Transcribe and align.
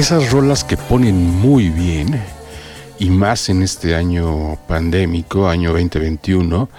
Esas 0.00 0.30
rolas 0.30 0.64
que 0.64 0.78
ponen 0.78 1.14
muy 1.40 1.68
bien, 1.68 2.18
y 2.98 3.10
más 3.10 3.50
en 3.50 3.62
este 3.62 3.94
año 3.94 4.58
pandémico, 4.66 5.46
año 5.46 5.72
2021, 5.72 6.70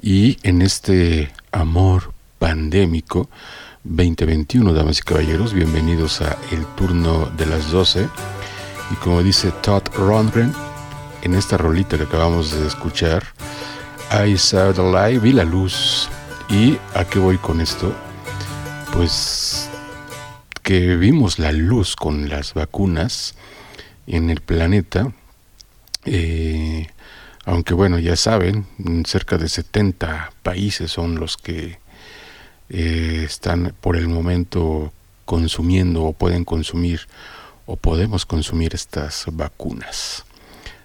y 0.00 0.38
en 0.42 0.62
este 0.62 1.30
amor 1.52 2.14
pandémico 2.38 3.28
2021, 3.84 4.72
damas 4.72 5.00
y 5.00 5.02
caballeros, 5.02 5.52
bienvenidos 5.52 6.22
a 6.22 6.38
el 6.50 6.64
turno 6.74 7.30
de 7.36 7.44
las 7.44 7.70
12. 7.70 8.08
Y 8.90 8.94
como 8.94 9.22
dice 9.22 9.52
Todd 9.60 9.82
Rundgren, 9.94 10.54
en 11.20 11.34
esta 11.34 11.58
rolita 11.58 11.98
que 11.98 12.04
acabamos 12.04 12.52
de 12.58 12.66
escuchar, 12.66 13.22
I 14.26 14.38
saw 14.38 14.72
the 14.72 14.82
light, 14.82 15.20
vi 15.20 15.34
la 15.34 15.44
luz. 15.44 16.08
¿Y 16.48 16.78
a 16.94 17.04
qué 17.04 17.18
voy 17.18 17.36
con 17.36 17.60
esto? 17.60 17.92
Pues 18.94 19.41
que 20.62 20.96
vimos 20.96 21.38
la 21.38 21.52
luz 21.52 21.96
con 21.96 22.28
las 22.28 22.54
vacunas 22.54 23.34
en 24.06 24.30
el 24.30 24.40
planeta, 24.40 25.12
eh, 26.04 26.88
aunque 27.44 27.74
bueno, 27.74 27.98
ya 27.98 28.16
saben, 28.16 28.66
cerca 29.04 29.38
de 29.38 29.48
70 29.48 30.32
países 30.42 30.90
son 30.90 31.18
los 31.18 31.36
que 31.36 31.78
eh, 32.68 33.22
están 33.24 33.74
por 33.80 33.96
el 33.96 34.08
momento 34.08 34.92
consumiendo 35.24 36.04
o 36.04 36.12
pueden 36.12 36.44
consumir 36.44 37.08
o 37.66 37.76
podemos 37.76 38.26
consumir 38.26 38.74
estas 38.74 39.24
vacunas. 39.32 40.24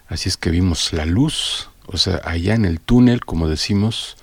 Así 0.08 0.30
es 0.30 0.38
que 0.38 0.50
vimos 0.50 0.94
la 0.94 1.06
luz, 1.06 1.70
o 1.86 1.98
sea, 1.98 2.22
allá 2.24 2.56
en 2.56 2.66
el 2.66 2.80
túnel, 2.80 3.26
como 3.26 3.48
decimos, 3.48 4.18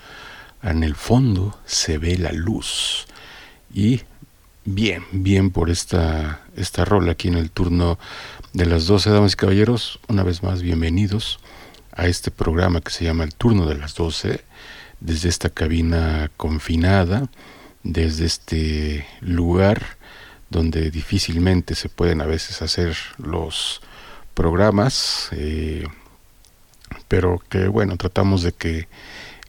en 0.62 0.82
el 0.82 0.94
fondo 0.94 1.59
se 1.66 1.98
ve 1.98 2.16
la 2.16 2.32
luz. 2.32 3.06
Y 3.72 4.03
Bien, 4.66 5.04
bien 5.12 5.50
por 5.50 5.69
esta, 5.69 6.41
esta 6.56 6.86
rola 6.86 7.12
aquí 7.12 7.28
en 7.28 7.34
el 7.34 7.50
turno 7.50 7.98
de 8.54 8.64
las 8.64 8.86
12, 8.86 9.10
damas 9.10 9.34
y 9.34 9.36
caballeros. 9.36 10.00
Una 10.08 10.22
vez 10.22 10.42
más, 10.42 10.62
bienvenidos 10.62 11.38
a 11.92 12.06
este 12.06 12.30
programa 12.30 12.80
que 12.80 12.91
se 12.91 13.04
llama 13.04 13.24
El 13.24 13.34
turno 13.34 13.66
de 13.66 13.76
las 13.76 13.94
12, 13.94 14.42
desde 15.00 15.28
esta 15.28 15.50
cabina 15.50 16.30
confinada, 16.38 17.28
desde 17.82 18.24
este 18.24 19.06
lugar 19.20 19.98
donde 20.48 20.91
difícilmente 20.91 21.74
se 21.74 21.91
pueden 21.91 22.22
a 22.22 22.27
veces 22.27 22.62
hacer 22.62 22.97
los 23.18 23.83
programas, 24.33 25.28
eh, 25.33 25.86
pero 27.06 27.42
que 27.50 27.68
bueno, 27.68 27.98
tratamos 27.98 28.42
de 28.42 28.53
que 28.53 28.89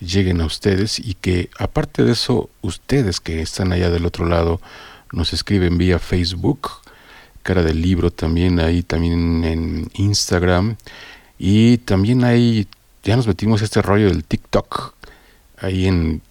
lleguen 0.02 0.42
a 0.42 0.46
ustedes 0.46 1.00
y 1.00 1.14
que 1.14 1.50
aparte 1.58 2.04
de 2.04 2.12
eso, 2.12 2.50
ustedes 2.62 3.22
que 3.22 3.42
están 3.42 3.72
allá 3.72 3.90
del 3.90 4.06
otro 4.06 4.26
lado, 4.26 4.60
nos 5.16 5.34
escriben 5.34 5.78
vía 5.78 5.98
Facebook, 5.98 6.70
cara 7.42 7.64
del 7.64 7.82
libro 7.82 8.12
también 8.12 8.60
ahí, 8.60 8.84
también 8.84 9.44
en 9.44 9.90
Instagram 9.94 10.76
y 11.40 11.78
también 11.80 12.24
ahí 12.24 12.68
ya 13.04 13.16
nos 13.16 13.28
metimos 13.28 13.62
este 13.62 13.82
rollo 13.82 14.08
del 14.08 14.24
TikTok. 14.24 14.94
Ahí 15.58 15.88
en 15.88 16.22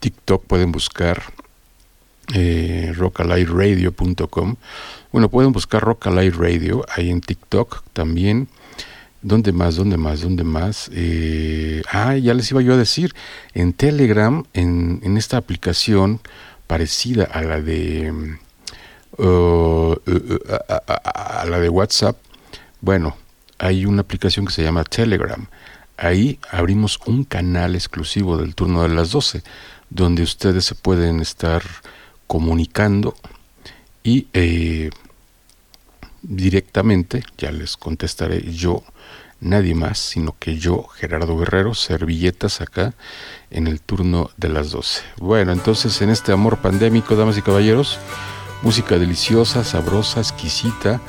TikTok 0.00 0.44
pueden 0.44 0.72
buscar 0.72 1.22
eh, 2.34 2.92
rockalightradio.com. 2.96 4.56
Bueno, 5.12 5.28
pueden 5.30 5.52
buscar 5.52 5.82
Rockalight 5.82 6.34
Radio 6.34 6.84
ahí 6.94 7.10
en 7.10 7.20
TikTok 7.20 7.82
también. 7.92 8.48
¿Dónde 9.22 9.52
más? 9.52 9.76
¿Dónde 9.76 9.96
más? 9.96 10.20
¿Dónde 10.20 10.44
más? 10.44 10.90
Eh, 10.92 11.82
ah, 11.90 12.16
ya 12.16 12.34
les 12.34 12.50
iba 12.50 12.62
yo 12.62 12.74
a 12.74 12.76
decir, 12.76 13.14
en 13.54 13.72
Telegram, 13.72 14.44
en, 14.54 15.00
en 15.02 15.16
esta 15.16 15.36
aplicación 15.36 16.20
parecida 16.66 17.24
a 17.24 17.42
la 17.42 17.60
de 17.60 18.38
a, 20.54 21.44
la 21.48 21.58
de 21.58 21.68
WhatsApp, 21.68 22.16
bueno, 22.80 23.16
hay 23.58 23.86
una 23.86 24.02
aplicación 24.02 24.46
que 24.46 24.52
se 24.52 24.62
llama 24.62 24.84
Telegram. 24.84 25.46
Ahí 25.96 26.38
abrimos 26.50 26.98
un 27.06 27.24
canal 27.24 27.74
exclusivo 27.74 28.36
del 28.36 28.54
turno 28.54 28.82
de 28.82 28.90
las 28.90 29.10
12, 29.10 29.42
donde 29.88 30.22
ustedes 30.22 30.64
se 30.64 30.74
pueden 30.74 31.20
estar 31.20 31.62
comunicando 32.26 33.14
y 34.02 34.28
eh, 34.34 34.90
directamente, 36.22 37.22
ya 37.38 37.50
les 37.50 37.76
contestaré 37.76 38.52
yo, 38.52 38.84
nadie 39.40 39.74
más, 39.74 39.98
sino 39.98 40.36
que 40.38 40.58
yo, 40.58 40.86
Gerardo 40.88 41.38
Guerrero, 41.38 41.74
servilletas 41.74 42.60
acá 42.60 42.94
en 43.50 43.66
el 43.66 43.80
turno 43.80 44.30
de 44.36 44.48
las 44.48 44.70
12. 44.70 45.02
Bueno, 45.18 45.52
entonces 45.52 46.00
en 46.02 46.10
este 46.10 46.32
amor 46.32 46.58
pandémico, 46.58 47.16
damas 47.16 47.38
y 47.38 47.42
caballeros, 47.42 47.98
música 48.62 48.98
deliciosa, 48.98 49.64
sabrosa, 49.64 50.20
exquisita, 50.20 51.00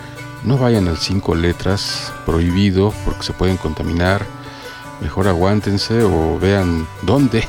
no 0.43 0.57
vayan 0.57 0.87
al 0.87 0.97
cinco 0.97 1.35
letras, 1.35 2.13
prohibido, 2.25 2.93
porque 3.05 3.23
se 3.23 3.33
pueden 3.33 3.57
contaminar, 3.57 4.25
mejor 5.01 5.27
aguántense 5.27 6.03
o 6.03 6.39
vean 6.39 6.87
dónde. 7.01 7.47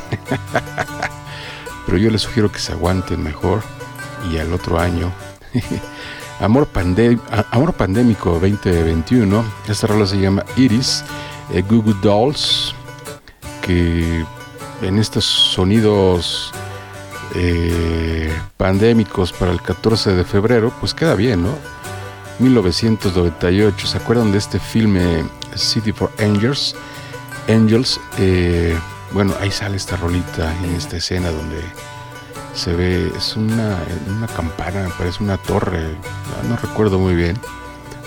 Pero 1.86 1.98
yo 1.98 2.10
les 2.10 2.22
sugiero 2.22 2.52
que 2.52 2.58
se 2.58 2.72
aguanten 2.72 3.22
mejor 3.22 3.62
y 4.30 4.38
al 4.38 4.52
otro 4.52 4.78
año 4.78 5.12
Amor, 6.40 6.68
Amor 7.50 7.72
Pandémico 7.74 8.30
2021. 8.38 9.44
Esta 9.68 9.86
rola 9.86 10.06
se 10.06 10.20
llama 10.20 10.44
Iris, 10.56 11.04
eh, 11.52 11.62
Google 11.68 11.96
Dolls, 12.00 12.74
que 13.62 14.24
en 14.82 14.98
estos 14.98 15.24
sonidos 15.24 16.52
eh, 17.34 18.32
pandémicos 18.56 19.32
para 19.32 19.52
el 19.52 19.60
14 19.60 20.14
de 20.14 20.24
febrero, 20.24 20.72
pues 20.80 20.94
queda 20.94 21.14
bien, 21.14 21.42
¿no? 21.42 21.54
1998, 22.38 23.86
¿se 23.86 23.98
acuerdan 23.98 24.30
de 24.30 24.38
este 24.38 24.58
filme 24.58 25.24
City 25.56 25.92
for 25.92 26.10
Angels? 26.18 26.76
Angels, 27.48 28.00
eh, 28.18 28.78
bueno, 29.12 29.34
ahí 29.40 29.50
sale 29.50 29.76
esta 29.76 29.96
rolita 29.96 30.54
en 30.62 30.76
esta 30.76 30.98
escena 30.98 31.30
donde 31.30 31.60
se 32.54 32.74
ve, 32.74 33.10
es 33.16 33.36
una, 33.36 33.78
una 34.08 34.26
campana, 34.28 34.88
parece 34.96 35.22
una 35.22 35.36
torre, 35.36 35.96
no, 36.48 36.56
recuerdo 36.56 36.98
muy 36.98 37.14
bien. 37.14 37.38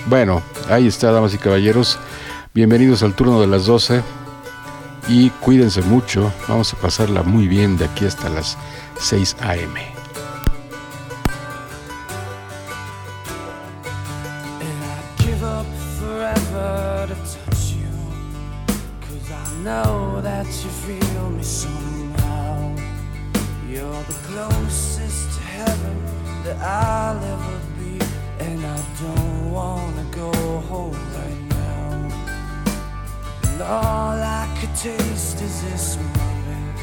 Bueno, 0.08 0.42
ahí 0.70 0.88
está, 0.88 1.12
damas 1.12 1.34
y 1.34 1.38
caballeros. 1.38 2.00
Bienvenidos 2.54 3.04
al 3.04 3.14
turno 3.14 3.40
de 3.40 3.48
las 3.48 3.66
12 3.66 4.02
y 5.12 5.30
cuídense 5.30 5.82
mucho. 5.82 6.32
Vamos 6.48 6.74
a 6.74 6.78
pasarla 6.78 7.22
muy 7.22 7.48
bien 7.48 7.78
de 7.78 7.86
aquí 7.86 8.06
hasta 8.06 8.30
las 8.30 8.58
6 9.00 9.36
a.m. 9.42 9.82
I 26.54 27.12
taste 34.76 35.42
is 35.42 35.62
this 35.64 35.98
moment, 35.98 36.80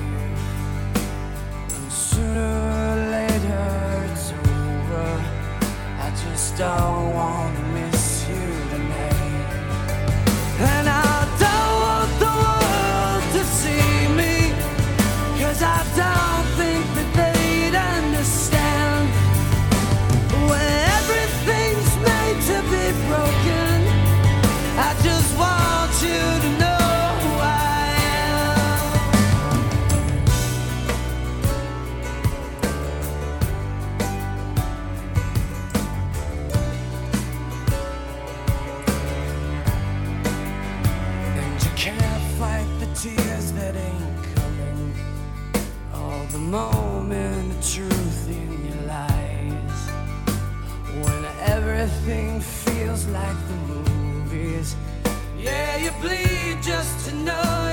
And 1.75 1.91
sooner 1.91 2.53
or 2.81 2.95
later 3.17 3.67
it's 4.11 4.31
over. 4.31 5.09
I 6.05 6.09
just 6.23 6.57
don't 6.57 7.13
wanna 7.13 7.63
miss 7.73 7.98
you 55.79 55.91
bleed 56.01 56.61
just 56.61 57.07
to 57.07 57.15
know 57.15 57.68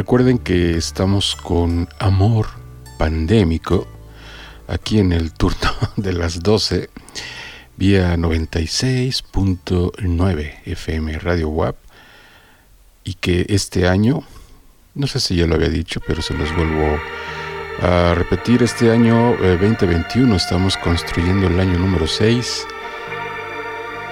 Recuerden 0.00 0.38
que 0.38 0.78
estamos 0.78 1.36
con 1.36 1.86
Amor 1.98 2.46
Pandémico 2.96 3.86
aquí 4.66 4.98
en 4.98 5.12
el 5.12 5.34
turno 5.34 5.70
de 5.96 6.14
las 6.14 6.42
12 6.42 6.88
vía 7.76 8.16
96.9 8.16 10.54
FM 10.64 11.18
Radio 11.18 11.50
WAP 11.50 11.76
y 13.04 13.12
que 13.12 13.44
este 13.50 13.88
año, 13.88 14.22
no 14.94 15.06
sé 15.06 15.20
si 15.20 15.36
ya 15.36 15.46
lo 15.46 15.56
había 15.56 15.68
dicho, 15.68 16.00
pero 16.06 16.22
se 16.22 16.32
los 16.32 16.50
vuelvo 16.56 16.98
a 17.82 18.14
repetir, 18.14 18.62
este 18.62 18.90
año 18.90 19.36
2021 19.36 20.32
eh, 20.32 20.36
estamos 20.38 20.78
construyendo 20.78 21.46
el 21.46 21.60
año 21.60 21.78
número 21.78 22.06
6, 22.06 22.66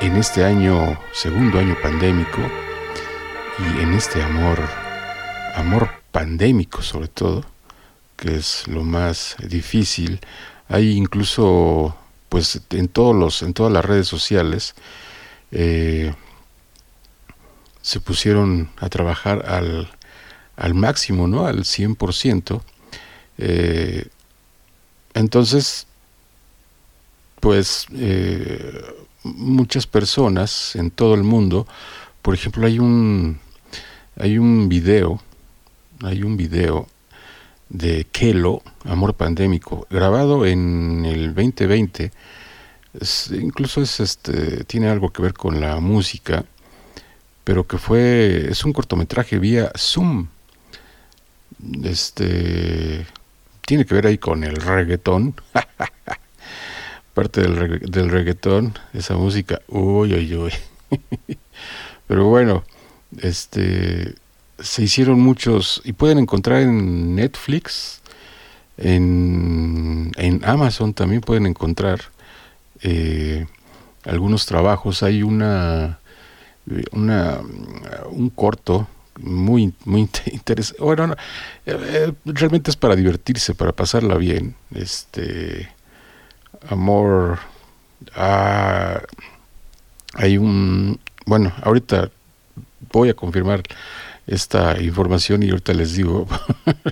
en 0.03 0.17
este 0.17 0.45
año, 0.45 1.01
segundo 1.15 1.59
año 1.59 1.75
pandémico, 1.83 2.43
y 3.59 3.81
en 3.81 3.95
este 3.95 4.23
amor, 4.23 4.59
amor 5.59 5.91
pandémico 6.13 6.83
sobre 6.83 7.09
todo, 7.09 7.45
que 8.17 8.37
es 8.37 8.67
lo 8.69 8.85
más 8.85 9.37
difícil. 9.47 10.21
Hay 10.69 10.93
incluso, 10.93 11.97
pues, 12.29 12.61
en 12.71 12.89
todos 12.89 13.15
los, 13.15 13.43
en 13.43 13.55
todas 13.55 13.73
las 13.73 13.85
redes 13.85 14.07
sociales, 14.07 14.75
eh, 15.51 16.15
se 17.83 18.01
pusieron 18.01 18.71
a 18.79 18.89
trabajar 18.89 19.45
al, 19.47 19.91
al 20.57 20.75
máximo, 20.75 21.27
¿no? 21.27 21.47
Al 21.47 21.65
100%. 21.65 22.61
Eh, 23.39 24.09
entonces, 25.15 25.87
pues, 27.41 27.87
eh, 27.95 28.83
muchas 29.23 29.87
personas 29.87 30.77
en 30.77 30.91
todo 30.91 31.15
el 31.15 31.23
mundo, 31.23 31.67
por 32.23 32.35
ejemplo, 32.35 32.67
hay 32.67 32.79
un, 32.79 33.41
hay 34.19 34.39
un 34.39 34.69
video, 34.69 35.23
hay 36.03 36.23
un 36.23 36.37
video 36.37 36.87
de 37.69 38.07
Kelo, 38.11 38.63
Amor 38.85 39.15
Pandémico, 39.15 39.87
grabado 39.91 40.47
en 40.47 41.05
el 41.05 41.35
2020. 41.35 42.11
incluso 43.41 43.83
es 43.83 44.01
este, 44.01 44.65
tiene 44.65 44.89
algo 44.89 45.11
que 45.13 45.23
ver 45.23 45.35
con 45.35 45.61
la 45.61 45.81
música, 45.81 46.45
pero 47.45 47.67
que 47.67 47.79
fue, 47.79 48.49
es 48.51 48.65
un 48.65 48.73
cortometraje 48.73 49.39
vía 49.39 49.71
Zoom. 49.77 50.29
Este, 51.85 53.07
tiene 53.67 53.85
que 53.85 53.95
ver 53.95 54.07
ahí 54.07 54.19
con 54.19 54.45
el 54.45 54.57
reggaetón. 54.57 55.35
Parte 57.15 57.43
del, 57.43 57.81
del 57.81 58.11
reggaetón, 58.11 58.79
esa 58.93 59.17
música, 59.17 59.61
uy, 59.67 60.15
uy, 60.15 60.35
uy. 60.37 60.53
pero 62.07 62.27
bueno, 62.27 62.63
este 63.21 64.15
se 64.61 64.83
hicieron 64.83 65.21
muchos 65.21 65.81
y 65.85 65.93
pueden 65.93 66.19
encontrar 66.19 66.63
en 66.63 67.15
Netflix, 67.15 68.01
en, 68.77 70.13
en 70.17 70.45
Amazon 70.45 70.95
también 70.95 71.21
pueden 71.21 71.47
encontrar 71.47 72.01
eh, 72.83 73.47
algunos 74.05 74.47
trabajos. 74.47 75.03
Hay 75.03 75.23
una, 75.23 75.99
una 76.93 77.41
un 78.11 78.31
corto 78.31 78.87
muy 79.21 79.75
muy 79.85 80.09
interesante. 80.33 80.83
Bueno, 80.83 81.17
eh, 81.67 82.13
realmente 82.25 82.71
es 82.71 82.77
para 82.77 82.97
divertirse, 82.97 83.55
para 83.55 83.73
pasarla 83.73 84.17
bien. 84.17 84.55
Este 84.75 85.69
amor. 86.69 87.39
Ah, 88.15 89.01
hay 90.15 90.39
un 90.39 91.01
bueno, 91.27 91.53
ahorita 91.63 92.11
voy 92.93 93.11
a 93.11 93.15
confirmar 93.15 93.63
esta 94.29 94.81
información 94.81 95.43
y 95.43 95.51
ahorita 95.51 95.73
les 95.73 95.95
digo 95.95 96.27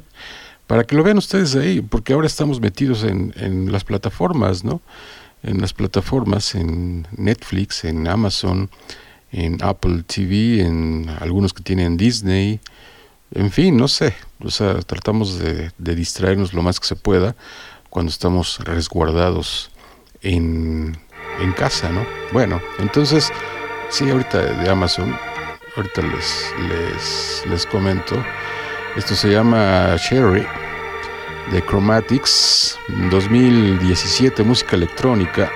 para 0.67 0.85
que 0.85 0.97
lo 0.97 1.05
vean 1.05 1.19
ustedes 1.19 1.55
ahí, 1.55 1.81
porque 1.81 2.15
ahora 2.15 2.27
estamos 2.27 2.61
metidos 2.61 3.05
en, 3.05 3.33
en 3.37 3.71
las 3.71 3.85
plataformas, 3.85 4.65
¿no? 4.65 4.81
En 5.43 5.61
las 5.61 5.73
plataformas, 5.73 6.55
en 6.55 7.07
Netflix, 7.17 7.85
en 7.85 8.09
Amazon, 8.09 8.71
en 9.31 9.63
Apple 9.63 10.03
TV, 10.05 10.63
en 10.63 11.09
algunos 11.21 11.53
que 11.53 11.63
tienen 11.63 11.97
Disney, 11.97 12.59
en 13.33 13.51
fin, 13.51 13.77
no 13.77 13.87
sé, 13.87 14.15
o 14.41 14.51
sea, 14.51 14.81
tratamos 14.81 15.39
de, 15.39 15.71
de 15.77 15.95
distraernos 15.95 16.53
lo 16.53 16.63
más 16.63 16.81
que 16.81 16.87
se 16.87 16.97
pueda 16.97 17.37
cuando 17.91 18.11
estamos 18.11 18.59
resguardados 18.65 19.71
en, 20.23 20.97
en 21.41 21.53
casa, 21.53 21.91
¿no? 21.91 22.05
Bueno, 22.33 22.61
entonces, 22.79 23.31
sí, 23.91 24.09
ahorita 24.09 24.39
de 24.39 24.71
Amazon 24.71 25.17
ahorita 25.77 26.03
les, 26.03 26.55
les, 26.69 27.45
les 27.47 27.67
comento. 27.67 28.25
Esto 28.97 29.15
se 29.15 29.31
llama 29.31 29.95
Cherry 29.99 30.47
de 31.53 31.63
Chromatics 31.63 32.79
2017, 33.11 34.43
música 34.43 34.77
electrónica. 34.77 35.51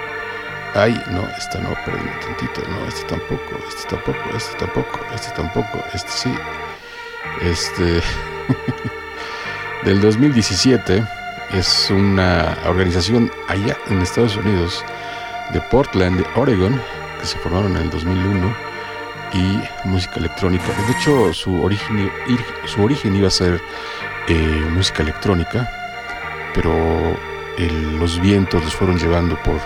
Ay, 0.74 1.02
no, 1.10 1.26
esta 1.36 1.58
no, 1.58 1.70
perdón 1.84 2.08
tantito, 2.20 2.62
no, 2.68 2.86
este 2.86 3.04
tampoco, 3.04 3.58
este 3.68 3.88
tampoco, 3.88 4.36
este 4.36 4.56
tampoco, 4.58 5.00
este 5.14 5.30
tampoco, 5.34 5.84
este 5.94 6.10
sí. 6.10 6.34
Este 7.42 8.02
del 9.84 10.00
2017 10.00 11.02
es 11.52 11.90
una 11.90 12.56
organización 12.66 13.30
allá 13.48 13.76
en 13.88 14.00
Estados 14.00 14.36
Unidos 14.36 14.84
de 15.52 15.60
Portland, 15.62 16.18
de 16.18 16.40
Oregon, 16.40 16.80
que 17.18 17.26
se 17.26 17.38
formaron 17.38 17.76
en 17.76 17.82
el 17.84 17.90
2001 17.90 18.69
y 19.32 19.88
música 19.88 20.16
electrónica. 20.16 20.66
De 20.86 20.92
hecho, 20.92 21.32
su 21.32 21.62
origen, 21.62 22.10
su 22.66 22.82
origen 22.82 23.16
iba 23.16 23.28
a 23.28 23.30
ser 23.30 23.60
eh, 24.28 24.66
música 24.70 25.02
electrónica, 25.02 25.70
pero 26.54 26.72
los 27.98 28.20
vientos 28.20 28.64
los 28.64 28.74
fueron 28.74 28.98
llevando 28.98 29.40
por 29.42 29.60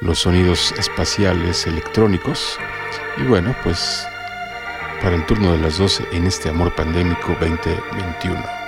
los 0.00 0.18
sonidos 0.18 0.72
espaciales 0.78 1.66
electrónicos. 1.66 2.58
Y 3.18 3.22
bueno, 3.22 3.54
pues 3.62 4.06
para 5.02 5.16
el 5.16 5.26
turno 5.26 5.52
de 5.52 5.58
las 5.58 5.78
12 5.78 6.08
en 6.12 6.26
este 6.26 6.48
amor 6.48 6.74
pandémico 6.74 7.36
2021. 7.40 8.65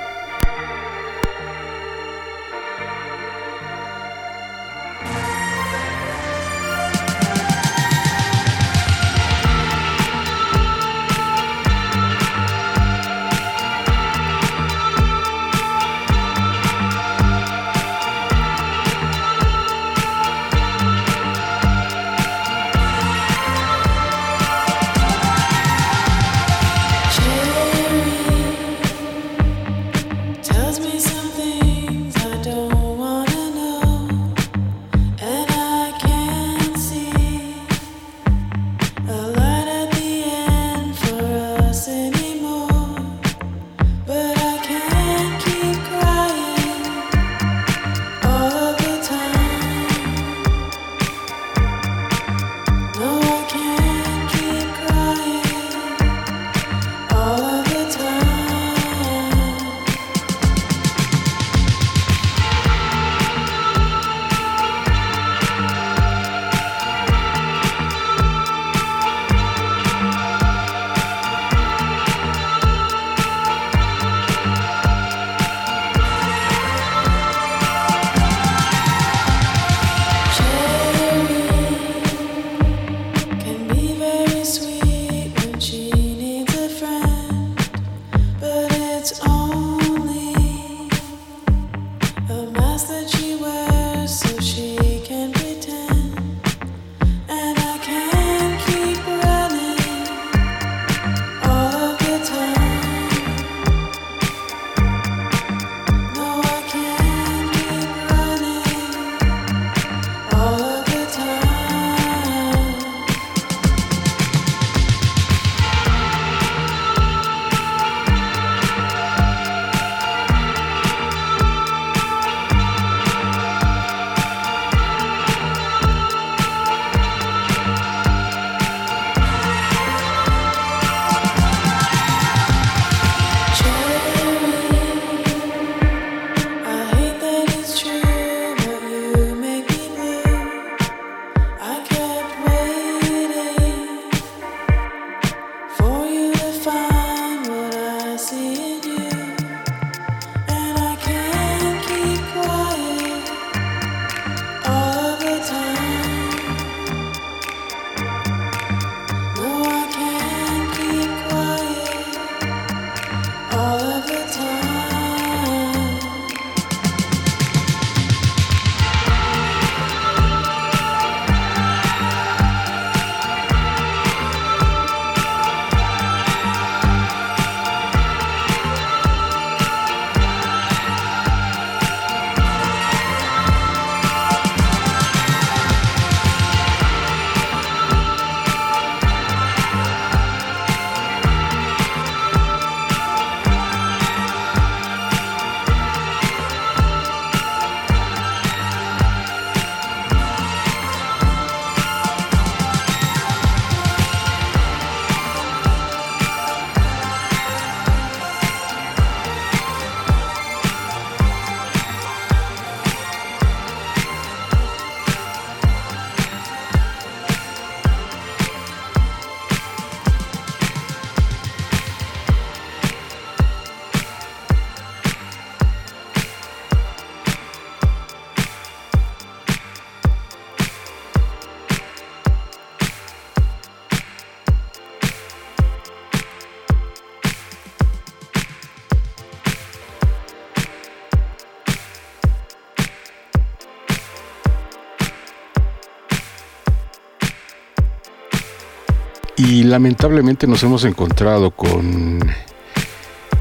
Lamentablemente 249.69 250.47
nos 250.47 250.63
hemos 250.63 250.85
encontrado 250.85 251.51
con 251.51 252.21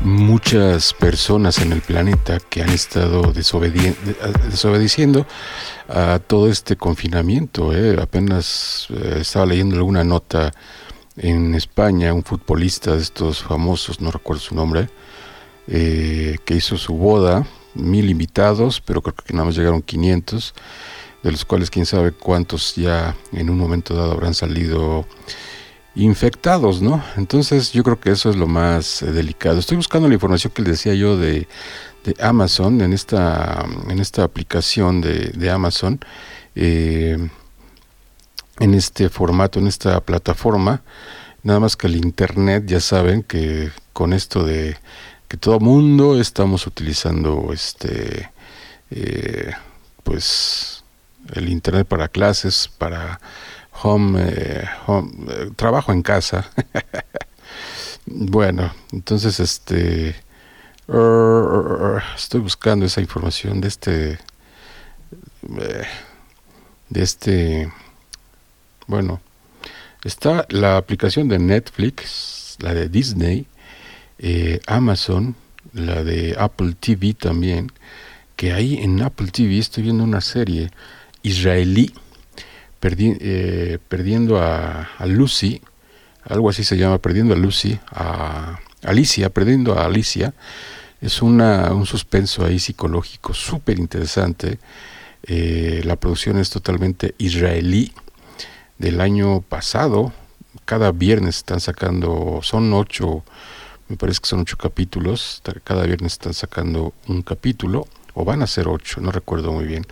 muchas 0.01 0.93
personas 0.93 1.59
en 1.59 1.71
el 1.71 1.81
planeta 1.81 2.39
que 2.49 2.61
han 2.61 2.69
estado 2.69 3.33
desobedeciendo 3.33 5.25
a 5.87 6.19
todo 6.19 6.49
este 6.49 6.75
confinamiento. 6.75 7.73
¿eh? 7.73 7.97
Apenas 8.01 8.87
eh, 8.89 9.19
estaba 9.21 9.45
leyendo 9.45 9.75
alguna 9.77 10.03
nota 10.03 10.51
en 11.15 11.55
España, 11.55 12.13
un 12.13 12.23
futbolista 12.23 12.95
de 12.95 13.01
estos 13.01 13.41
famosos, 13.41 14.01
no 14.01 14.11
recuerdo 14.11 14.41
su 14.41 14.53
nombre, 14.53 14.89
eh, 15.67 16.37
que 16.45 16.55
hizo 16.55 16.77
su 16.77 16.93
boda, 16.93 17.47
mil 17.73 18.09
invitados, 18.09 18.81
pero 18.81 19.01
creo 19.01 19.15
que 19.15 19.33
nada 19.33 19.45
más 19.45 19.55
llegaron 19.55 19.81
500, 19.81 20.53
de 21.23 21.31
los 21.31 21.45
cuales 21.45 21.69
quién 21.69 21.85
sabe 21.85 22.11
cuántos 22.11 22.75
ya 22.75 23.15
en 23.31 23.49
un 23.49 23.57
momento 23.57 23.95
dado 23.95 24.11
habrán 24.11 24.33
salido 24.33 25.05
infectados, 25.97 26.81
¿no? 26.81 27.03
Entonces 27.15 27.71
yo 27.71 27.83
creo 27.83 27.99
que 27.99 28.11
eso 28.11 28.29
es 28.29 28.35
lo 28.35 28.47
más 28.47 29.01
eh, 29.01 29.11
delicado. 29.11 29.59
Estoy 29.59 29.77
buscando 29.77 30.07
la 30.07 30.13
información 30.13 30.53
que 30.53 30.61
les 30.61 30.71
decía 30.73 30.93
yo 30.93 31.17
de, 31.17 31.47
Amazon, 32.21 32.79
en 32.79 32.93
esta, 32.93 33.65
en 33.89 33.99
esta 33.99 34.23
aplicación 34.23 35.01
de, 35.01 35.51
Amazon, 35.51 35.99
eh, 36.55 37.17
en 38.59 38.73
este 38.73 39.09
formato, 39.09 39.59
en 39.59 39.67
esta 39.67 39.99
plataforma. 39.99 40.83
Nada 41.43 41.59
más 41.59 41.75
que 41.75 41.87
el 41.87 41.97
Internet, 41.97 42.63
ya 42.65 42.79
saben 42.79 43.23
que 43.23 43.71
con 43.91 44.13
esto 44.13 44.45
de 44.45 44.77
que 45.27 45.35
todo 45.35 45.59
mundo 45.59 46.19
estamos 46.19 46.65
utilizando 46.65 47.49
este, 47.51 48.31
eh, 48.91 49.51
pues, 50.03 50.85
el 51.33 51.49
Internet 51.49 51.87
para 51.87 52.07
clases, 52.07 52.69
para 52.77 53.19
home, 53.83 54.19
eh, 54.21 54.65
eh, 54.87 55.49
trabajo 55.55 55.91
en 55.91 56.01
casa. 56.01 56.49
bueno, 58.05 58.73
entonces 58.91 59.39
este 59.39 60.15
estoy 62.15 62.39
buscando 62.39 62.85
esa 62.85 63.01
información 63.01 63.59
de 63.59 63.67
este 63.67 64.11
eh, 65.59 65.85
de 66.89 67.03
este 67.03 67.71
bueno, 68.87 69.19
está 70.03 70.45
la 70.49 70.77
aplicación 70.77 71.27
de 71.27 71.39
Netflix, 71.39 72.55
la 72.59 72.73
de 72.73 72.87
Disney, 72.87 73.47
Amazon, 74.65 75.35
la 75.73 76.05
de 76.05 76.37
Apple 76.39 76.73
TV 76.79 77.13
también, 77.13 77.69
que 78.37 78.53
ahí 78.53 78.77
en 78.77 79.01
Apple 79.01 79.27
TV 79.27 79.59
estoy 79.59 79.83
viendo 79.83 80.05
una 80.05 80.21
serie 80.21 80.71
israelí 81.21 81.93
eh, 82.81 83.79
perdiendo 83.87 84.41
a, 84.41 84.89
Lucy, 85.05 85.61
algo 86.23 86.49
así 86.49 86.63
se 86.63 86.77
llama, 86.77 86.97
perdiendo 86.99 87.33
a 87.33 87.37
Lucy, 87.37 87.79
a 87.91 88.59
Alicia, 88.83 89.29
perdiendo 89.29 89.77
a 89.77 89.85
Alicia, 89.85 90.33
es 91.01 91.21
una, 91.21 91.73
un 91.73 91.85
suspenso 91.85 92.45
ahí 92.45 92.59
psicológico 92.59 93.33
súper 93.33 93.79
interesante. 93.79 94.59
Eh, 95.23 95.81
la 95.83 95.95
producción 95.95 96.37
es 96.37 96.49
totalmente 96.49 97.13
israelí 97.17 97.93
del 98.77 99.01
año 99.01 99.41
pasado. 99.41 100.13
Cada 100.65 100.91
viernes 100.91 101.37
están 101.37 101.59
sacando, 101.59 102.39
son 102.41 102.73
ocho, 102.73 103.23
me 103.89 103.95
parece 103.95 104.21
que 104.21 104.27
son 104.27 104.41
ocho 104.41 104.57
capítulos. 104.57 105.41
Cada 105.63 105.83
viernes 105.83 106.13
están 106.13 106.33
sacando 106.33 106.93
un 107.07 107.21
capítulo, 107.21 107.87
o 108.17 108.25
van 108.25 108.41
a 108.41 108.47
ser 108.47 108.67
ocho, 108.67 108.99
no 108.99 109.11
recuerdo 109.11 109.51
muy 109.51 109.65
bien. 109.65 109.85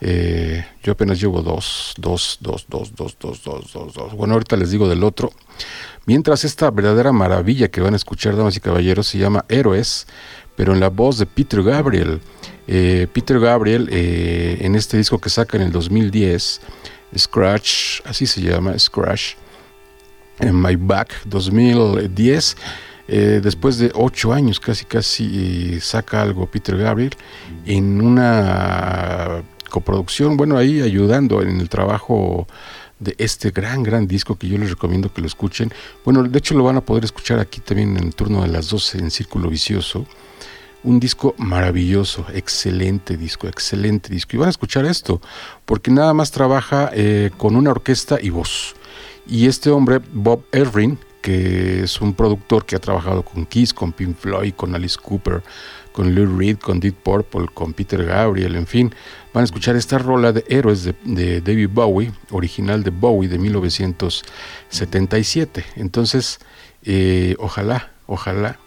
Eh, 0.00 0.64
yo 0.84 0.92
apenas 0.92 1.20
llevo 1.20 1.42
dos, 1.42 1.94
dos, 1.98 2.38
dos, 2.40 2.64
dos, 2.68 2.94
dos, 2.94 3.18
dos, 3.18 3.42
dos, 3.42 3.72
dos, 3.72 3.92
dos. 3.92 4.14
Bueno, 4.14 4.34
ahorita 4.34 4.56
les 4.56 4.70
digo 4.70 4.88
del 4.88 5.02
otro. 5.02 5.32
Mientras 6.04 6.44
esta 6.44 6.70
verdadera 6.70 7.10
maravilla 7.10 7.66
que 7.66 7.80
van 7.80 7.94
a 7.94 7.96
escuchar, 7.96 8.36
damas 8.36 8.56
y 8.56 8.60
caballeros, 8.60 9.08
se 9.08 9.18
llama 9.18 9.44
Héroes, 9.48 10.06
pero 10.54 10.74
en 10.74 10.80
la 10.80 10.90
voz 10.90 11.18
de 11.18 11.26
Peter 11.26 11.60
Gabriel. 11.60 12.20
Eh, 12.68 13.08
Peter 13.12 13.40
Gabriel, 13.40 13.88
eh, 13.90 14.58
en 14.60 14.76
este 14.76 14.96
disco 14.96 15.18
que 15.18 15.28
saca 15.28 15.56
en 15.56 15.64
el 15.64 15.72
2010, 15.72 16.60
Scratch, 17.18 18.00
así 18.04 18.28
se 18.28 18.42
llama, 18.42 18.78
Scratch, 18.78 19.34
en 20.38 20.62
My 20.62 20.76
Back 20.76 21.24
2010. 21.24 22.56
Después 23.08 23.78
de 23.78 23.92
ocho 23.94 24.32
años 24.32 24.58
casi 24.58 24.84
casi 24.84 25.80
saca 25.80 26.22
algo 26.22 26.46
Peter 26.46 26.76
Gabriel 26.76 27.14
en 27.64 28.00
una 28.00 29.42
coproducción, 29.70 30.36
bueno, 30.36 30.56
ahí 30.56 30.80
ayudando 30.80 31.42
en 31.42 31.60
el 31.60 31.68
trabajo 31.68 32.46
de 32.98 33.14
este 33.18 33.50
gran, 33.50 33.82
gran 33.82 34.06
disco 34.06 34.36
que 34.36 34.48
yo 34.48 34.58
les 34.58 34.70
recomiendo 34.70 35.12
que 35.12 35.20
lo 35.20 35.26
escuchen. 35.26 35.72
Bueno, 36.04 36.22
de 36.22 36.38
hecho 36.38 36.54
lo 36.54 36.64
van 36.64 36.76
a 36.76 36.80
poder 36.80 37.04
escuchar 37.04 37.38
aquí 37.38 37.60
también 37.60 37.96
en 37.96 38.04
el 38.04 38.14
turno 38.14 38.42
de 38.42 38.48
las 38.48 38.70
12 38.70 38.98
en 38.98 39.10
Círculo 39.10 39.50
Vicioso. 39.50 40.06
Un 40.82 41.00
disco 41.00 41.34
maravilloso, 41.36 42.26
excelente 42.32 43.16
disco, 43.16 43.48
excelente 43.48 44.12
disco. 44.12 44.36
Y 44.36 44.38
van 44.38 44.46
a 44.46 44.50
escuchar 44.50 44.84
esto, 44.84 45.20
porque 45.64 45.90
nada 45.90 46.14
más 46.14 46.30
trabaja 46.30 46.90
eh, 46.94 47.30
con 47.36 47.56
una 47.56 47.70
orquesta 47.70 48.18
y 48.20 48.30
voz. 48.30 48.76
Y 49.26 49.46
este 49.46 49.70
hombre, 49.70 50.00
Bob 50.12 50.44
Erring, 50.52 50.96
que 51.26 51.82
es 51.82 52.00
un 52.00 52.14
productor 52.14 52.64
que 52.64 52.76
ha 52.76 52.78
trabajado 52.78 53.24
con 53.24 53.46
Kiss, 53.46 53.74
con 53.74 53.92
Pink 53.92 54.16
Floyd, 54.16 54.54
con 54.54 54.76
Alice 54.76 54.96
Cooper, 54.96 55.42
con 55.90 56.14
Lou 56.14 56.38
Reed, 56.38 56.58
con 56.58 56.78
Deep 56.78 56.94
Purple, 57.02 57.48
con 57.52 57.72
Peter 57.72 58.04
Gabriel, 58.04 58.54
en 58.54 58.68
fin, 58.68 58.94
van 59.34 59.42
a 59.42 59.44
escuchar 59.44 59.74
esta 59.74 59.98
rola 59.98 60.30
de 60.30 60.44
Héroes 60.48 60.84
de, 60.84 61.40
David 61.40 61.70
Bowie, 61.72 62.12
original 62.30 62.84
de 62.84 62.90
Bowie 62.90 63.28
de 63.28 63.38
1977. 63.38 65.64
Entonces, 65.74 66.38
eh, 66.84 67.34
ojalá, 67.40 67.90
ojalá 68.06 68.60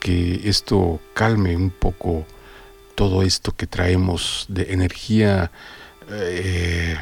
que 0.00 0.40
esto 0.42 0.98
calme 1.14 1.54
un 1.54 1.70
poco 1.70 2.26
todo 2.96 3.22
esto 3.22 3.54
que 3.54 3.68
traemos 3.68 4.46
de 4.48 4.72
energía, 4.72 5.52
eh, 6.10 6.96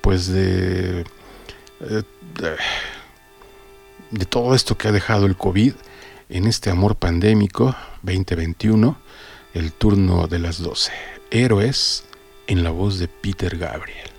pues 0.00 0.26
de, 0.26 1.04
eh, 1.82 2.02
de, 2.36 2.56
de 4.10 4.24
todo 4.24 4.54
esto 4.54 4.76
que 4.76 4.88
ha 4.88 4.92
dejado 4.92 5.26
el 5.26 5.36
COVID 5.36 5.74
en 6.28 6.46
este 6.46 6.70
amor 6.70 6.96
pandémico 6.96 7.76
2021, 8.02 8.96
el 9.54 9.72
turno 9.72 10.26
de 10.26 10.38
las 10.38 10.58
12. 10.58 10.92
Héroes 11.30 12.04
en 12.46 12.64
la 12.64 12.70
voz 12.70 12.98
de 12.98 13.08
Peter 13.08 13.56
Gabriel. 13.56 14.13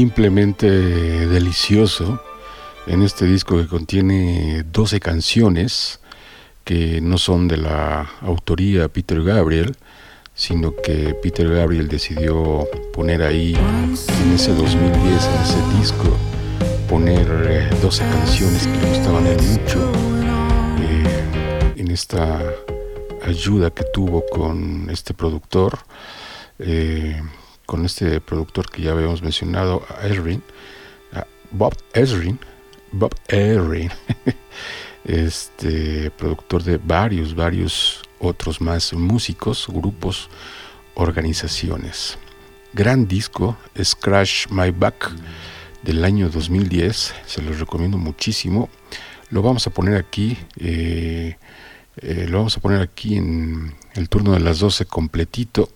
Simplemente 0.00 0.66
delicioso 0.66 2.22
en 2.86 3.02
este 3.02 3.26
disco 3.26 3.58
que 3.58 3.66
contiene 3.66 4.64
12 4.72 4.98
canciones 4.98 6.00
que 6.64 7.02
no 7.02 7.18
son 7.18 7.48
de 7.48 7.58
la 7.58 8.08
autoría 8.22 8.88
Peter 8.88 9.22
Gabriel, 9.22 9.76
sino 10.32 10.74
que 10.74 11.14
Peter 11.22 11.46
Gabriel 11.52 11.88
decidió 11.88 12.66
poner 12.94 13.20
ahí 13.20 13.54
en 13.54 14.32
ese 14.32 14.54
2010, 14.54 15.26
en 15.26 15.42
ese 15.42 15.78
disco, 15.78 16.16
poner 16.88 17.26
12 17.82 18.02
eh, 18.02 18.06
canciones 18.10 18.66
que 18.66 18.78
le 18.78 18.88
gustaban 18.94 19.24
mucho 19.24 19.92
eh, 20.80 21.74
en 21.76 21.90
esta 21.90 22.40
ayuda 23.26 23.70
que 23.70 23.84
tuvo 23.92 24.24
con 24.32 24.88
este 24.88 25.12
productor. 25.12 25.78
Eh, 26.58 27.20
con 27.70 27.86
este 27.86 28.20
productor 28.20 28.68
que 28.68 28.82
ya 28.82 28.90
habíamos 28.90 29.22
mencionado, 29.22 29.86
Ezrin, 30.02 30.42
Bob 31.52 31.72
Ezrin, 31.92 32.36
Bob 32.90 33.14
Ezrin, 33.28 33.92
este 35.04 36.10
productor 36.10 36.64
de 36.64 36.78
varios, 36.78 37.32
varios 37.32 38.02
otros 38.18 38.60
más 38.60 38.92
músicos, 38.92 39.68
grupos, 39.68 40.28
organizaciones. 40.94 42.18
Gran 42.72 43.06
disco, 43.06 43.56
Scratch 43.80 44.48
My 44.48 44.72
Back, 44.72 45.12
del 45.84 46.04
año 46.04 46.28
2010, 46.28 47.14
se 47.24 47.40
los 47.40 47.60
recomiendo 47.60 47.98
muchísimo. 47.98 48.68
Lo 49.28 49.42
vamos 49.42 49.64
a 49.68 49.70
poner 49.70 49.94
aquí, 49.94 50.36
eh, 50.56 51.36
eh, 51.98 52.26
lo 52.28 52.38
vamos 52.38 52.56
a 52.56 52.60
poner 52.60 52.80
aquí 52.80 53.14
en 53.14 53.76
el 53.94 54.08
turno 54.08 54.32
de 54.32 54.40
las 54.40 54.58
12 54.58 54.86
completito 54.86 55.68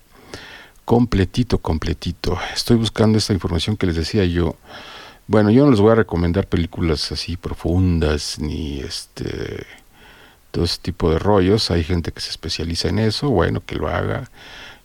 completito, 0.85 1.59
completito. 1.59 2.39
Estoy 2.55 2.77
buscando 2.77 3.19
esta 3.19 3.33
información 3.33 3.77
que 3.77 3.87
les 3.87 3.97
decía 3.97 4.25
yo. 4.25 4.57
Bueno, 5.27 5.51
yo 5.51 5.65
no 5.65 5.71
les 5.71 5.81
voy 5.81 5.93
a 5.93 5.97
recomendar 5.97 6.47
películas 6.47 7.11
así 7.11 7.37
profundas 7.37 8.39
ni 8.39 8.81
este 8.81 9.67
todo 10.51 10.65
ese 10.67 10.79
tipo 10.81 11.11
de 11.11 11.19
rollos. 11.19 11.71
Hay 11.71 11.83
gente 11.83 12.13
que 12.13 12.21
se 12.21 12.31
especializa 12.31 12.89
en 12.89 13.01
eso, 13.01 13.31
bueno, 13.31 13.63
que 13.65 13.75
lo 13.75 13.89
haga, 13.89 14.31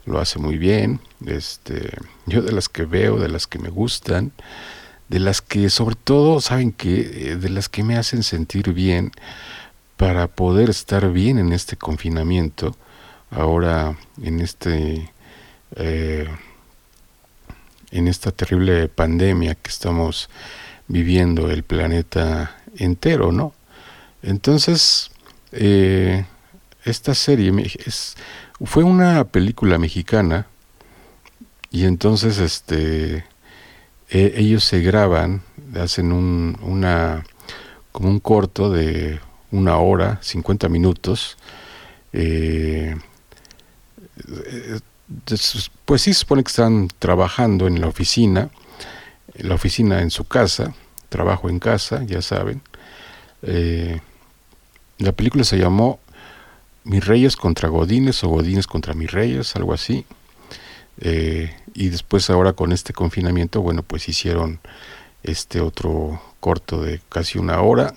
lo 0.06 0.20
hace 0.20 0.40
muy 0.40 0.58
bien. 0.58 1.00
Este, 1.26 1.92
yo 2.26 2.42
de 2.42 2.54
las 2.54 2.70
que 2.70 2.86
veo, 2.86 3.20
de 3.20 3.28
las 3.28 3.46
que 3.46 3.60
me 3.60 3.70
gustan, 3.70 4.32
de 5.10 5.20
las 5.20 5.42
que 5.42 5.70
sobre 5.70 5.96
todo, 5.96 6.42
saben 6.42 6.72
que 6.72 7.36
de 7.36 7.50
las 7.50 7.70
que 7.70 7.84
me 7.84 7.98
hacen 7.98 8.24
sentir 8.24 8.74
bien 8.74 9.12
para 9.98 10.28
poder 10.28 10.70
estar 10.70 11.12
bien 11.12 11.38
en 11.38 11.52
este 11.52 11.76
confinamiento, 11.76 12.76
ahora 13.30 13.98
en 14.24 14.40
este 14.40 15.12
eh, 15.76 16.28
en 17.92 18.08
esta 18.08 18.32
terrible 18.32 18.88
pandemia 18.88 19.56
que 19.56 19.70
estamos 19.70 20.30
viviendo 20.88 21.50
el 21.50 21.64
planeta 21.64 22.56
entero, 22.78 23.32
¿no? 23.32 23.54
Entonces, 24.22 25.12
eh, 25.52 26.26
esta 26.84 27.14
serie 27.14 27.52
fue 28.64 28.84
una 28.84 29.24
película 29.26 29.78
mexicana 29.78 30.48
y 31.72 31.86
entonces 31.86 32.40
este 32.40 33.26
e, 34.10 34.34
ellos 34.38 34.64
se 34.64 34.82
graban, 34.82 35.44
hacen 35.76 36.12
un, 36.12 36.58
una 36.62 37.24
como 37.92 38.10
un 38.10 38.20
corto 38.20 38.72
de 38.72 39.20
una 39.52 39.78
hora, 39.78 40.20
50 40.22 40.70
minutos. 40.70 41.38
Eh, 42.14 42.96
pues 45.86 46.02
sí, 46.02 46.14
supone 46.14 46.44
que 46.44 46.50
están 46.50 46.88
trabajando 47.00 47.68
en 47.68 47.82
la 47.82 47.88
oficina, 47.88 48.50
la 49.36 49.56
oficina 49.56 50.02
en 50.02 50.12
su 50.12 50.26
casa, 50.26 50.74
trabajo 51.10 51.50
en 51.50 51.60
casa, 51.60 52.04
ya 52.04 52.22
saben. 52.22 52.62
Eh, 53.42 54.00
la 55.00 55.12
película 55.12 55.44
se 55.44 55.58
llamó 55.58 56.00
Mis 56.84 57.06
Reyes 57.06 57.36
contra 57.36 57.70
Godines 57.70 58.24
o 58.24 58.30
Godines 58.30 58.68
contra 58.68 58.94
Mis 58.94 59.12
Reyes, 59.12 59.56
algo 59.56 59.74
así. 59.74 60.06
Eh, 61.02 61.56
y 61.74 61.90
después 61.90 62.30
ahora 62.30 62.54
con 62.54 62.72
este 62.72 62.94
confinamiento, 62.94 63.62
bueno, 63.62 63.84
pues 63.84 64.10
hicieron 64.10 64.60
este 65.24 65.62
otro 65.62 66.22
corto 66.40 66.82
de 66.82 67.02
casi 67.10 67.38
una 67.38 67.62
hora, 67.62 67.94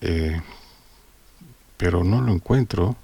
eh, 0.00 0.40
pero 1.76 2.04
no 2.04 2.20
lo 2.22 2.32
encuentro. 2.32 2.96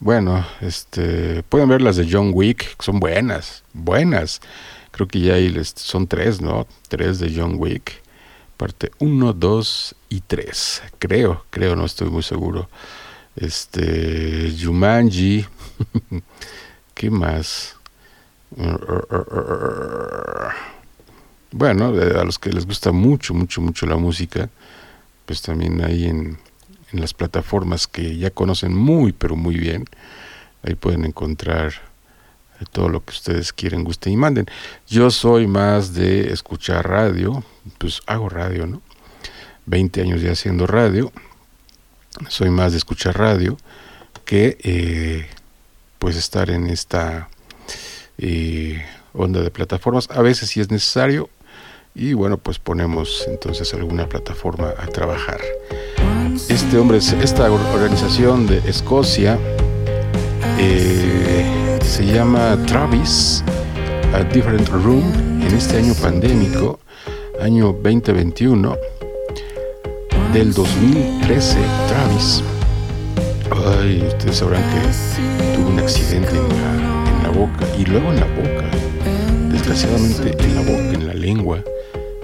Bueno, 0.00 0.44
este, 0.60 1.42
pueden 1.44 1.68
ver 1.68 1.80
las 1.80 1.96
de 1.96 2.08
John 2.10 2.30
Wick, 2.34 2.76
son 2.82 3.00
buenas, 3.00 3.62
buenas. 3.72 4.40
Creo 4.90 5.08
que 5.08 5.20
ya 5.20 5.34
hay, 5.34 5.54
son 5.64 6.06
tres, 6.06 6.40
¿no? 6.40 6.66
Tres 6.88 7.18
de 7.18 7.32
John 7.34 7.54
Wick. 7.58 8.02
Parte 8.56 8.92
1, 8.98 9.32
2 9.32 9.96
y 10.10 10.20
3. 10.20 10.82
Creo, 10.98 11.44
creo, 11.50 11.74
no 11.74 11.84
estoy 11.84 12.08
muy 12.10 12.22
seguro. 12.22 12.68
Este, 13.34 14.54
Jumanji. 14.60 15.44
¿Qué 16.94 17.10
más? 17.10 17.76
bueno, 21.50 21.86
a 21.86 22.24
los 22.24 22.38
que 22.38 22.50
les 22.50 22.66
gusta 22.66 22.92
mucho, 22.92 23.34
mucho, 23.34 23.60
mucho 23.60 23.86
la 23.86 23.96
música, 23.96 24.48
pues 25.26 25.42
también 25.42 25.84
ahí 25.84 26.04
en, 26.04 26.38
en 26.94 27.00
las 27.00 27.12
plataformas 27.12 27.88
que 27.88 28.16
ya 28.16 28.30
conocen 28.30 28.74
muy, 28.74 29.12
pero 29.12 29.34
muy 29.34 29.56
bien, 29.56 29.84
ahí 30.62 30.76
pueden 30.76 31.04
encontrar 31.04 31.72
todo 32.72 32.88
lo 32.88 33.04
que 33.04 33.10
ustedes 33.10 33.52
quieren, 33.52 33.82
gusten 33.84 34.12
y 34.12 34.16
manden. 34.16 34.46
Yo 34.86 35.10
soy 35.10 35.46
más 35.46 35.92
de 35.92 36.32
escuchar 36.32 36.88
radio, 36.88 37.42
pues 37.78 38.00
hago 38.06 38.28
radio, 38.28 38.66
¿no? 38.66 38.80
20 39.66 40.02
años 40.02 40.22
ya 40.22 40.32
haciendo 40.32 40.66
radio, 40.66 41.12
soy 42.28 42.50
más 42.50 42.72
de 42.72 42.78
escuchar 42.78 43.18
radio 43.18 43.56
que 44.24 44.56
eh, 44.62 45.26
pues 45.98 46.16
estar 46.16 46.48
en 46.48 46.68
esta 46.68 47.28
eh, 48.18 48.84
onda 49.12 49.40
de 49.42 49.50
plataformas. 49.50 50.08
A 50.10 50.22
veces 50.22 50.50
si 50.50 50.60
es 50.60 50.70
necesario 50.70 51.28
y 51.94 52.12
bueno, 52.12 52.38
pues 52.38 52.60
ponemos 52.60 53.24
entonces 53.26 53.74
alguna 53.74 54.08
plataforma 54.08 54.74
a 54.78 54.86
trabajar. 54.86 55.40
Este 56.34 56.78
hombre, 56.78 56.98
esta 56.98 57.50
organización 57.50 58.46
de 58.46 58.58
Escocia, 58.68 59.38
eh, 60.58 61.78
se 61.80 62.04
llama 62.06 62.58
Travis, 62.66 63.44
A 64.12 64.24
Different 64.24 64.68
Room, 64.68 65.04
en 65.40 65.54
este 65.54 65.76
año 65.76 65.94
pandémico, 65.94 66.80
año 67.40 67.72
2021, 67.72 68.76
del 70.32 70.52
2013, 70.52 71.58
Travis. 71.88 72.42
Ay, 73.78 74.04
ustedes 74.08 74.36
sabrán 74.36 74.62
que 74.62 75.56
tuvo 75.56 75.68
un 75.68 75.78
accidente 75.78 76.30
en 76.30 77.22
la, 77.22 77.30
boca 77.30 77.64
y 77.78 77.84
luego 77.84 78.12
en 78.12 78.20
la 78.20 78.26
boca, 78.26 78.70
desgraciadamente 79.50 80.36
en 80.44 80.54
la 80.54 80.60
boca, 80.62 80.98
en 80.98 81.06
la 81.06 81.14
lengua. 81.14 81.62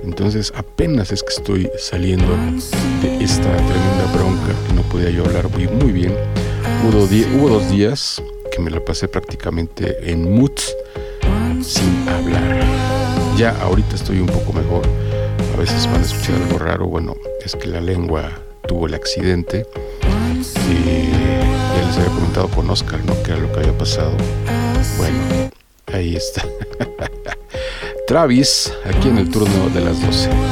Entonces 0.03 0.53
apenas 0.57 1.13
es 1.13 1.23
que 1.23 1.31
estoy 1.31 1.71
saliendo 1.79 2.37
de 3.03 3.25
esta 3.25 3.57
tremenda 3.57 4.13
bronca 4.15 4.53
que 4.67 4.75
no 4.75 4.83
podía 4.83 5.11
yo 5.11 5.25
hablar 5.25 5.49
muy, 5.51 5.69
muy 5.69 5.93
bien. 5.93 6.15
Hubo, 6.85 7.05
hubo 7.39 7.49
dos 7.49 7.71
días 7.71 8.23
que 8.51 8.61
me 8.61 8.71
la 8.71 8.85
pasé 8.85 9.09
prácticamente 9.09 10.11
en 10.11 10.35
moods 10.35 10.75
sin 11.63 12.09
hablar. 12.09 12.65
Ya 13.37 13.51
ahorita 13.63 13.95
estoy 13.95 14.21
un 14.21 14.27
poco 14.27 14.53
mejor. 14.53 14.83
A 15.55 15.57
veces 15.57 15.87
van 15.87 16.01
a 16.01 16.05
escuchar 16.05 16.37
algo 16.37 16.59
raro. 16.59 16.87
Bueno, 16.87 17.15
es 17.45 17.55
que 17.55 17.69
la 17.69 17.81
lengua 17.81 18.31
tuvo 18.67 18.87
el 18.87 18.95
accidente. 18.95 19.67
Y 20.35 21.11
ya 21.11 21.87
les 21.87 21.97
había 21.97 22.11
comentado 22.15 22.49
con 22.49 22.71
Oscar, 22.71 23.05
¿no? 23.05 23.21
Que 23.23 23.33
era 23.33 23.41
lo 23.41 23.53
que 23.53 23.61
había 23.61 23.77
pasado. 23.77 24.13
Bueno, 24.99 25.51
ahí 25.93 26.17
está. 26.17 26.45
Travis, 28.11 28.73
aquí 28.85 29.09
en 29.09 29.19
el 29.19 29.31
turno 29.31 29.69
de 29.69 29.83
las 29.83 30.05
12. 30.05 30.50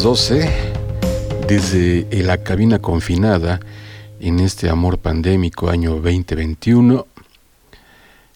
Las 0.00 0.04
12, 0.04 0.48
desde 1.46 2.06
la 2.22 2.42
cabina 2.42 2.78
confinada 2.78 3.60
en 4.18 4.40
este 4.40 4.70
amor 4.70 4.96
pandémico 4.96 5.68
año 5.68 5.96
2021 5.96 7.06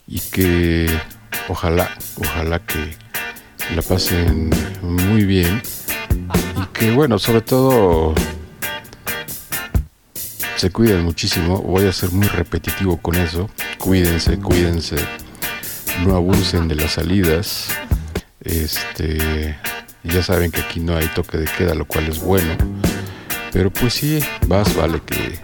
y 0.06 0.20
que 0.20 0.86
ojalá, 1.48 1.88
ojalá 2.16 2.58
que 2.58 2.94
la 3.74 3.80
pasen 3.80 4.50
muy 4.82 5.24
bien 5.24 5.62
y 6.62 6.66
que 6.78 6.90
bueno, 6.90 7.18
sobre 7.18 7.40
todo 7.40 8.12
se 10.56 10.70
cuiden 10.70 11.02
muchísimo, 11.02 11.62
voy 11.62 11.86
a 11.86 11.92
ser 11.92 12.10
muy 12.10 12.26
repetitivo 12.26 12.98
con 12.98 13.14
eso, 13.14 13.48
cuídense, 13.78 14.38
cuídense, 14.38 14.96
no 16.04 16.14
abusen 16.14 16.68
de 16.68 16.74
las 16.74 16.92
salidas, 16.92 17.68
este 18.42 19.56
ya 20.04 20.22
saben 20.22 20.50
que 20.50 20.60
aquí 20.60 20.80
no 20.80 20.96
hay 20.96 21.06
toque 21.08 21.38
de 21.38 21.46
queda, 21.46 21.74
lo 21.74 21.86
cual 21.86 22.06
es 22.08 22.20
bueno. 22.20 22.56
Pero 23.52 23.70
pues 23.70 23.94
sí, 23.94 24.20
más 24.48 24.74
vale 24.76 25.00
que, 25.04 25.38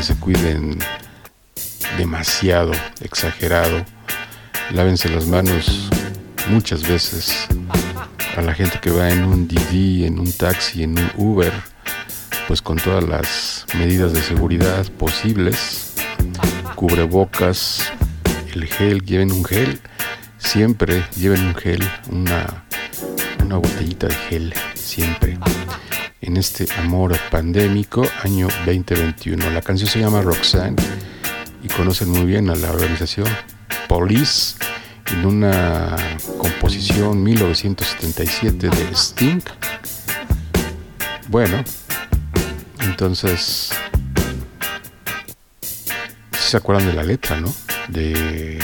se 0.00 0.14
cuiden 0.16 0.78
demasiado, 1.98 2.72
exagerado. 3.00 3.84
Lávense 4.72 5.08
las 5.08 5.26
manos 5.26 5.90
muchas 6.48 6.86
veces 6.86 7.46
a 8.36 8.42
la 8.42 8.54
gente 8.54 8.78
que 8.80 8.90
va 8.90 9.10
en 9.10 9.24
un 9.24 9.48
Didi, 9.48 10.04
en 10.04 10.18
un 10.18 10.32
taxi, 10.32 10.84
en 10.84 10.98
un 10.98 11.10
Uber, 11.16 11.52
pues 12.46 12.62
con 12.62 12.76
todas 12.78 13.04
las 13.04 13.66
medidas 13.76 14.12
de 14.12 14.22
seguridad 14.22 14.86
posibles, 14.92 15.94
cubrebocas, 16.76 17.92
el 18.54 18.66
gel, 18.66 19.02
lleven 19.02 19.32
un 19.32 19.44
gel, 19.44 19.80
siempre 20.38 21.04
lleven 21.16 21.46
un 21.46 21.54
gel, 21.54 21.88
una 22.10 22.64
una 23.50 23.58
botellita 23.58 24.06
de 24.06 24.14
gel 24.14 24.54
siempre 24.74 25.36
en 26.20 26.36
este 26.36 26.68
amor 26.78 27.18
pandémico 27.32 28.06
año 28.22 28.46
2021. 28.64 29.50
La 29.50 29.60
canción 29.60 29.90
se 29.90 29.98
llama 29.98 30.22
Roxanne 30.22 30.76
y 31.60 31.66
conocen 31.66 32.10
muy 32.10 32.26
bien 32.26 32.48
a 32.48 32.54
la 32.54 32.70
organización 32.70 33.26
Police 33.88 34.54
en 35.06 35.26
una 35.26 35.96
composición 36.38 37.24
1977 37.24 38.68
de 38.68 38.92
Sting. 38.92 39.40
Bueno, 41.26 41.64
entonces 42.82 43.72
se 46.30 46.56
acuerdan 46.56 46.86
de 46.86 46.92
la 46.92 47.02
letra, 47.02 47.40
¿no? 47.40 47.52
De, 47.88 48.60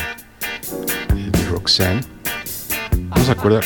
de 1.13 1.45
Roxanne. 1.51 2.03
No 3.17 3.25
se 3.25 3.33
acuerdan 3.33 3.63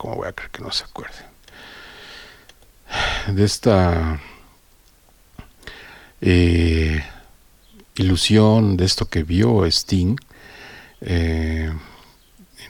¿Cómo 0.00 0.16
voy 0.16 0.28
a 0.28 0.32
creer 0.32 0.50
que 0.50 0.62
no 0.62 0.72
se 0.72 0.84
acuerden? 0.84 1.26
De 3.34 3.44
esta 3.44 4.18
eh, 6.22 7.04
ilusión, 7.96 8.78
de 8.78 8.86
esto 8.86 9.10
que 9.10 9.24
vio 9.24 9.66
Sting 9.66 10.16
eh, 11.02 11.70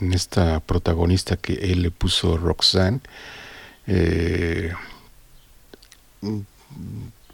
en 0.01 0.13
esta 0.13 0.59
protagonista 0.59 1.37
que 1.37 1.53
él 1.53 1.83
le 1.83 1.93
puso 1.93 2.37
Roxanne. 2.37 2.99
Eh, 3.87 4.73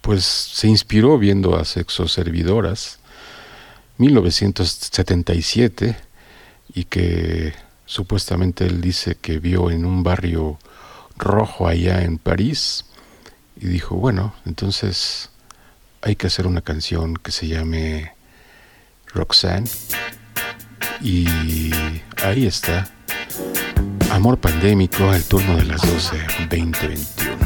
pues 0.03 0.27
se 0.27 0.69
inspiró 0.69 1.17
viendo 1.17 1.57
a 1.57 1.65
sexo 1.65 2.07
servidoras 2.07 2.99
1977 3.97 5.97
y 6.75 6.85
que 6.85 7.55
Supuestamente 7.87 8.67
él 8.67 8.81
dice 8.81 9.15
que 9.15 9.39
vio 9.39 9.71
en 9.71 9.85
un 9.85 10.03
barrio 10.03 10.59
rojo 11.17 11.67
allá 11.69 12.03
en 12.03 12.19
París 12.19 12.85
y 13.57 13.67
dijo, 13.67 13.97
bueno, 13.97 14.35
entonces 14.45 15.31
hay 16.03 16.17
que 16.17 16.27
hacer 16.27 16.47
una 16.47 16.61
canción 16.61 17.17
que 17.17 17.33
se 17.33 17.49
llame 17.49 18.13
Roxanne. 19.15 19.69
Y 21.01 21.27
ahí 22.23 22.47
está. 22.47 22.91
Amor 24.11 24.39
pandémico, 24.39 25.13
el 25.13 25.25
turno 25.25 25.57
de 25.57 25.65
las 25.65 25.83
12, 25.83 26.17
2021. 26.51 27.46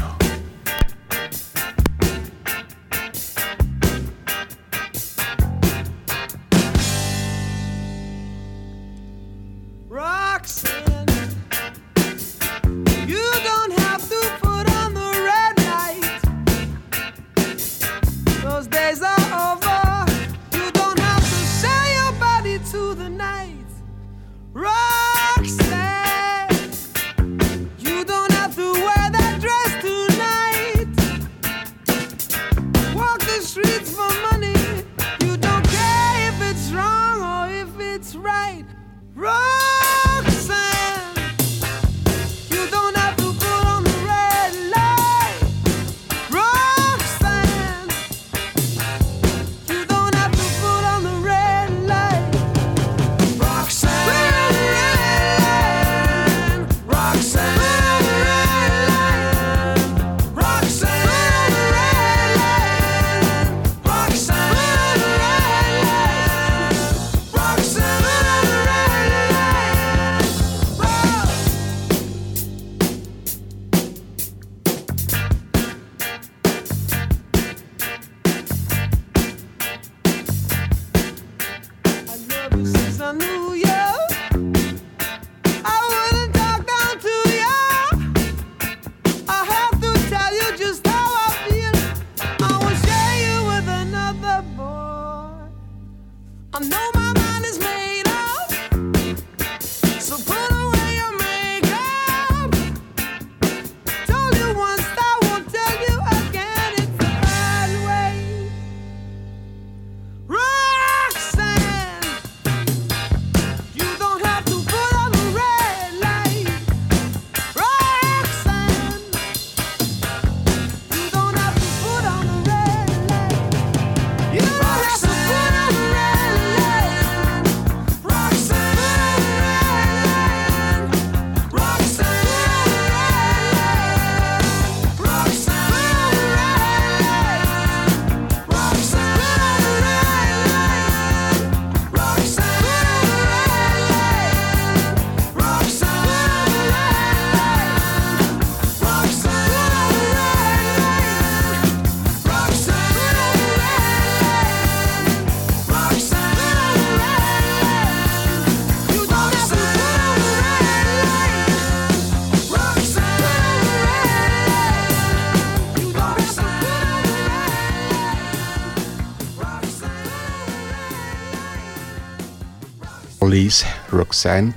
Police, 173.31 173.65
Roxanne, 173.89 174.53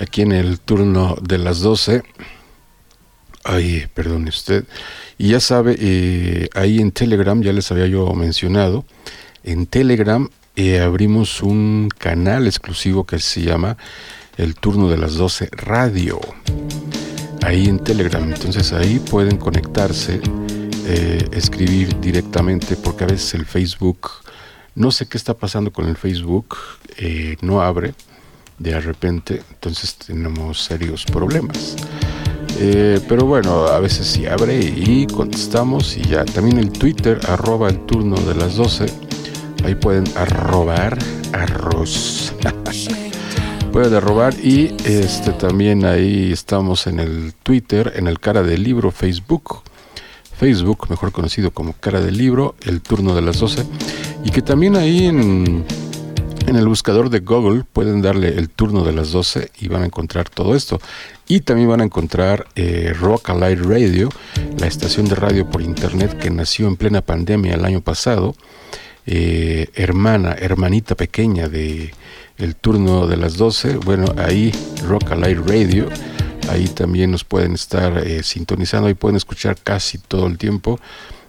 aquí 0.00 0.22
en 0.22 0.32
el 0.32 0.58
turno 0.58 1.18
de 1.20 1.36
las 1.36 1.60
12. 1.60 2.02
Ay, 3.44 3.88
perdone 3.92 4.30
usted. 4.30 4.64
Y 5.18 5.32
ya 5.32 5.40
sabe, 5.40 5.76
eh, 5.78 6.48
ahí 6.54 6.80
en 6.80 6.92
Telegram, 6.92 7.42
ya 7.42 7.52
les 7.52 7.70
había 7.70 7.86
yo 7.86 8.10
mencionado, 8.14 8.86
en 9.44 9.66
Telegram 9.66 10.30
eh, 10.56 10.80
abrimos 10.80 11.42
un 11.42 11.90
canal 11.98 12.46
exclusivo 12.46 13.04
que 13.04 13.18
se 13.18 13.42
llama 13.42 13.76
El 14.38 14.54
Turno 14.54 14.88
de 14.88 14.96
las 14.96 15.16
12 15.16 15.50
Radio. 15.52 16.18
Ahí 17.42 17.68
en 17.68 17.84
Telegram. 17.84 18.24
Entonces 18.24 18.72
ahí 18.72 18.98
pueden 18.98 19.36
conectarse, 19.36 20.22
eh, 20.86 21.28
escribir 21.32 22.00
directamente, 22.00 22.76
porque 22.76 23.04
a 23.04 23.08
veces 23.08 23.34
el 23.34 23.44
Facebook, 23.44 24.08
no 24.74 24.90
sé 24.90 25.06
qué 25.06 25.18
está 25.18 25.34
pasando 25.34 25.70
con 25.70 25.86
el 25.86 25.98
Facebook, 25.98 26.56
no 27.42 27.62
abre 27.62 27.94
de 28.58 28.80
repente, 28.80 29.42
entonces 29.50 29.96
tenemos 29.96 30.62
serios 30.62 31.04
problemas. 31.04 31.76
Eh, 32.58 33.00
pero 33.06 33.26
bueno, 33.26 33.66
a 33.66 33.78
veces 33.80 34.06
sí 34.06 34.26
abre 34.26 34.58
y 34.58 35.06
contestamos 35.06 35.96
y 35.96 36.02
ya. 36.02 36.24
También 36.24 36.58
el 36.58 36.70
Twitter, 36.70 37.20
arroba 37.28 37.68
el 37.68 37.84
turno 37.84 38.16
de 38.16 38.34
las 38.34 38.56
12. 38.56 38.86
Ahí 39.64 39.74
pueden 39.74 40.04
arrobar 40.16 40.98
arroz. 41.32 42.32
pueden 43.72 43.92
arrobar 43.92 44.32
y 44.42 44.74
este 44.84 45.32
también 45.32 45.84
ahí 45.84 46.32
estamos 46.32 46.86
en 46.86 46.98
el 46.98 47.34
Twitter, 47.42 47.92
en 47.96 48.06
el 48.06 48.20
cara 48.20 48.42
del 48.42 48.62
libro, 48.62 48.90
Facebook. 48.90 49.62
Facebook, 50.38 50.86
mejor 50.88 51.12
conocido 51.12 51.50
como 51.50 51.74
cara 51.74 52.00
del 52.00 52.16
libro, 52.16 52.54
el 52.62 52.80
turno 52.80 53.14
de 53.14 53.22
las 53.22 53.38
12. 53.38 53.66
Y 54.24 54.30
que 54.30 54.42
también 54.42 54.76
ahí 54.76 55.06
en 55.06 55.64
en 56.46 56.56
el 56.56 56.68
buscador 56.68 57.10
de 57.10 57.20
Google 57.20 57.64
pueden 57.72 58.02
darle 58.02 58.28
el 58.28 58.48
turno 58.48 58.84
de 58.84 58.92
las 58.92 59.10
12 59.10 59.50
y 59.58 59.68
van 59.68 59.82
a 59.82 59.86
encontrar 59.86 60.28
todo 60.28 60.54
esto. 60.54 60.80
Y 61.26 61.40
también 61.40 61.68
van 61.68 61.80
a 61.80 61.84
encontrar 61.84 62.46
eh, 62.54 62.94
Rock 62.98 63.30
Alive 63.30 63.62
Radio, 63.62 64.08
la 64.58 64.66
estación 64.66 65.08
de 65.08 65.16
radio 65.16 65.50
por 65.50 65.60
internet 65.62 66.16
que 66.18 66.30
nació 66.30 66.68
en 66.68 66.76
plena 66.76 67.00
pandemia 67.00 67.54
el 67.54 67.64
año 67.64 67.80
pasado. 67.80 68.34
Eh, 69.06 69.68
hermana, 69.74 70.36
hermanita 70.38 70.94
pequeña 70.94 71.48
de 71.48 71.92
el 72.38 72.54
turno 72.54 73.06
de 73.06 73.16
las 73.16 73.36
12. 73.36 73.78
Bueno, 73.78 74.06
ahí 74.16 74.52
Rock 74.86 75.12
Alive 75.12 75.42
Radio. 75.46 75.88
Ahí 76.48 76.68
también 76.68 77.10
nos 77.10 77.24
pueden 77.24 77.54
estar 77.54 77.98
eh, 77.98 78.22
sintonizando 78.22 78.88
y 78.88 78.94
pueden 78.94 79.16
escuchar 79.16 79.56
casi 79.60 79.98
todo 79.98 80.26
el 80.26 80.38
tiempo 80.38 80.78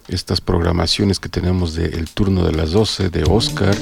estas 0.07 0.41
programaciones 0.41 1.19
que 1.19 1.29
tenemos 1.29 1.73
de 1.73 1.85
El 1.85 2.09
turno 2.09 2.45
de 2.45 2.53
las 2.53 2.71
12, 2.71 3.09
de 3.09 3.23
Oscar, 3.23 3.75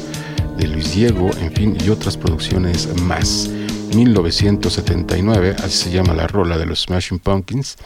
de 0.58 0.68
Luis 0.68 0.94
Diego, 0.94 1.30
en 1.38 1.52
fin, 1.52 1.78
y 1.84 1.90
otras 1.90 2.18
producciones 2.18 2.90
más. 3.02 3.50
1979, 3.96 5.56
así 5.64 5.86
se 5.86 5.92
llama 5.92 6.14
la 6.14 6.28
rola 6.28 6.58
de 6.58 6.66
los 6.66 6.82
Smashing 6.82 7.20
Pumpkins, 7.20 7.78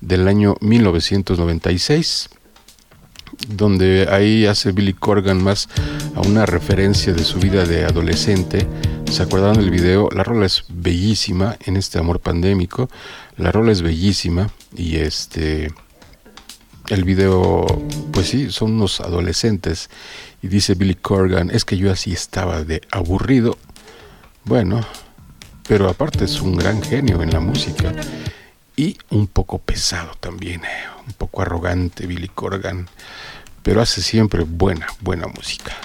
del 0.00 0.26
año 0.28 0.56
1996, 0.60 2.28
donde 3.48 4.08
ahí 4.10 4.46
hace 4.46 4.72
Billy 4.72 4.92
Corgan 4.92 5.42
más 5.42 5.68
a 6.14 6.20
una 6.20 6.46
referencia 6.46 7.12
de 7.12 7.24
su 7.24 7.38
vida 7.38 7.64
de 7.64 7.84
adolescente. 7.84 8.66
¿Se 9.10 9.22
acuerdan 9.22 9.54
del 9.54 9.70
video? 9.70 10.08
La 10.14 10.24
rola 10.24 10.46
es 10.46 10.64
bellísima 10.68 11.56
en 11.64 11.76
este 11.76 11.98
amor 11.98 12.20
pandémico. 12.20 12.88
La 13.36 13.52
rola 13.52 13.72
es 13.72 13.82
bellísima 13.82 14.50
y 14.76 14.96
este 14.96 15.72
el 16.88 17.04
video, 17.04 17.64
pues 18.12 18.28
sí, 18.28 18.50
son 18.50 18.72
unos 18.72 19.00
adolescentes 19.00 19.88
y 20.42 20.48
dice 20.48 20.74
Billy 20.74 20.96
Corgan, 20.96 21.50
es 21.50 21.64
que 21.64 21.76
yo 21.76 21.90
así 21.90 22.12
estaba 22.12 22.64
de 22.64 22.82
aburrido. 22.90 23.56
Bueno, 24.44 24.84
pero 25.68 25.88
aparte 25.88 26.24
es 26.24 26.40
un 26.40 26.56
gran 26.56 26.82
genio 26.82 27.22
en 27.22 27.30
la 27.30 27.40
música 27.40 27.94
y 28.76 28.98
un 29.10 29.28
poco 29.28 29.58
pesado 29.58 30.10
también, 30.18 30.64
eh, 30.64 30.84
un 31.06 31.12
poco 31.12 31.42
arrogante 31.42 32.06
Billy 32.06 32.28
Corgan, 32.28 32.88
pero 33.62 33.80
hace 33.80 34.02
siempre 34.02 34.42
buena, 34.42 34.88
buena 35.00 35.28
música. 35.28 35.76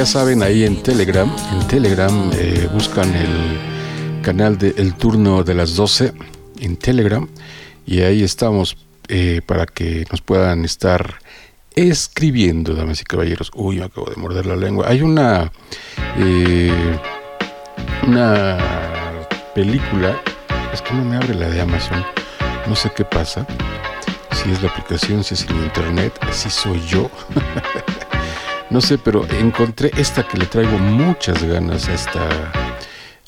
Ya 0.00 0.06
saben, 0.06 0.42
ahí 0.42 0.64
en 0.64 0.82
Telegram, 0.82 1.30
en 1.52 1.68
Telegram 1.68 2.30
eh, 2.32 2.70
buscan 2.72 3.14
el 3.14 4.22
canal 4.22 4.56
de 4.56 4.72
El 4.78 4.94
Turno 4.94 5.44
de 5.44 5.52
las 5.52 5.76
12 5.76 6.14
en 6.60 6.78
Telegram 6.78 7.28
y 7.84 8.00
ahí 8.00 8.22
estamos 8.22 8.78
eh, 9.08 9.42
para 9.44 9.66
que 9.66 10.06
nos 10.10 10.22
puedan 10.22 10.64
estar 10.64 11.16
escribiendo, 11.74 12.74
damas 12.74 13.02
y 13.02 13.04
caballeros. 13.04 13.50
Uy, 13.54 13.76
me 13.76 13.84
acabo 13.84 14.08
de 14.08 14.16
morder 14.16 14.46
la 14.46 14.56
lengua. 14.56 14.86
Hay 14.88 15.02
una 15.02 15.52
eh, 16.16 16.98
una 18.06 18.56
película, 19.54 20.18
es 20.72 20.80
que 20.80 20.94
no 20.94 21.04
me 21.04 21.16
abre 21.16 21.34
la 21.34 21.50
de 21.50 21.60
Amazon, 21.60 22.02
no 22.66 22.74
sé 22.74 22.90
qué 22.96 23.04
pasa. 23.04 23.46
Si 24.32 24.50
es 24.50 24.62
la 24.62 24.70
aplicación, 24.70 25.22
si 25.22 25.34
es 25.34 25.44
el 25.44 25.56
internet, 25.56 26.18
si 26.32 26.48
soy 26.48 26.80
yo. 26.86 27.10
no 28.70 28.80
sé, 28.80 28.98
pero 28.98 29.26
encontré 29.28 29.90
esta 29.96 30.26
que 30.26 30.38
le 30.38 30.46
traigo 30.46 30.78
muchas 30.78 31.42
ganas 31.42 31.88
a 31.88 31.94
esta. 31.94 32.28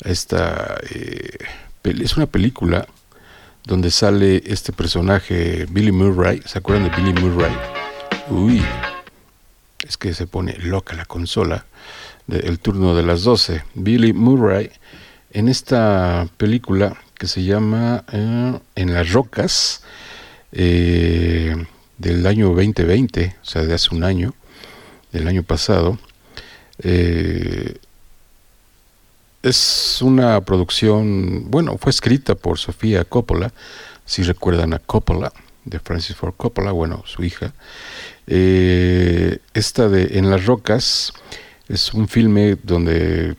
A 0.05 0.09
esta 0.09 0.77
eh, 0.89 1.37
es 1.83 2.17
una 2.17 2.25
película 2.25 2.87
donde 3.65 3.91
sale 3.91 4.41
este 4.45 4.73
personaje 4.73 5.65
Billy 5.69 5.91
Murray. 5.91 6.41
¿Se 6.45 6.59
acuerdan 6.59 6.89
de 6.89 6.95
Billy 6.95 7.21
Murray? 7.21 7.53
Uy, 8.29 8.61
es 9.87 9.97
que 9.97 10.13
se 10.13 10.27
pone 10.27 10.57
loca 10.59 10.95
la 10.95 11.05
consola. 11.05 11.65
del 12.27 12.59
turno 12.59 12.95
de 12.95 13.03
las 13.03 13.23
12. 13.23 13.63
Billy 13.75 14.13
Murray 14.13 14.71
en 15.31 15.49
esta 15.49 16.27
película 16.37 16.95
que 17.15 17.27
se 17.27 17.43
llama 17.43 18.05
eh, 18.11 18.59
En 18.75 18.93
las 18.93 19.11
rocas 19.11 19.83
eh, 20.51 21.55
del 21.97 22.25
año 22.27 22.49
2020, 22.49 23.35
o 23.41 23.45
sea, 23.45 23.63
de 23.63 23.73
hace 23.73 23.93
un 23.93 24.03
año, 24.03 24.33
del 25.13 25.27
año 25.27 25.43
pasado. 25.43 25.97
Eh, 26.79 27.77
es 29.43 30.01
una 30.01 30.41
producción, 30.41 31.49
bueno, 31.49 31.77
fue 31.77 31.91
escrita 31.91 32.35
por 32.35 32.57
Sofía 32.57 33.05
Coppola, 33.05 33.53
si 34.05 34.23
recuerdan 34.23 34.73
a 34.73 34.79
Coppola, 34.79 35.31
de 35.65 35.79
Francis 35.79 36.15
Ford 36.15 36.33
Coppola, 36.35 36.71
bueno, 36.71 37.03
su 37.05 37.23
hija. 37.23 37.53
Eh, 38.27 39.39
esta 39.53 39.87
de 39.87 40.17
En 40.17 40.29
las 40.29 40.45
Rocas 40.45 41.13
es 41.69 41.93
un 41.93 42.07
filme 42.07 42.57
donde, 42.63 43.35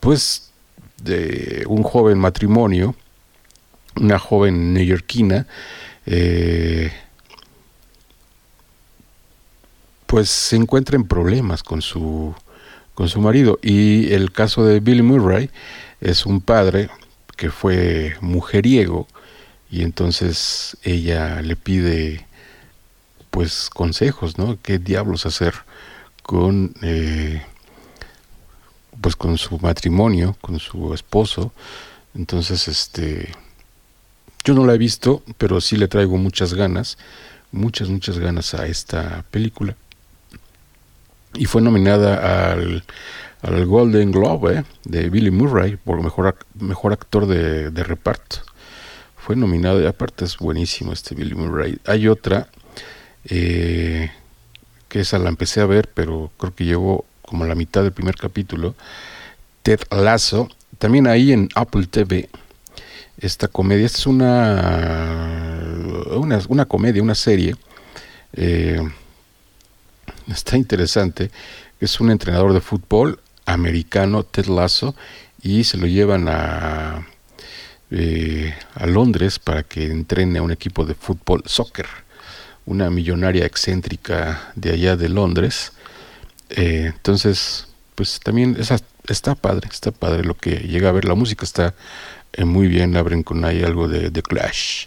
pues, 0.00 0.50
de 1.02 1.64
un 1.66 1.82
joven 1.82 2.18
matrimonio, 2.18 2.94
una 3.96 4.18
joven 4.18 4.72
neoyorquina, 4.74 5.46
eh, 6.06 6.92
pues 10.08 10.30
se 10.30 10.56
encuentra 10.56 10.96
en 10.96 11.06
problemas 11.06 11.62
con 11.62 11.82
su, 11.82 12.34
con 12.94 13.10
su 13.10 13.20
marido. 13.20 13.58
Y 13.62 14.10
el 14.14 14.32
caso 14.32 14.64
de 14.64 14.80
Billy 14.80 15.02
Murray 15.02 15.50
es 16.00 16.24
un 16.24 16.40
padre 16.40 16.88
que 17.36 17.50
fue 17.50 18.16
mujeriego 18.22 19.06
y 19.70 19.82
entonces 19.82 20.78
ella 20.82 21.42
le 21.42 21.56
pide 21.56 22.26
pues 23.30 23.68
consejos, 23.68 24.38
¿no? 24.38 24.58
¿Qué 24.62 24.78
diablos 24.78 25.26
hacer 25.26 25.54
con 26.22 26.74
eh, 26.80 27.42
pues 29.02 29.14
con 29.14 29.36
su 29.36 29.58
matrimonio, 29.58 30.38
con 30.40 30.58
su 30.58 30.94
esposo? 30.94 31.52
Entonces, 32.14 32.66
este 32.66 33.30
yo 34.42 34.54
no 34.54 34.64
la 34.64 34.72
he 34.72 34.78
visto, 34.78 35.22
pero 35.36 35.60
sí 35.60 35.76
le 35.76 35.86
traigo 35.86 36.16
muchas 36.16 36.54
ganas, 36.54 36.96
muchas, 37.52 37.90
muchas 37.90 38.18
ganas 38.18 38.54
a 38.54 38.66
esta 38.66 39.22
película. 39.30 39.76
Y 41.34 41.44
fue 41.44 41.62
nominada 41.62 42.52
al, 42.52 42.84
al 43.42 43.66
Golden 43.66 44.10
Globe 44.10 44.58
¿eh? 44.58 44.64
de 44.84 45.10
Billy 45.10 45.30
Murray 45.30 45.76
por 45.76 46.02
mejor, 46.02 46.36
mejor 46.58 46.92
actor 46.92 47.26
de, 47.26 47.70
de 47.70 47.84
reparto. 47.84 48.38
Fue 49.16 49.36
nominado 49.36 49.82
y 49.82 49.86
aparte 49.86 50.24
es 50.24 50.38
buenísimo 50.38 50.92
este 50.92 51.14
Billy 51.14 51.34
Murray. 51.34 51.78
Hay 51.86 52.08
otra 52.08 52.48
eh, 53.24 54.10
que 54.88 55.00
esa 55.00 55.18
la 55.18 55.28
empecé 55.28 55.60
a 55.60 55.66
ver, 55.66 55.90
pero 55.92 56.30
creo 56.38 56.54
que 56.54 56.64
llegó 56.64 57.04
como 57.22 57.44
la 57.44 57.54
mitad 57.54 57.82
del 57.82 57.92
primer 57.92 58.16
capítulo. 58.16 58.74
Ted 59.62 59.80
Lasso, 59.90 60.48
también 60.78 61.06
ahí 61.06 61.32
en 61.32 61.48
Apple 61.54 61.86
TV 61.86 62.28
esta 63.18 63.48
comedia. 63.48 63.86
es 63.86 64.06
una, 64.06 65.62
una, 66.16 66.40
una, 66.48 66.64
comedia, 66.64 67.02
una 67.02 67.14
serie. 67.14 67.54
Eh, 68.32 68.80
está 70.28 70.56
interesante. 70.56 71.30
Es 71.80 72.00
un 72.00 72.10
entrenador 72.10 72.52
de 72.52 72.60
fútbol 72.60 73.20
americano, 73.46 74.24
Ted 74.24 74.46
Lasso, 74.46 74.94
y 75.42 75.64
se 75.64 75.76
lo 75.76 75.86
llevan 75.86 76.28
a, 76.28 77.06
eh, 77.90 78.54
a 78.74 78.86
Londres 78.86 79.38
para 79.38 79.62
que 79.62 79.86
entrene 79.86 80.38
a 80.38 80.42
un 80.42 80.52
equipo 80.52 80.84
de 80.84 80.94
fútbol, 80.94 81.42
soccer. 81.46 81.86
Una 82.66 82.90
millonaria 82.90 83.46
excéntrica 83.46 84.52
de 84.54 84.72
allá 84.72 84.96
de 84.96 85.08
Londres. 85.08 85.72
Eh, 86.50 86.92
entonces, 86.94 87.68
pues 87.94 88.20
también 88.20 88.56
esa, 88.58 88.78
está 89.06 89.34
padre, 89.34 89.68
está 89.72 89.90
padre 89.90 90.24
lo 90.24 90.34
que 90.34 90.56
llega 90.56 90.90
a 90.90 90.92
ver. 90.92 91.06
La 91.06 91.14
música 91.14 91.44
está 91.44 91.74
eh, 92.34 92.44
muy 92.44 92.68
bien, 92.68 92.96
abren 92.96 93.22
con 93.22 93.44
ahí 93.44 93.62
algo 93.62 93.88
de 93.88 94.10
The 94.10 94.22
Clash. 94.22 94.86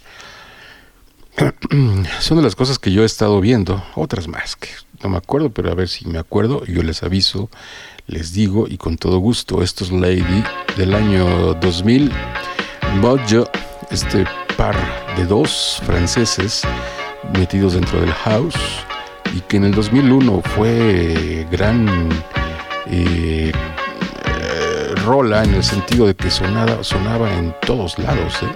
Son 2.20 2.36
de 2.36 2.42
las 2.42 2.54
cosas 2.54 2.78
que 2.78 2.92
yo 2.92 3.02
he 3.02 3.06
estado 3.06 3.40
viendo, 3.40 3.84
otras 3.94 4.28
más 4.28 4.54
que 4.54 4.68
no 5.02 5.08
me 5.10 5.18
acuerdo, 5.18 5.50
pero 5.50 5.70
a 5.70 5.74
ver 5.74 5.88
si 5.88 6.06
me 6.06 6.18
acuerdo, 6.18 6.64
yo 6.64 6.82
les 6.82 7.02
aviso, 7.02 7.50
les 8.06 8.32
digo 8.32 8.66
y 8.68 8.76
con 8.76 8.96
todo 8.96 9.18
gusto. 9.18 9.62
Esto 9.62 9.84
es 9.84 9.92
Lady 9.92 10.44
del 10.76 10.94
año 10.94 11.54
2000. 11.54 12.10
Mojo, 13.00 13.50
este 13.90 14.24
par 14.56 14.76
de 15.16 15.24
dos 15.26 15.80
franceses 15.84 16.62
metidos 17.38 17.74
dentro 17.74 18.00
del 18.00 18.12
house 18.12 18.54
y 19.34 19.40
que 19.40 19.56
en 19.56 19.64
el 19.64 19.74
2001 19.74 20.42
fue 20.42 21.46
gran 21.50 22.08
eh, 22.86 23.52
rola 25.04 25.42
en 25.42 25.54
el 25.54 25.64
sentido 25.64 26.06
de 26.06 26.14
que 26.14 26.30
sonaba, 26.30 26.84
sonaba 26.84 27.32
en 27.34 27.54
todos 27.66 27.98
lados. 27.98 28.42
¿eh? 28.42 28.46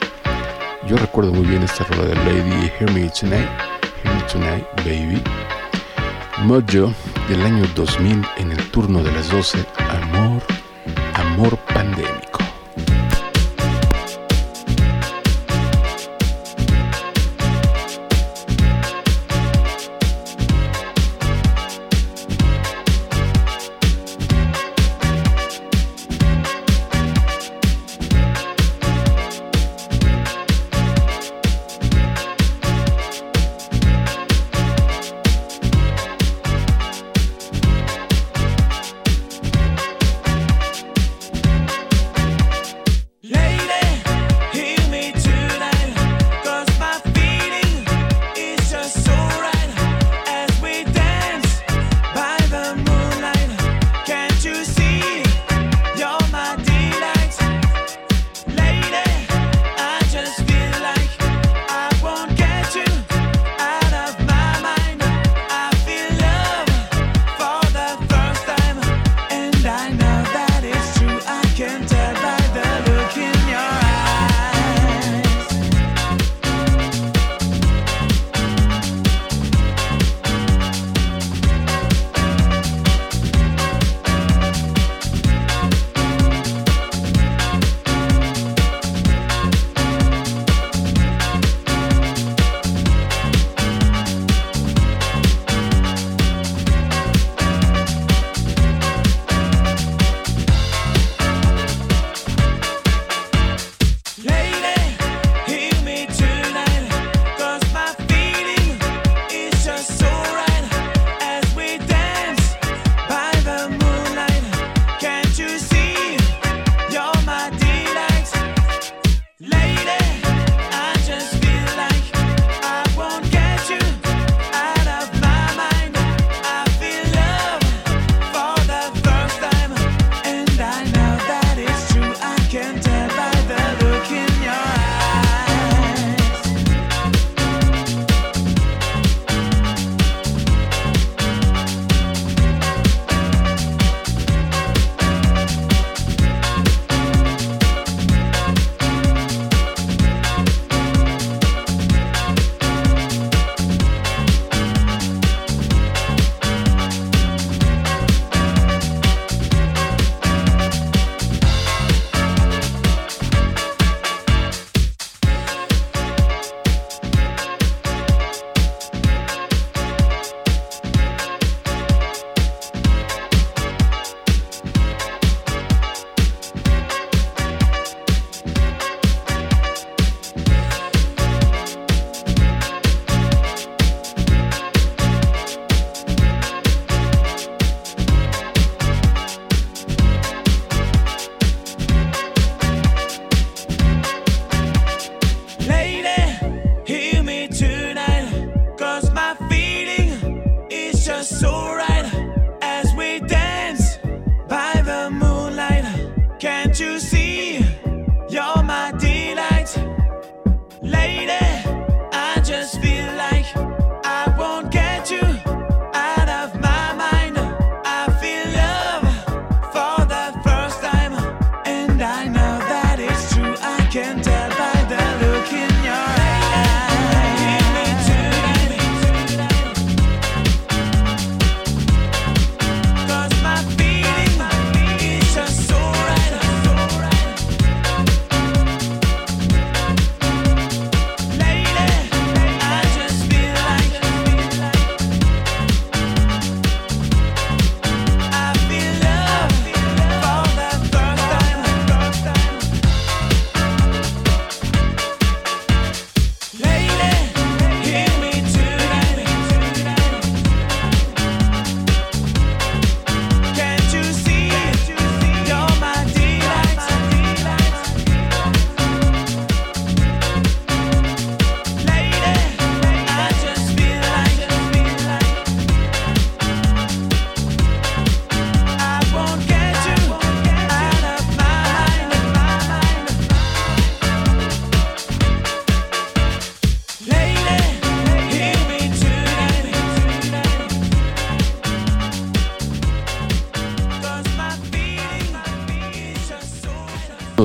Yo 0.87 0.97
recuerdo 0.97 1.33
muy 1.33 1.47
bien 1.47 1.63
esta 1.63 1.85
rola 1.85 2.05
de 2.05 2.15
Lady 2.15 2.71
Hear 2.79 2.93
Me 2.93 3.09
Tonight, 3.09 3.49
Hear 4.05 4.15
Me 4.15 4.23
Tonight, 4.31 4.67
Baby. 4.85 5.23
Mojo 6.39 6.93
del 7.29 7.43
año 7.43 7.65
2000 7.75 8.23
en 8.37 8.53
el 8.53 8.71
turno 8.71 9.03
de 9.03 9.11
las 9.11 9.31
12, 9.31 9.65
Amor, 9.79 10.43
Amor 11.15 11.57
Pandemia. 11.73 12.46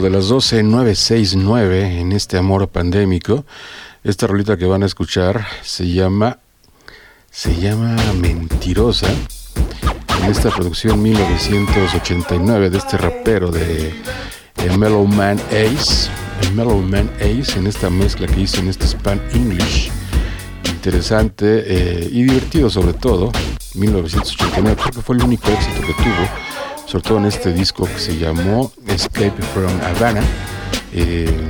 De 0.02 0.10
las 0.10 0.32
12.969 0.32 2.00
en 2.00 2.12
este 2.12 2.38
amor 2.38 2.68
pandémico. 2.70 3.46
Esta 4.04 4.26
rolita 4.26 4.58
que 4.58 4.66
van 4.66 4.82
a 4.82 4.88
escuchar 4.88 5.46
se 5.62 5.88
llama 5.90 6.40
se 7.30 7.56
llama 7.56 7.96
Mentirosa. 8.20 9.08
En 10.24 10.32
esta 10.32 10.50
producción 10.50 11.02
1989 11.02 12.70
de 12.70 12.78
este 12.78 12.98
rapero 12.98 13.52
de 13.52 13.94
Mellow 14.78 15.06
Man 15.06 15.40
Ace, 15.50 16.10
el 16.42 16.54
Mellow 16.54 16.82
Man 16.82 17.10
Ace 17.18 17.58
en 17.58 17.68
esta 17.68 17.90
mezcla 17.90 18.28
que 18.28 18.42
hizo 18.42 18.60
en 18.60 18.70
este 18.70 18.88
Span 18.88 19.22
English. 19.34 19.92
Interesante 20.66 21.64
eh, 21.66 22.10
y 22.12 22.24
divertido 22.24 22.70
sobre 22.70 22.94
todo. 22.94 23.32
1989 23.76 24.78
creo 24.82 24.94
que 24.94 25.02
fue 25.02 25.16
el 25.16 25.24
único 25.24 25.48
éxito 25.50 25.82
que 25.82 25.94
tuvo 25.94 26.51
sobre 26.92 27.04
todo 27.08 27.18
en 27.20 27.26
este 27.26 27.54
disco 27.54 27.86
que 27.86 27.98
se 27.98 28.18
llamó 28.18 28.70
Escape 28.86 29.42
from 29.54 29.72
Havana, 29.82 30.22
en 30.92 31.50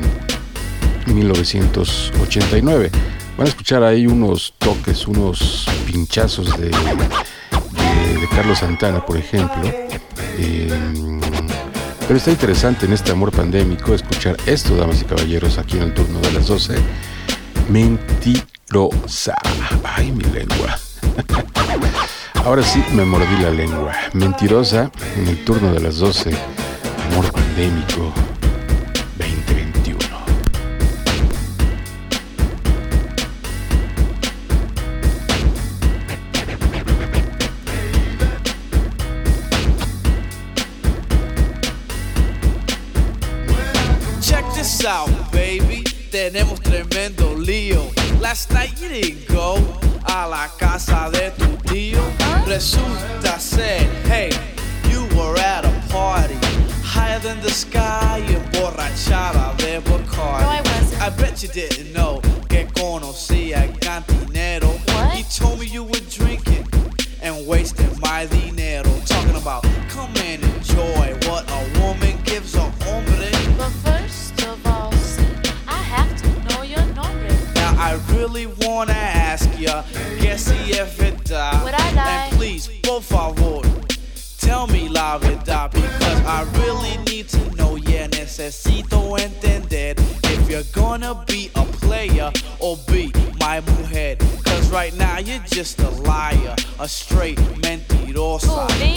1989. 1.07 2.91
Van 3.37 3.47
a 3.47 3.49
escuchar 3.49 3.81
ahí 3.81 4.05
unos 4.05 4.53
toques, 4.59 5.07
unos 5.07 5.65
pinchazos 5.87 6.55
de, 6.59 6.69
Carlos 8.35 8.59
Santana, 8.59 9.03
por 9.03 9.17
ejemplo. 9.17 9.63
pero 12.07 12.17
está 12.17 12.29
interesante 12.29 12.85
en 12.85 12.93
este 12.93 13.11
amor 13.11 13.31
pandémico 13.31 13.95
escuchar 13.95 14.37
esto, 14.45 14.75
damas 14.75 15.01
y 15.01 15.05
caballeros, 15.05 15.57
aquí 15.57 15.77
en 15.77 15.83
el 15.83 15.93
turno 15.95 16.19
de 16.19 16.33
las 16.33 16.45
12. 16.45 16.75
Mentirosa. 17.67 19.35
Ay, 19.83 20.11
mi 20.11 20.23
lengua. 20.25 20.77
Ahora 22.43 22.63
sí 22.63 22.83
me 22.93 23.05
mordí 23.05 23.37
la 23.41 23.51
lengua. 23.51 23.93
Mentirosa 24.13 24.91
en 25.15 25.27
el 25.27 25.45
turno 25.45 25.73
de 25.73 25.79
las 25.79 25.97
12. 25.97 26.31
Amor 27.11 27.31
pandémico 27.31 28.11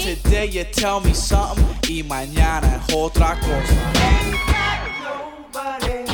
Today 0.05 0.45
you 0.45 0.65
tell 0.65 1.01
me 1.01 1.15
something 1.15 1.65
y 1.89 2.03
mañana 2.03 2.77
es 2.87 2.95
otra 2.95 3.41
cosa. 3.41 3.75
I 5.57 6.14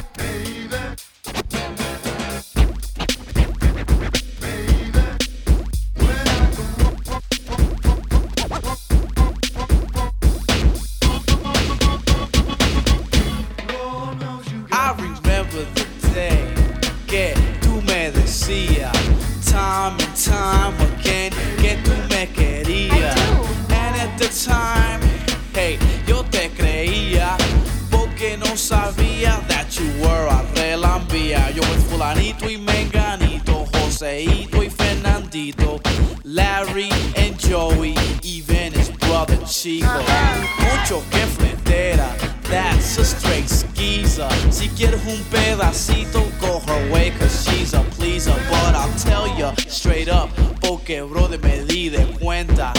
quieres 44.81 45.05
un 45.07 45.23
pedacito, 45.25 46.25
go 46.41 46.59
her 46.61 46.91
way, 46.91 47.11
cause 47.11 47.45
she's 47.45 47.75
a 47.75 47.83
pleaser. 47.97 48.33
But 48.49 48.75
I'll 48.75 48.99
tell 48.99 49.27
ya 49.39 49.53
straight 49.69 50.09
up, 50.09 50.31
porque 50.63 51.03
brother 51.07 51.39
me 51.39 51.67
di 51.67 51.91
de 51.91 52.07
cuenta. 52.19 52.73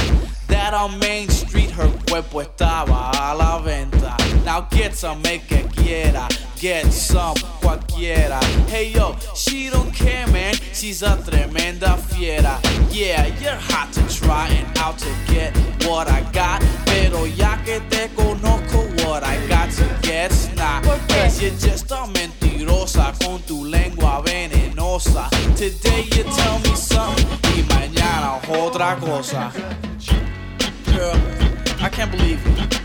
That 0.47 0.73
on 0.73 0.97
Main 0.97 1.29
Street 1.29 1.69
her 1.71 1.89
cuerpo 2.07 2.41
estaba 2.41 3.11
a 3.13 3.35
la 3.35 3.59
venta. 3.59 4.17
Now 4.43 4.61
get 4.71 4.95
some, 4.95 5.21
make 5.21 5.47
que 5.47 5.63
quiera. 5.75 6.27
Get 6.59 6.91
some, 6.91 7.35
cualquiera. 7.61 8.41
Hey 8.67 8.91
yo, 8.91 9.15
she 9.35 9.69
don't 9.69 9.93
care, 9.93 10.25
man. 10.27 10.55
She's 10.73 11.03
a 11.03 11.17
tremenda 11.17 11.97
fiera. 11.99 12.59
Yeah, 12.89 13.27
you're 13.39 13.61
hot 13.69 13.93
to 13.93 14.01
try 14.09 14.47
and 14.47 14.75
out 14.79 14.97
to 14.97 15.09
get 15.27 15.55
what 15.85 16.07
I 16.07 16.21
got. 16.33 16.63
Pero 16.85 17.25
ya 17.25 17.57
que 17.63 17.79
te 17.89 18.09
conozco, 18.15 18.90
what 19.05 19.23
I 19.23 19.37
got 19.47 19.69
to. 19.71 19.83
¿Por 20.83 20.97
qué? 21.07 21.23
Cause 21.23 21.41
you're 21.41 21.51
just 21.59 21.91
a 21.91 22.05
mentirosa 22.07 23.13
con 23.23 23.41
tu 23.43 23.65
lengua 23.65 24.21
venenosa. 24.21 25.29
Today 25.55 26.03
you 26.15 26.23
tell 26.23 26.59
me 26.59 26.75
something 26.75 27.27
y 27.55 27.63
mañana 27.63 28.39
otra 28.47 28.95
cosa. 28.99 29.51
Girl, 30.85 31.15
I 31.81 31.89
can't 31.89 32.11
believe 32.11 32.39
it. 32.45 32.81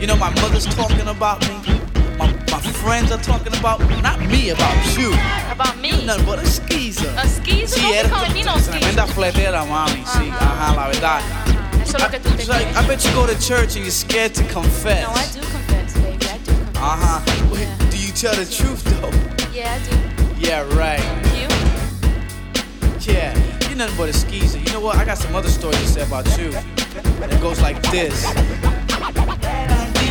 You 0.00 0.06
know, 0.06 0.16
my 0.16 0.30
mother's 0.40 0.66
talking 0.66 1.08
about 1.08 1.40
me. 1.48 1.54
My, 2.18 2.26
my 2.50 2.60
friends 2.82 3.10
are 3.12 3.22
talking 3.22 3.54
about 3.56 3.80
not 4.02 4.20
me, 4.20 4.50
about 4.50 4.98
you. 4.98 5.12
About 5.50 5.78
me. 5.78 6.04
Nothing 6.06 6.26
but 6.26 6.38
a 6.38 6.46
skeezer. 6.46 7.12
A 7.16 7.26
skeezer? 7.26 7.78
Sí, 7.80 7.86
be 7.86 7.94
eres 7.98 8.10
calling 8.10 8.32
me 8.32 8.42
no 8.42 8.54
tremenda 8.58 9.06
skeezer. 9.06 9.14
fletera, 9.14 9.64
mami. 9.64 10.04
Sí, 10.06 10.30
ajá, 10.30 10.74
la 10.74 10.88
verdad. 10.88 11.20
Ajá, 11.94 12.06
Eso 12.06 12.10
que 12.10 12.20
tú 12.20 12.36
te 12.36 12.42
I, 12.44 12.46
like, 12.46 12.76
I 12.76 12.86
bet 12.86 13.04
you 13.04 13.12
go 13.12 13.26
to 13.26 13.34
church 13.40 13.76
and 13.76 13.84
you're 13.84 13.90
scared 13.90 14.34
to 14.34 14.44
confess. 14.44 15.02
No, 15.02 15.10
I 15.10 15.26
do 15.34 15.40
confess, 15.50 15.94
baby. 15.94 16.26
I 16.26 16.38
do 16.38 16.52
confess. 16.52 16.76
Uh 16.76 16.96
huh. 16.96 17.20
Wait, 17.52 17.60
Yeah. 17.68 17.90
do 17.90 17.96
you 17.98 18.12
tell 18.12 18.34
the 18.34 18.44
truth 18.46 18.82
though? 18.84 19.10
Yeah, 19.52 19.74
I 19.74 19.78
do. 19.88 19.96
Yeah, 20.38 20.62
right. 20.76 21.02
You? 21.34 21.48
Yeah, 23.12 23.34
you're 23.68 23.76
nothing 23.76 23.96
but 23.96 24.08
a 24.08 24.12
skeezer. 24.12 24.58
You 24.58 24.72
know 24.72 24.80
what? 24.80 24.96
I 24.96 25.04
got 25.04 25.18
some 25.18 25.34
other 25.34 25.50
stories 25.50 25.80
to 25.80 25.88
say 25.88 26.02
about 26.02 26.26
you. 26.38 26.52
And 27.22 27.32
it 27.32 27.40
goes 27.40 27.60
like 27.60 27.80
this. 27.90 28.24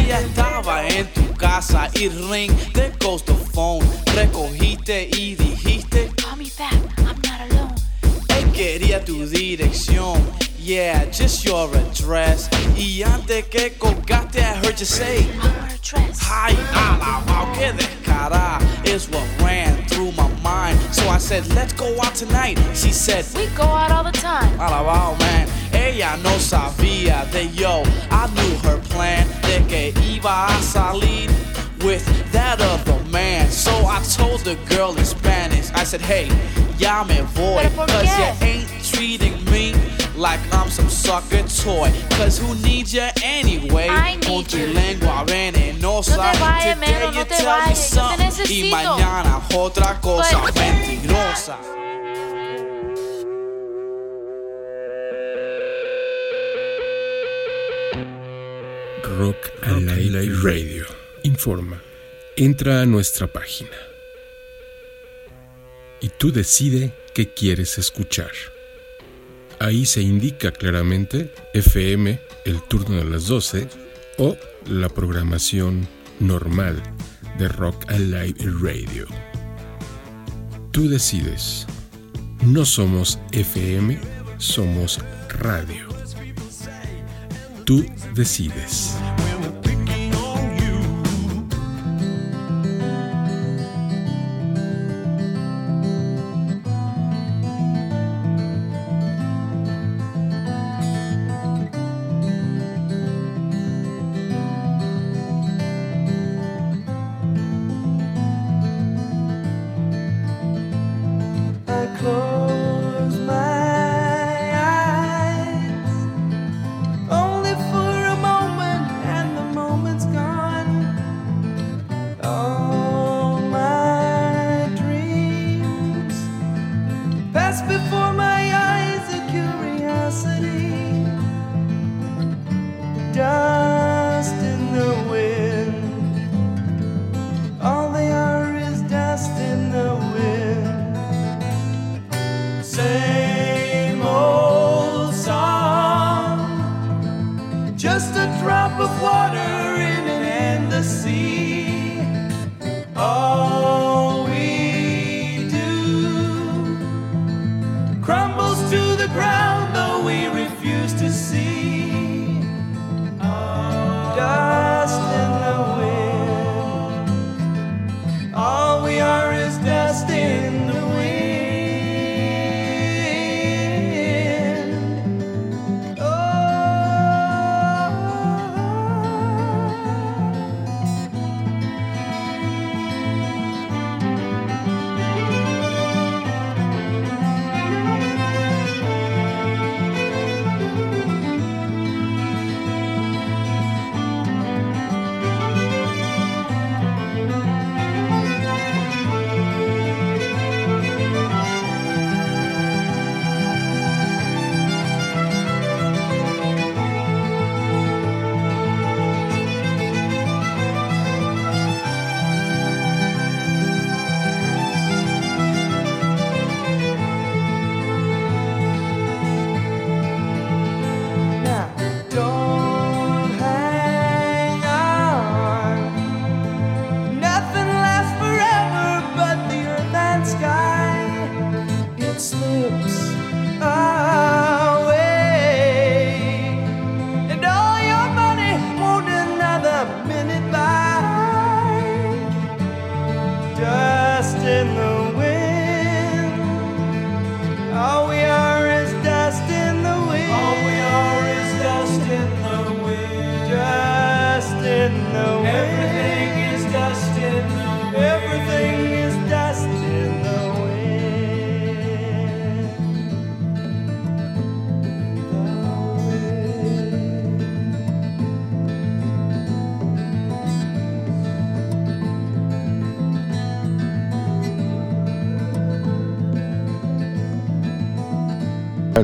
Estaba 0.10 0.84
en 0.88 1.08
tu 1.14 1.22
casa 1.36 1.90
y 1.96 2.10
ring, 2.10 2.52
there 2.74 2.92
goes 3.00 3.24
the 3.24 3.34
phone. 3.36 3.86
Recogiste 4.16 5.08
y 5.12 5.36
dijiste, 5.36 6.12
Call 6.18 6.36
me 6.38 6.52
back. 6.58 6.74
I'm 6.98 7.16
not 7.22 7.42
alone. 7.52 7.76
él 8.30 8.52
quería 8.52 9.04
tu 9.06 9.26
dirección. 9.28 10.20
Yeah, 10.70 11.06
just 11.06 11.44
your 11.46 11.68
address. 11.76 12.48
Y 12.78 13.02
antes 13.02 13.44
que 13.46 13.72
colgaste, 13.72 14.38
I 14.38 14.54
heard 14.64 14.80
you 14.80 14.86
say, 14.86 15.26
I 15.42 15.48
wear 15.48 15.66
a. 15.66 16.14
Ay, 16.32 16.56
alabao, 16.76 17.52
que 17.56 17.74
descarada 17.74 18.62
is 18.86 19.10
what 19.10 19.26
ran 19.40 19.84
through 19.88 20.12
my 20.12 20.30
mind. 20.44 20.80
So 20.94 21.10
I 21.10 21.18
said, 21.18 21.48
let's 21.56 21.74
go 21.74 22.00
out 22.04 22.14
tonight. 22.14 22.60
She 22.76 22.92
said, 22.92 23.26
We 23.36 23.48
go 23.58 23.64
out 23.64 23.92
all 23.92 24.04
the 24.04 24.12
time. 24.12 24.60
alabao, 24.60 25.18
man. 25.18 25.50
Ella 25.74 26.16
no 26.22 26.38
sabía 26.38 27.26
de 27.32 27.48
yo. 27.48 27.82
I 28.12 28.28
knew 28.36 28.70
her 28.70 28.78
plan 28.92 29.26
de 29.42 29.66
que 29.68 29.92
iba 30.04 30.50
a 30.50 30.62
salir 30.62 31.32
with 31.84 32.06
that 32.32 32.62
other 32.62 33.04
man. 33.10 33.50
So 33.50 33.72
I 33.72 34.04
told 34.04 34.42
the 34.42 34.56
girl 34.70 34.96
in 34.96 35.06
Spanish, 35.06 35.72
I 35.72 35.84
said, 35.84 36.02
hey, 36.02 36.30
ya 36.78 37.04
me 37.06 37.22
voy. 37.34 37.68
Cause 37.76 38.20
you 38.20 38.48
ain't 38.48 38.70
treating 38.84 39.44
me 39.46 39.74
like 40.20 40.40
I'm 40.54 40.70
some 40.70 40.90
sucker 40.90 41.44
toy. 41.64 41.92
Cause 42.18 42.38
who 42.38 42.54
needs 42.56 42.94
you 42.94 43.08
anyway? 43.24 43.88
I 43.90 44.16
need 44.18 44.52
you. 44.54 44.68
lengua 44.68 45.24
venenosa. 45.26 46.18
No 46.18 46.32
te 46.32 46.40
vayas 46.40 46.66
Oye, 46.66 46.76
Mero, 46.76 47.12
no 47.12 47.26
te 47.26 47.44
vayas, 47.44 47.92
yo 47.96 48.08
te 48.10 48.14
Y 48.16 48.26
necesito. 48.26 48.76
mañana 48.76 49.42
otra 49.56 50.00
cosa 50.02 50.40
Pues- 50.42 50.56
mentirosa. 50.56 51.58
Rock 59.18 59.52
Alive 59.64 60.34
Radio. 60.44 60.86
Informa. 61.24 61.82
Entra 62.36 62.82
a 62.82 62.86
nuestra 62.86 63.28
página. 63.28 63.78
Y 66.02 66.10
tú 66.10 66.32
decide 66.32 66.94
qué 67.14 67.34
quieres 67.34 67.78
escuchar. 67.78 68.32
Ahí 69.60 69.86
se 69.86 70.02
indica 70.02 70.52
claramente 70.52 71.34
FM, 71.54 72.20
el 72.46 72.62
turno 72.64 72.96
de 72.98 73.04
las 73.04 73.28
12, 73.28 73.68
o 74.18 74.38
la 74.68 74.88
programación 74.88 75.88
normal 76.20 76.82
de 77.38 77.50
Rock 77.50 77.92
Alive 77.92 78.36
Radio. 78.62 79.06
Tú 80.72 80.88
decides. 80.88 81.68
No 82.46 82.64
somos 82.64 83.20
FM, 83.34 84.00
somos 84.38 85.00
radio. 85.28 85.88
Tú 87.66 87.86
decides. 88.16 88.96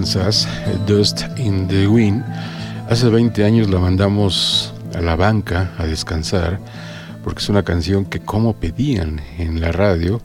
Kansas, 0.05 0.47
Dust 0.85 1.23
in 1.35 1.67
the 1.67 1.87
Wind. 1.87 2.23
Hace 2.87 3.09
20 3.09 3.43
años 3.43 3.71
la 3.71 3.79
mandamos 3.79 4.71
a 4.93 5.01
la 5.01 5.15
banca 5.15 5.73
a 5.79 5.87
descansar 5.87 6.59
porque 7.23 7.39
es 7.39 7.49
una 7.49 7.63
canción 7.63 8.05
que 8.05 8.19
como 8.19 8.53
pedían 8.53 9.19
en 9.39 9.59
la 9.61 9.71
radio 9.71 10.21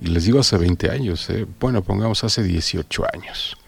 y 0.00 0.06
les 0.06 0.24
digo 0.24 0.40
hace 0.40 0.56
20 0.56 0.90
años, 0.90 1.28
eh, 1.28 1.44
bueno, 1.60 1.82
pongamos 1.82 2.24
hace 2.24 2.42
18 2.42 3.04
años. 3.12 3.58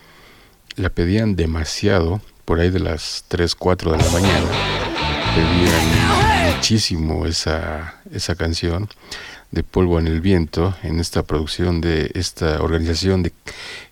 La 0.77 0.89
pedían 0.89 1.37
demasiado, 1.37 2.23
por 2.47 2.59
ahí 2.59 2.71
de 2.71 2.81
las 2.81 3.27
3, 3.29 3.55
4 3.55 3.93
de 3.93 3.99
la 3.99 4.11
mañana. 4.13 4.47
Pedían 5.35 6.55
muchísimo 6.55 7.27
esa, 7.27 7.97
esa 8.11 8.35
canción 8.35 8.89
de 9.51 9.63
Polvo 9.63 9.99
en 9.99 10.07
el 10.07 10.23
Viento 10.23 10.75
en 10.83 11.01
esta 11.01 11.23
producción 11.23 11.83
de 11.83 12.13
esta 12.15 12.63
organización 12.63 13.23
de, 13.23 13.33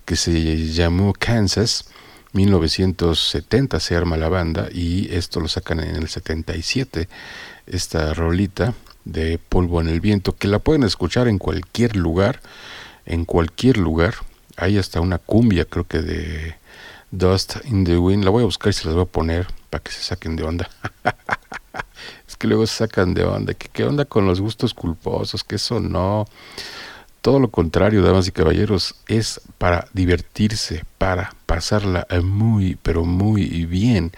que 0.09 0.17
se 0.17 0.73
llamó 0.73 1.13
Kansas. 1.13 1.85
1970 2.33 3.79
se 3.79 3.95
arma 3.95 4.17
la 4.17 4.31
banda 4.31 4.71
y 4.73 5.15
esto 5.15 5.39
lo 5.39 5.49
sacan 5.49 5.81
en 5.81 5.97
el 5.97 6.09
77, 6.09 7.11
esta 7.67 8.15
rolita 8.15 8.73
de 9.05 9.39
Polvo 9.39 9.83
en 9.83 9.89
el 9.89 10.01
Viento, 10.01 10.35
que 10.35 10.49
la 10.49 10.61
pueden 10.61 10.83
escuchar 10.83 11.29
en 11.29 11.37
cualquier 11.37 11.95
lugar, 11.95 12.41
en 13.05 13.27
cualquier 13.27 13.77
lugar. 13.77 14.15
Hay 14.57 14.79
hasta 14.79 15.03
una 15.03 15.19
cumbia, 15.19 15.67
creo 15.67 15.85
que 15.85 16.01
de 16.01 16.55
Dust 17.11 17.57
in 17.67 17.85
the 17.85 17.99
Wind. 17.99 18.25
La 18.25 18.31
voy 18.31 18.45
a 18.45 18.47
buscar 18.47 18.71
y 18.71 18.73
se 18.73 18.87
las 18.87 18.95
voy 18.95 19.05
a 19.05 19.13
poner 19.13 19.47
para 19.69 19.85
que 19.85 19.93
se 19.93 20.01
saquen 20.01 20.37
de 20.37 20.43
onda. 20.43 20.71
es 22.27 22.35
que 22.35 22.47
luego 22.47 22.67
se 22.67 22.77
sacan 22.77 23.13
de 23.13 23.25
onda. 23.25 23.53
¿Qué, 23.53 23.69
¿Qué 23.71 23.85
onda 23.85 24.07
con 24.07 24.25
los 24.25 24.41
gustos 24.41 24.73
culposos? 24.73 25.45
Que 25.45 25.57
eso 25.57 25.81
no. 25.81 26.27
Todo 27.29 27.41
lo 27.41 27.51
contrario, 27.51 28.01
damas 28.01 28.27
y 28.27 28.33
caballeros, 28.33 28.95
es 29.07 29.43
para 29.59 29.87
divertirse, 29.93 30.87
para 30.97 31.35
pasarla 31.45 32.07
muy, 32.23 32.79
pero 32.83 33.05
muy 33.05 33.67
bien 33.67 34.13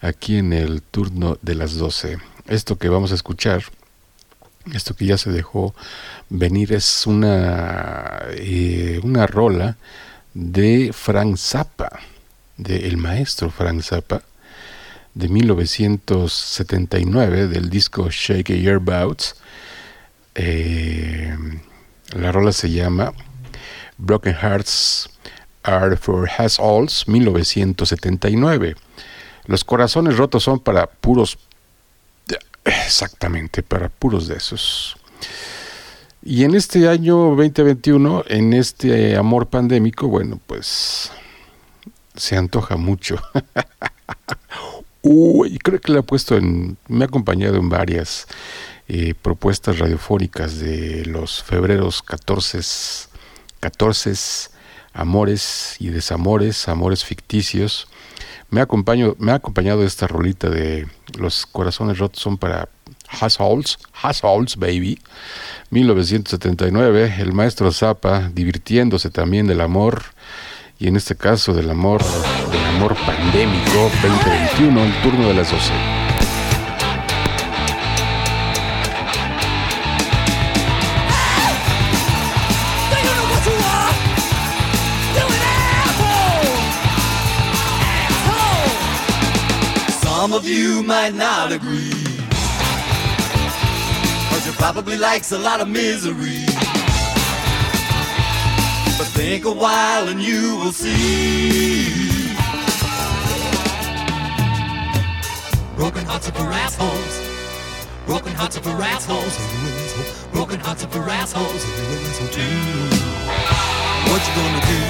aquí 0.00 0.38
en 0.38 0.52
el 0.52 0.82
turno 0.82 1.38
de 1.40 1.54
las 1.54 1.76
12. 1.76 2.18
Esto 2.48 2.76
que 2.76 2.88
vamos 2.88 3.12
a 3.12 3.14
escuchar 3.14 3.62
Esto 4.74 4.96
que 4.96 5.06
ya 5.06 5.16
se 5.18 5.30
dejó 5.30 5.72
venir 6.30 6.72
es 6.72 7.06
una, 7.06 8.22
eh, 8.30 8.98
una 9.04 9.28
rola 9.28 9.76
de 10.34 10.90
Frank 10.92 11.36
Zappa, 11.36 12.00
del 12.56 12.96
maestro 12.96 13.52
Frank 13.52 13.82
Zappa, 13.82 14.22
de 15.14 15.28
1979, 15.28 17.46
del 17.46 17.70
disco 17.70 18.10
Shake 18.10 18.60
Your 18.60 18.80
Bouts. 18.80 19.36
Eh, 20.34 21.36
la 22.14 22.32
rola 22.32 22.52
se 22.52 22.70
llama 22.70 23.12
Broken 23.98 24.34
Hearts 24.34 25.10
Are 25.62 25.96
for 25.96 26.28
Alls 26.38 27.06
1979. 27.06 28.76
Los 29.46 29.64
corazones 29.64 30.16
rotos 30.16 30.44
son 30.44 30.60
para 30.60 30.86
puros, 30.86 31.38
exactamente, 32.64 33.62
para 33.62 33.88
puros 33.88 34.28
de 34.28 34.36
esos. 34.36 34.96
Y 36.22 36.44
en 36.44 36.54
este 36.54 36.88
año 36.88 37.34
2021, 37.36 38.24
en 38.28 38.52
este 38.52 39.16
amor 39.16 39.48
pandémico, 39.48 40.08
bueno, 40.08 40.40
pues 40.46 41.10
se 42.14 42.36
antoja 42.36 42.76
mucho. 42.76 43.22
Uy, 45.02 45.58
creo 45.58 45.80
que 45.80 45.92
le 45.92 46.00
ha 46.00 46.02
puesto 46.02 46.36
en, 46.36 46.76
me 46.88 47.04
ha 47.04 47.06
acompañado 47.06 47.56
en 47.56 47.68
varias 47.68 48.26
eh, 48.88 49.14
propuestas 49.20 49.78
radiofónicas 49.78 50.58
de 50.58 51.04
los 51.04 51.42
febreros 51.42 52.02
14, 52.02 52.60
14 53.60 54.14
amores 54.94 55.76
y 55.78 55.88
desamores, 55.88 56.68
amores 56.68 57.04
ficticios. 57.04 57.86
Me, 58.50 58.60
acompaño, 58.60 59.14
me 59.18 59.32
ha 59.32 59.36
acompañado 59.36 59.84
esta 59.84 60.06
rolita 60.06 60.48
de 60.48 60.88
Los 61.18 61.44
corazones 61.44 61.98
rotos 61.98 62.22
son 62.22 62.38
para 62.38 62.68
Households, 63.08 63.78
Households 63.92 64.56
Baby, 64.56 64.98
1979, 65.70 67.16
el 67.18 67.32
maestro 67.32 67.72
Zappa 67.72 68.30
divirtiéndose 68.32 69.10
también 69.10 69.46
del 69.46 69.60
amor 69.60 70.02
y 70.78 70.88
en 70.88 70.96
este 70.96 71.16
caso 71.16 71.52
del 71.52 71.70
amor, 71.70 72.02
del 72.50 72.64
amor 72.76 72.96
pandémico 73.06 73.90
2021, 74.02 74.84
el 74.84 75.02
turno 75.02 75.28
de 75.28 75.34
las 75.34 75.50
12. 75.50 76.07
Some 90.28 90.40
of 90.40 90.46
you 90.46 90.82
might 90.82 91.14
not 91.14 91.52
agree. 91.52 91.90
Cause 94.28 94.46
you 94.46 94.52
probably 94.52 94.98
likes 94.98 95.32
a 95.32 95.38
lot 95.38 95.62
of 95.62 95.68
misery. 95.68 96.44
But 98.98 99.08
think 99.16 99.46
a 99.46 99.50
while 99.50 100.08
and 100.08 100.20
you 100.20 100.56
will 100.56 100.72
see. 100.72 102.28
Broken 105.76 106.04
hearts 106.04 106.28
are 106.28 106.32
for 106.32 106.52
assholes. 106.52 107.14
Broken 108.04 108.34
hearts 108.34 108.58
are 108.58 108.62
for 108.62 108.82
assholes. 108.82 109.34
Broken 110.30 110.60
hearts 110.60 110.84
are 110.84 110.88
for 110.88 111.08
assholes. 111.08 111.64
What 114.04 114.20
you 114.28 114.34
gonna 114.36 114.60
do? 114.60 114.82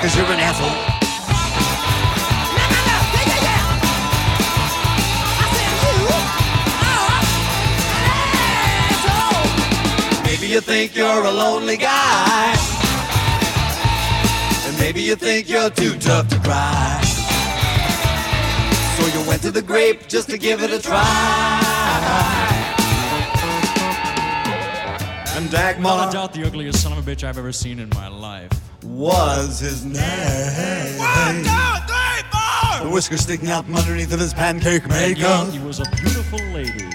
Cause 0.00 0.16
you're 0.16 0.26
an 0.26 0.40
asshole. 0.40 0.95
Maybe 10.38 10.52
you 10.52 10.60
think 10.60 10.94
you're 10.94 11.24
a 11.24 11.30
lonely 11.30 11.78
guy. 11.78 12.54
And 14.66 14.78
maybe 14.78 15.00
you 15.00 15.16
think 15.16 15.48
you're 15.48 15.70
too 15.70 15.98
tough 15.98 16.28
to 16.28 16.38
cry. 16.40 17.00
So 18.98 19.18
you 19.18 19.26
went 19.26 19.40
to 19.42 19.50
the 19.50 19.62
grape 19.62 20.08
just 20.08 20.28
to 20.28 20.36
give 20.36 20.62
it 20.62 20.70
a 20.70 20.78
try. 20.78 21.00
And 25.36 25.46
Without 25.46 25.76
Dagmar 25.78 26.12
doubt, 26.12 26.34
the 26.34 26.46
ugliest 26.46 26.82
son 26.82 26.92
of 26.92 26.98
a 26.98 27.10
bitch 27.10 27.24
I've 27.24 27.38
ever 27.38 27.50
seen 27.50 27.78
in 27.78 27.88
my 27.94 28.08
life. 28.08 28.52
was 28.84 29.58
his 29.58 29.86
name. 29.86 30.98
One, 30.98 31.44
two, 31.44 31.86
three, 31.88 32.22
four! 32.30 32.84
The 32.84 32.90
whiskers 32.92 33.22
sticking 33.22 33.48
out 33.48 33.64
from 33.64 33.76
underneath 33.76 34.12
of 34.12 34.20
his 34.20 34.34
pancake 34.34 34.82
And 34.82 34.92
maker 34.92 35.20
yet 35.20 35.48
he 35.48 35.60
was 35.60 35.80
a 35.80 35.84
beautiful 35.96 36.40
lady. 36.52 36.90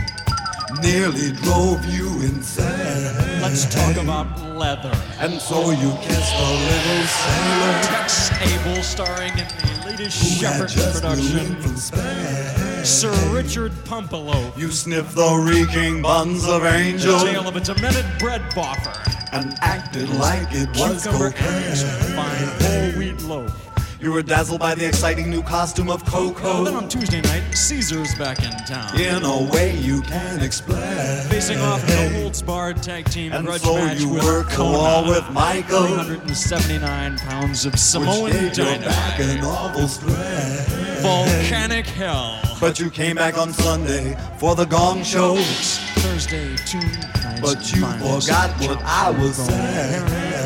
nearly 0.82 1.32
drove 1.44 1.84
you 1.86 2.08
insane. 2.22 3.31
Let's 3.52 3.66
talk 3.76 3.98
about 4.02 4.42
leather. 4.56 4.94
And 5.20 5.34
so 5.42 5.72
you 5.72 5.92
kissed 6.02 6.34
the 6.38 6.52
little 6.70 7.04
sailor 7.04 7.82
Tex 7.84 8.32
Abel 8.40 8.82
starring 8.82 9.34
in 9.34 9.46
the 9.46 9.88
latest 9.88 10.40
Shepherd 10.40 10.70
production. 10.72 11.62
from 11.62 11.76
Spain. 11.76 12.86
Sir 12.86 13.12
Richard 13.34 13.74
Pumpelo. 13.84 14.58
You 14.58 14.72
sniffed 14.72 15.16
the 15.16 15.34
reeking 15.36 16.02
buns 16.02 16.48
of 16.48 16.62
The 16.62 16.70
angel 16.76 17.20
tale 17.20 17.46
of 17.46 17.58
a 17.58 17.60
demented 17.60 18.06
bread 18.20 18.42
boffer. 18.56 18.96
and 19.34 19.54
acted 19.60 20.08
like 20.12 20.48
it 20.54 20.70
was 20.80 21.04
Cucumber 21.04 21.32
cocaine. 21.32 21.76
fine 22.16 22.48
whole 22.62 22.92
wheat 23.00 23.22
loaf. 23.24 23.71
You 24.02 24.12
were 24.12 24.24
dazzled 24.24 24.60
by 24.60 24.74
the 24.74 24.88
exciting 24.88 25.30
new 25.30 25.44
costume 25.44 25.88
of 25.88 26.04
Coco. 26.06 26.64
Then 26.64 26.74
on 26.74 26.90
Tuesday 26.90 27.22
night, 27.22 27.44
Caesar's 27.56 28.16
back 28.16 28.40
in 28.40 28.50
town. 28.66 29.00
In 29.00 29.24
a 29.24 29.44
way 29.52 29.78
you 29.78 30.02
can't 30.02 30.42
explain. 30.42 30.82
Facing 31.30 31.60
off 31.60 31.88
no 31.88 32.10
holds 32.10 32.42
barred 32.42 32.82
tag 32.82 33.06
team 33.12 33.32
And 33.32 33.46
grudge 33.46 33.62
so 33.62 33.76
match 33.76 34.00
you 34.00 34.16
the 34.16 34.64
wall 34.64 35.08
with 35.08 35.30
Michael, 35.30 35.86
379 35.86 37.20
pounds 37.20 37.68
of 37.68 37.74
which 37.74 37.80
Samoan 37.80 38.32
gave 38.32 38.58
your 38.58 38.66
back 38.80 39.20
dynamite. 39.20 39.38
an 39.38 39.46
awful. 39.46 39.88
Volcanic 41.04 41.86
hell. 41.86 42.42
But 42.60 42.80
you 42.80 42.90
came 42.90 43.18
back 43.18 43.38
on 43.38 43.54
Sunday 43.54 44.18
for 44.40 44.56
the 44.56 44.66
gong 44.66 45.04
show. 45.04 45.36
Thursday, 45.36 46.56
two 46.66 46.80
nights. 46.80 47.40
But 47.40 47.72
you 47.72 47.86
forgot 47.86 48.50
what 48.62 48.82
I 48.84 49.12
was 49.12 49.36
saying. 49.36 50.42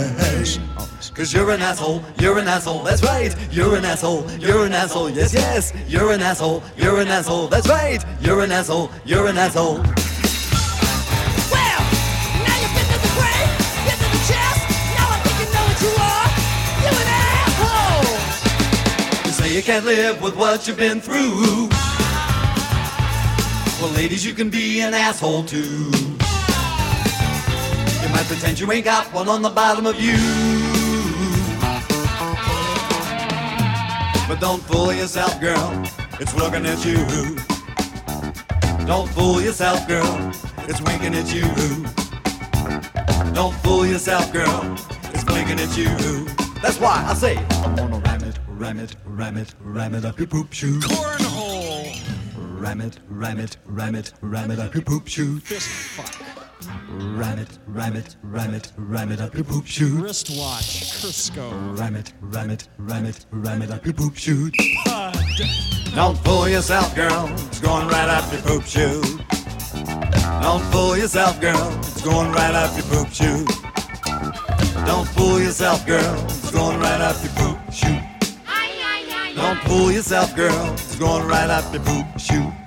Cause 1.15 1.33
you're 1.33 1.49
an 1.51 1.61
asshole, 1.61 2.03
you're 2.19 2.37
an 2.39 2.47
asshole, 2.49 2.83
that's 2.83 3.01
right. 3.01 3.33
You're 3.49 3.77
an 3.77 3.85
asshole, 3.85 4.29
you're 4.37 4.65
an 4.65 4.73
asshole, 4.73 5.09
yes, 5.09 5.33
yes. 5.33 5.71
You're 5.87 6.11
an 6.11 6.21
asshole, 6.21 6.61
you're 6.75 6.99
an 6.99 7.07
asshole, 7.07 7.47
that's 7.47 7.69
right. 7.69 8.03
You're 8.19 8.41
an 8.41 8.51
asshole, 8.51 8.91
you're 9.05 9.27
an 9.27 9.37
asshole. 9.37 9.75
Well, 9.75 9.85
now 12.43 12.57
you've 12.59 12.75
been 12.75 12.87
to 12.91 12.99
the 12.99 13.07
brain, 13.15 13.47
been 13.87 13.95
to 13.95 14.09
the 14.11 14.21
chest. 14.27 14.59
Now 14.91 15.07
I 15.07 15.17
think 15.23 15.39
you 15.39 15.47
know 15.55 15.63
what 15.63 15.79
you 15.79 15.95
are. 16.03 16.27
You 16.83 16.91
an 16.99 17.07
asshole. 17.31 18.11
You 19.25 19.31
say 19.31 19.55
you 19.55 19.63
can't 19.63 19.85
live 19.85 20.21
with 20.21 20.35
what 20.35 20.67
you've 20.67 20.75
been 20.75 20.99
through. 20.99 21.69
Well, 23.81 23.93
ladies, 23.93 24.25
you 24.25 24.33
can 24.33 24.49
be 24.49 24.81
an 24.81 24.93
asshole 24.93 25.45
too. 25.45 25.63
You 28.03 28.09
might 28.11 28.25
pretend 28.27 28.59
you 28.59 28.69
ain't 28.69 28.83
got 28.83 29.13
one 29.13 29.29
on 29.29 29.41
the 29.41 29.49
bottom 29.49 29.85
of 29.85 29.97
you. 29.97 30.44
But 34.35 34.41
don't 34.41 34.63
fool 34.63 34.91
yourself, 34.91 35.39
girl. 35.39 35.81
It's 36.19 36.35
looking 36.35 36.65
at 36.65 36.83
you. 36.83 36.97
Don't 38.85 39.09
fool 39.11 39.41
yourself, 39.41 39.87
girl. 39.87 40.33
It's 40.67 40.81
winking 40.81 41.15
at 41.15 41.33
you. 41.33 41.43
Don't 43.33 43.55
fool 43.63 43.85
yourself, 43.85 44.33
girl. 44.33 44.75
It's 45.13 45.23
blinking 45.23 45.61
at 45.61 45.77
you. 45.77 46.25
That's 46.61 46.81
why 46.81 47.05
I 47.07 47.13
say 47.13 47.37
I'm 47.63 47.77
gonna 47.77 47.99
ram 47.99 48.23
it, 48.25 48.37
ram 48.49 48.77
it, 48.77 48.95
ram 49.05 49.37
it, 49.37 49.55
ram 49.61 49.95
it 49.95 50.03
up 50.03 50.19
your 50.19 50.27
poop 50.27 50.51
shoe. 50.51 50.81
Cornhole. 50.81 51.95
Ram 52.59 52.81
it, 52.81 52.99
ram 53.07 53.39
it, 53.39 53.55
ram 53.65 53.95
it, 53.95 54.11
ram 54.19 54.51
it 54.51 54.59
up 54.59 54.73
your 54.73 54.83
poop 54.83 55.07
shoe. 55.07 55.39
Fist 55.39 55.69
fuck. 55.69 56.44
Ram 56.89 57.39
it, 57.39 57.59
ram 57.67 57.95
it, 57.95 58.15
ram 58.23 58.53
it, 58.53 58.71
ram 58.77 59.11
it 59.11 59.21
up 59.21 59.33
your 59.33 59.43
poop 59.43 59.65
shoe. 59.65 60.01
Wristwatch. 60.01 60.91
Crisco. 61.01 61.77
Ram 61.77 61.95
it, 61.95 62.13
ram 62.21 62.49
it, 62.49 62.67
ram 62.77 63.05
it, 63.05 63.25
ram 63.31 63.61
it 63.61 63.71
up 63.71 63.85
your 63.85 63.93
poop 63.93 64.15
shoe. 64.15 64.51
Pud. 64.85 65.15
Don't 65.95 66.17
fool 66.19 66.49
yourself, 66.49 66.95
girl. 66.95 67.29
It's 67.47 67.59
going 67.59 67.87
right 67.87 68.09
up 68.09 68.31
your 68.31 68.41
poop 68.41 68.63
shoe. 68.65 69.01
Don't 70.41 70.63
fool 70.71 70.97
yourself, 70.97 71.39
girl. 71.39 71.79
It's 71.79 72.01
going 72.01 72.31
right 72.31 72.53
up 72.53 72.75
your 72.75 72.85
poop 72.85 73.13
shoe. 73.13 73.45
Don't 74.85 75.07
fool 75.09 75.39
yourself, 75.39 75.85
girl. 75.85 76.23
It's 76.25 76.51
going 76.51 76.79
right 76.79 77.01
up 77.01 77.15
your 77.23 77.33
poop 77.33 77.73
shoe. 77.73 77.99
Don't 79.35 79.59
fool 79.61 79.91
yourself, 79.91 80.35
girl. 80.35 80.73
It's 80.73 80.95
going 80.95 81.27
right 81.27 81.49
up 81.49 81.73
your 81.73 81.83
poop 81.83 82.19
shoe. 82.19 82.64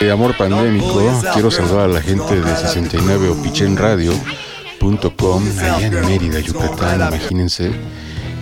De 0.00 0.10
Amor 0.10 0.36
Pandémico, 0.36 1.00
quiero 1.32 1.50
saludar 1.50 1.84
a 1.84 1.92
la 1.92 2.02
gente 2.02 2.40
de 2.40 2.42
69opichenradio.com 2.42 5.42
allá 5.60 5.86
en 5.86 6.06
Mérida, 6.06 6.40
Yucatán. 6.40 7.08
Imagínense, 7.08 7.70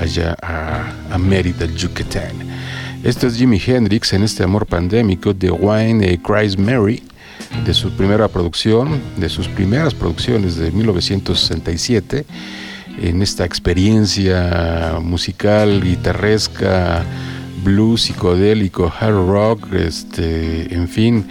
allá 0.00 0.36
a, 0.42 0.92
a 1.10 1.18
Mérida, 1.18 1.66
Yucatán. 1.66 2.32
Este 3.04 3.26
es 3.26 3.36
Jimi 3.36 3.60
Hendrix 3.64 4.12
en 4.12 4.22
este 4.22 4.42
amor 4.42 4.66
pandémico 4.66 5.32
de 5.32 5.50
Wine 5.50 6.20
Cries 6.22 6.58
Mary 6.58 7.02
de 7.64 7.74
su 7.74 7.90
primera 7.90 8.28
producción, 8.28 9.00
de 9.16 9.28
sus 9.28 9.48
primeras 9.48 9.94
producciones 9.94 10.56
de 10.56 10.70
1967, 10.70 12.24
en 13.02 13.22
esta 13.22 13.44
experiencia 13.44 14.98
musical, 15.00 15.82
guitarresca, 15.82 17.04
blues 17.62 18.02
psicodélico, 18.02 18.92
hard 18.98 19.26
rock, 19.26 19.72
este, 19.74 20.72
en 20.74 20.88
fin, 20.88 21.26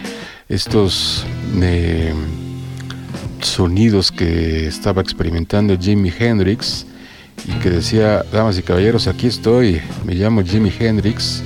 estos 0.48 1.26
eh, 1.60 2.14
sonidos 3.40 4.12
que 4.12 4.66
estaba 4.66 5.02
experimentando 5.02 5.76
Jimi 5.78 6.12
Hendrix 6.16 6.86
y 7.46 7.52
que 7.60 7.70
decía, 7.70 8.24
damas 8.32 8.58
y 8.58 8.62
caballeros, 8.62 9.06
aquí 9.06 9.26
estoy, 9.26 9.80
me 10.04 10.14
llamo 10.14 10.42
Jimi 10.42 10.72
Hendrix 10.78 11.42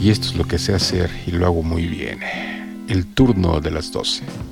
y 0.00 0.10
esto 0.10 0.28
es 0.28 0.34
lo 0.34 0.44
que 0.44 0.58
sé 0.58 0.74
hacer 0.74 1.10
y 1.26 1.32
lo 1.32 1.46
hago 1.46 1.62
muy 1.62 1.86
bien 1.86 2.20
el 2.88 3.06
turno 3.06 3.60
de 3.60 3.70
las 3.70 3.92
12. 3.92 4.51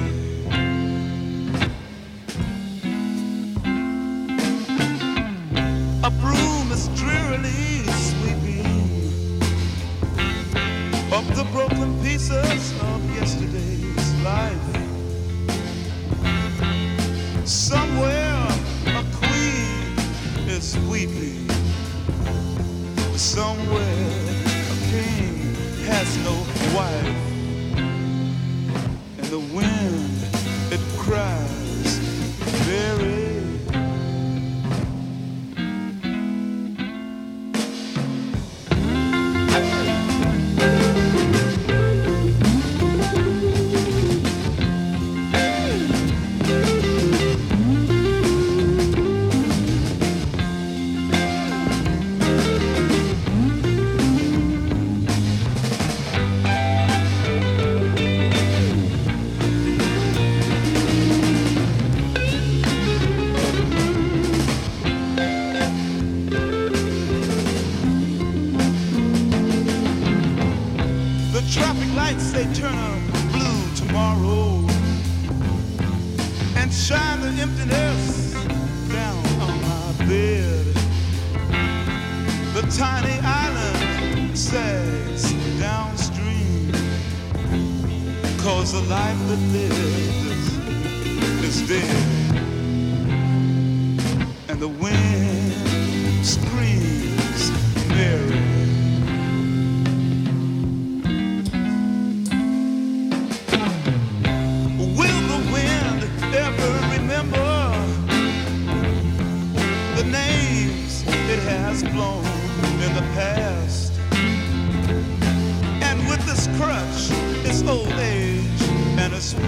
A 6.03 6.09
broom 6.09 6.71
is 6.71 6.87
drearily 6.99 7.85
sweeping 7.85 8.65
up 11.13 11.23
the 11.35 11.47
broken 11.51 12.01
pieces 12.01 12.73
of 12.81 13.15
yesterday's 13.15 14.13
life. 14.23 14.57
Somewhere 17.45 18.47
a 18.87 19.05
queen 19.13 19.95
is 20.49 20.75
weeping. 20.89 21.47
Somewhere 23.15 23.83
a 23.83 24.77
king 24.89 25.53
has 25.85 26.17
no 26.25 26.33
wife. 26.75 27.15
And 29.19 29.27
the 29.27 29.39
wind, 29.53 30.17
it 30.71 30.81
cries 30.97 31.99
very 32.65 33.20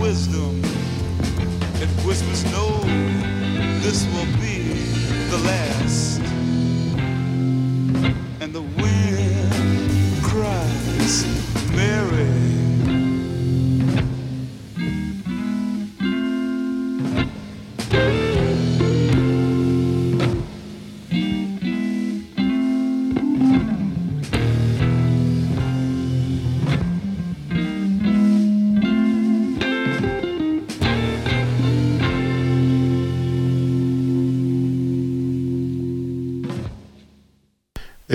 wisdom, 0.04 0.62
it 1.82 1.90
whispers, 2.06 2.44
No, 2.52 2.66
this 3.80 4.06
will 4.08 4.26
be 4.38 4.43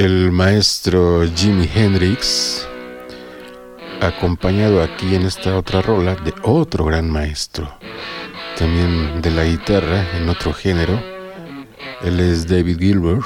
el 0.09 0.33
maestro 0.33 1.23
Jimi 1.37 1.69
Hendrix, 1.75 2.67
acompañado 4.01 4.83
aquí 4.83 5.15
en 5.15 5.27
esta 5.27 5.55
otra 5.55 5.83
rola 5.83 6.15
de 6.15 6.33
otro 6.45 6.87
gran 6.87 7.11
maestro, 7.11 7.71
también 8.57 9.21
de 9.21 9.31
la 9.31 9.45
guitarra 9.45 10.07
en 10.17 10.31
otro 10.31 10.55
género. 10.55 10.99
Él 12.03 12.21
es 12.21 12.49
David 12.49 12.79
Gilmour, 12.79 13.23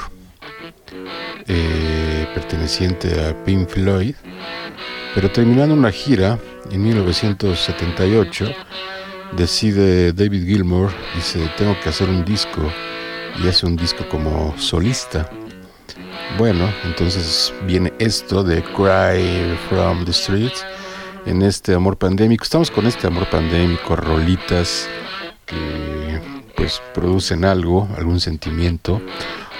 eh, 1.47 2.27
perteneciente 2.33 3.07
a 3.23 3.45
Pink 3.45 3.69
Floyd, 3.69 4.15
pero 5.15 5.31
terminando 5.31 5.75
una 5.75 5.91
gira 5.91 6.37
en 6.69 6.83
1978, 6.83 8.51
decide 9.37 10.11
David 10.11 10.45
Gilmour, 10.45 10.91
dice, 11.15 11.49
tengo 11.57 11.79
que 11.79 11.87
hacer 11.87 12.09
un 12.09 12.25
disco, 12.25 12.69
y 13.41 13.47
hace 13.47 13.65
un 13.65 13.77
disco 13.77 14.07
como 14.09 14.53
solista. 14.57 15.29
Bueno, 16.37 16.67
entonces 16.83 17.53
viene 17.67 17.93
esto 17.99 18.43
de 18.43 18.63
Cry 18.63 19.55
from 19.69 20.03
the 20.03 20.11
Streets 20.11 20.65
en 21.27 21.43
este 21.43 21.75
amor 21.75 21.95
pandémico. 21.97 22.43
Estamos 22.43 22.71
con 22.71 22.87
este 22.87 23.05
amor 23.05 23.29
pandémico, 23.29 23.95
rolitas 23.95 24.89
que 25.45 26.19
pues 26.55 26.81
producen 26.95 27.45
algo, 27.45 27.87
algún 27.95 28.19
sentimiento 28.19 28.99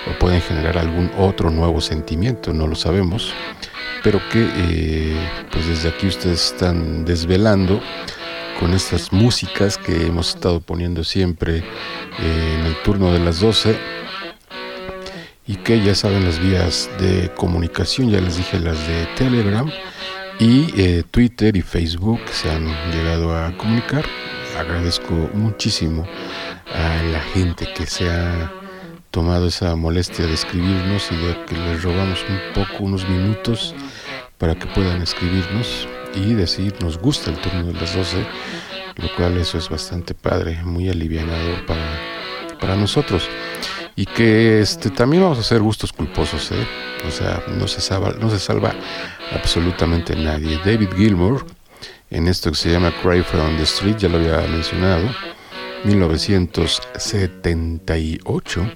o 0.10 0.20
pueden 0.20 0.42
generar 0.42 0.80
algún 0.80 1.12
otro 1.20 1.52
nuevo 1.52 1.80
sentimiento, 1.80 2.54
no 2.54 2.66
lo 2.66 2.76
sabemos, 2.76 3.32
pero 4.04 4.20
que 4.32 4.50
eh, 4.56 5.30
pues 5.52 5.68
desde 5.68 5.90
aquí 5.90 6.08
ustedes 6.08 6.54
están 6.54 7.06
desvelando 7.06 7.82
con 8.60 8.74
estas 8.74 9.14
músicas 9.14 9.78
que 9.78 10.08
hemos 10.08 10.30
estado 10.30 10.60
poniendo 10.60 11.04
siempre 11.04 11.58
eh, 11.58 12.58
en 12.60 12.66
el 12.66 12.82
turno 12.82 13.14
de 13.14 13.20
las 13.20 13.40
12 13.40 13.78
y 15.46 15.56
que 15.58 15.82
ya 15.82 15.94
saben 15.96 16.26
las 16.26 16.40
vías 16.40 16.90
de 17.00 17.30
comunicación, 17.36 18.10
ya 18.10 18.22
les 18.22 18.38
dije 18.38 18.60
las 18.60 18.88
de 18.88 19.06
Telegram 19.18 19.70
y 20.40 20.74
eh, 20.80 21.04
Twitter 21.10 21.56
y 21.58 21.62
Facebook 21.62 22.22
se 22.32 22.50
han 22.50 22.66
llegado 22.92 23.36
a 23.36 23.56
comunicar. 23.58 24.06
Agradezco 24.58 25.14
muchísimo 25.34 26.08
a 26.74 27.04
la 27.12 27.20
gente 27.20 27.68
que 27.74 27.86
se 27.86 28.10
ha 28.10 28.52
tomado 29.12 29.48
esa 29.48 29.76
molestia 29.76 30.26
de 30.26 30.34
escribirnos 30.34 31.12
y 31.12 31.16
de 31.16 31.46
que 31.46 31.56
les 31.56 31.84
robamos 31.84 32.24
un 32.30 32.40
poco, 32.54 32.84
unos 32.84 33.08
minutos 33.08 33.76
para 34.38 34.56
que 34.56 34.66
puedan 34.68 35.02
escribirnos 35.02 35.88
y 36.16 36.34
decir 36.34 36.74
nos 36.82 36.98
gusta 36.98 37.32
el 37.32 37.38
turno 37.38 37.66
de 37.66 37.74
las 37.74 37.96
12, 37.96 38.26
lo 38.96 39.16
cual 39.16 39.38
eso 39.38 39.58
es 39.58 39.70
bastante 39.70 40.14
padre, 40.14 40.64
muy 40.64 40.90
alivianador 40.90 41.66
para, 41.66 42.00
para 42.60 42.76
nosotros 42.76 43.30
y 43.96 44.06
que 44.06 44.62
este 44.62 44.90
también 44.90 45.24
vamos 45.24 45.38
a 45.38 45.42
hacer 45.42 45.62
gustos 45.62 45.94
culposos, 45.94 46.52
¿eh? 46.52 46.68
o 47.08 47.12
sea, 47.12 47.44
no 47.48 47.68
se 47.68 47.80
salva, 47.82 48.14
no 48.20 48.30
se 48.30 48.40
salva 48.40 48.74
absolutamente 49.32 50.16
nadie. 50.16 50.60
David 50.66 50.90
Gilmour, 50.96 51.46
en 52.10 52.28
esto 52.28 52.50
que 52.52 52.58
se 52.58 52.72
llama 52.72 52.92
Cry 53.02 53.22
from 53.22 53.56
the 53.58 53.64
Street, 53.64 53.98
ya 53.98 54.10
lo 54.10 54.18
había 54.18 54.42
mencionado, 54.48 55.08
1978. 55.84 58.72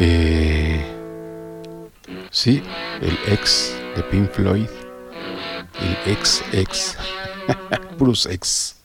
Eh, 0.00 0.80
sí, 2.30 2.62
el 3.02 3.18
ex 3.32 3.74
de 3.96 4.02
Pink 4.04 4.30
Floyd, 4.30 4.68
el 5.80 6.12
ex 6.12 6.44
ex, 6.52 6.96
Bruce 7.98 8.32
ex. 8.32 8.76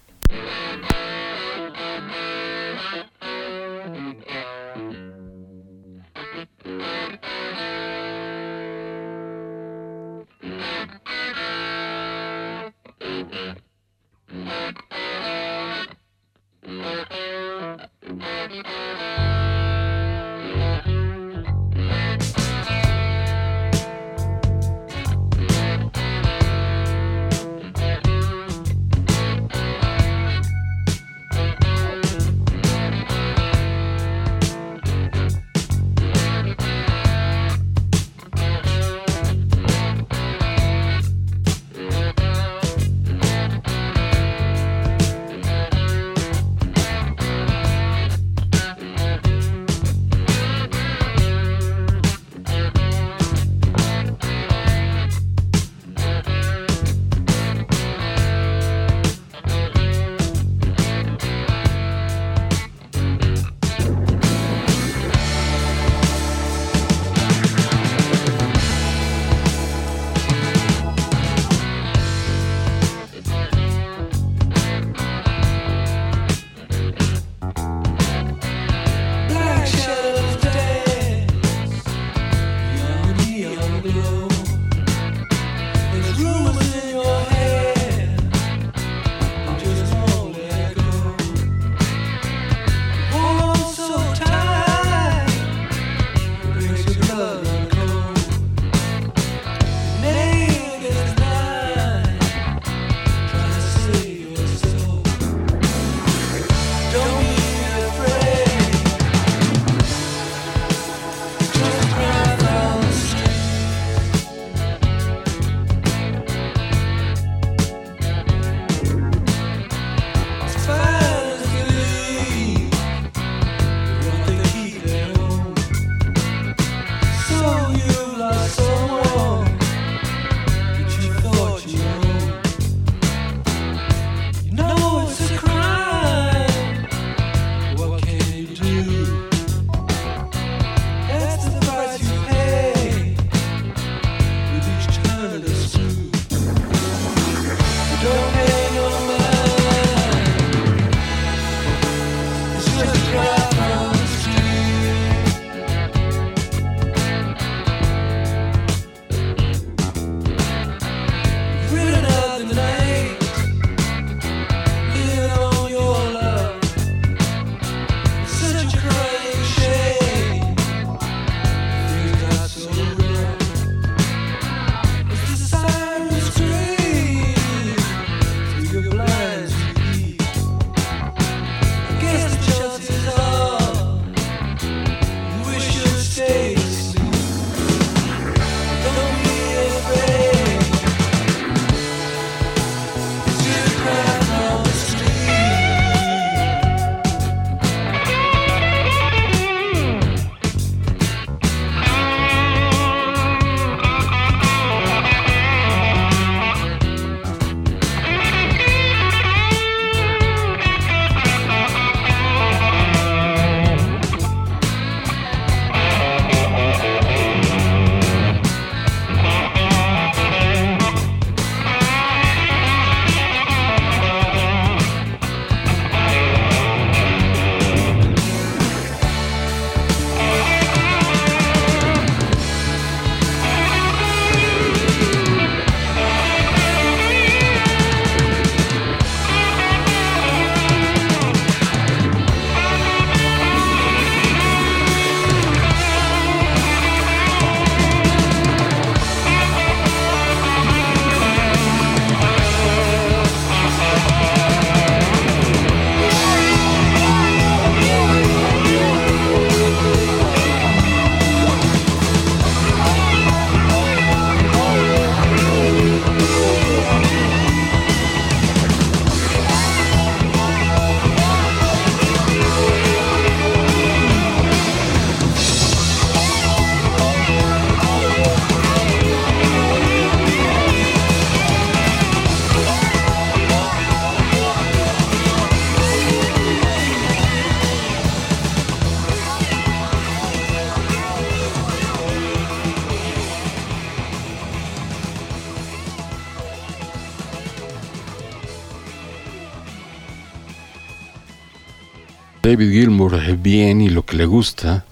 David 302.53 302.71
Gilmour 302.71 303.15
eh, 303.15 303.35
bien 303.35 303.81
y 303.81 303.89
lo 303.89 304.05
que 304.05 304.15
le 304.15 304.25
gusta, 304.25 304.85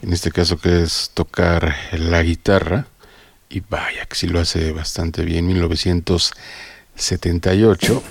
en 0.00 0.12
este 0.12 0.30
caso 0.30 0.58
que 0.58 0.84
es 0.84 1.10
tocar 1.12 1.74
la 1.90 2.22
guitarra, 2.22 2.86
y 3.48 3.58
vaya 3.68 4.06
que 4.06 4.14
sí 4.14 4.28
lo 4.28 4.38
hace 4.38 4.70
bastante 4.70 5.24
bien, 5.24 5.48
1978. 5.48 8.02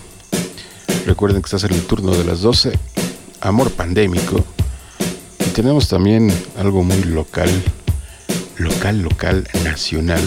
Recuerden 1.06 1.42
que 1.42 1.46
estás 1.46 1.64
en 1.64 1.76
el 1.76 1.88
turno 1.88 2.12
de 2.12 2.26
las 2.26 2.42
12, 2.42 2.78
Amor 3.40 3.72
Pandémico. 3.72 4.44
Y 5.48 5.52
tenemos 5.52 5.88
también 5.88 6.30
algo 6.58 6.84
muy 6.84 7.02
local, 7.04 7.50
local, 8.58 9.02
local, 9.02 9.48
nacional. 9.64 10.20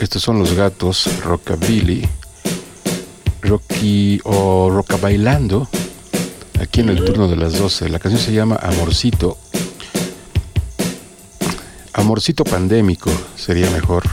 Estos 0.00 0.22
son 0.22 0.38
los 0.38 0.54
gatos 0.54 1.10
Rockabilly, 1.22 2.08
Rocky 3.42 4.18
o 4.24 4.70
Roca 4.70 4.96
Bailando, 4.96 5.68
en 6.80 6.88
el 6.90 7.04
turno 7.04 7.28
de 7.28 7.36
las 7.36 7.58
12. 7.58 7.88
La 7.88 7.98
canción 7.98 8.22
se 8.22 8.32
llama 8.32 8.56
Amorcito. 8.56 9.36
Amorcito 11.92 12.44
pandémico 12.44 13.10
sería 13.36 13.68
mejor. 13.70 14.04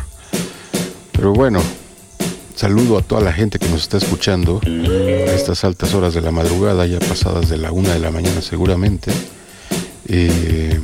Pero 1.11 1.33
bueno, 1.33 1.61
saludo 2.55 2.97
a 2.97 3.01
toda 3.01 3.21
la 3.21 3.33
gente 3.33 3.59
que 3.59 3.69
nos 3.69 3.83
está 3.83 3.97
escuchando 3.97 4.61
a 4.65 5.31
estas 5.31 5.63
altas 5.63 5.93
horas 5.93 6.13
de 6.13 6.21
la 6.21 6.31
madrugada, 6.31 6.87
ya 6.87 6.99
pasadas 6.99 7.49
de 7.49 7.57
la 7.57 7.71
una 7.71 7.93
de 7.93 7.99
la 7.99 8.09
mañana 8.09 8.41
seguramente, 8.41 9.11
eh, 10.07 10.79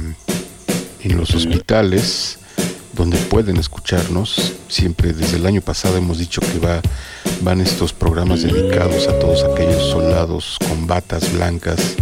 en 1.04 1.18
los 1.18 1.34
hospitales 1.34 2.38
donde 3.02 3.18
pueden 3.18 3.58
escucharnos. 3.58 4.54
Siempre 4.68 5.12
desde 5.12 5.38
el 5.38 5.48
año 5.48 5.62
pasado 5.62 5.98
hemos 5.98 6.20
dicho 6.20 6.40
que 6.40 6.60
va, 6.60 6.82
van 7.42 7.60
estos 7.60 7.94
programas 7.94 8.44
dedicados 8.44 9.08
a 9.08 9.18
todos 9.18 9.44
aquellos 9.44 9.90
soldados 9.90 10.58
con 10.70 10.86
batas 10.86 11.34
blancas 11.34 11.96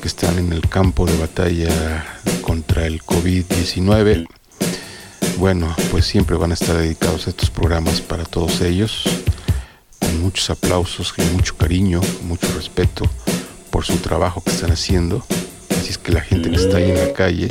que 0.00 0.06
están 0.06 0.38
en 0.38 0.52
el 0.52 0.68
campo 0.68 1.06
de 1.06 1.18
batalla 1.18 2.20
contra 2.40 2.86
el 2.86 3.02
COVID-19. 3.02 4.28
Bueno, 5.38 5.74
pues 5.90 6.06
siempre 6.06 6.36
van 6.36 6.52
a 6.52 6.54
estar 6.54 6.76
dedicados 6.76 7.26
a 7.26 7.30
estos 7.30 7.50
programas 7.50 8.00
para 8.00 8.24
todos 8.24 8.60
ellos, 8.60 9.02
con 9.98 10.22
muchos 10.22 10.50
aplausos 10.50 11.12
y 11.18 11.22
mucho 11.34 11.56
cariño, 11.56 12.00
mucho 12.28 12.46
respeto 12.54 13.10
por 13.70 13.84
su 13.84 13.96
trabajo 13.96 14.40
que 14.40 14.52
están 14.52 14.70
haciendo. 14.70 15.26
Así 15.70 15.90
es 15.90 15.98
que 15.98 16.12
la 16.12 16.20
gente 16.20 16.48
que 16.48 16.56
está 16.58 16.76
ahí 16.76 16.92
en 16.92 17.08
la 17.08 17.12
calle, 17.12 17.48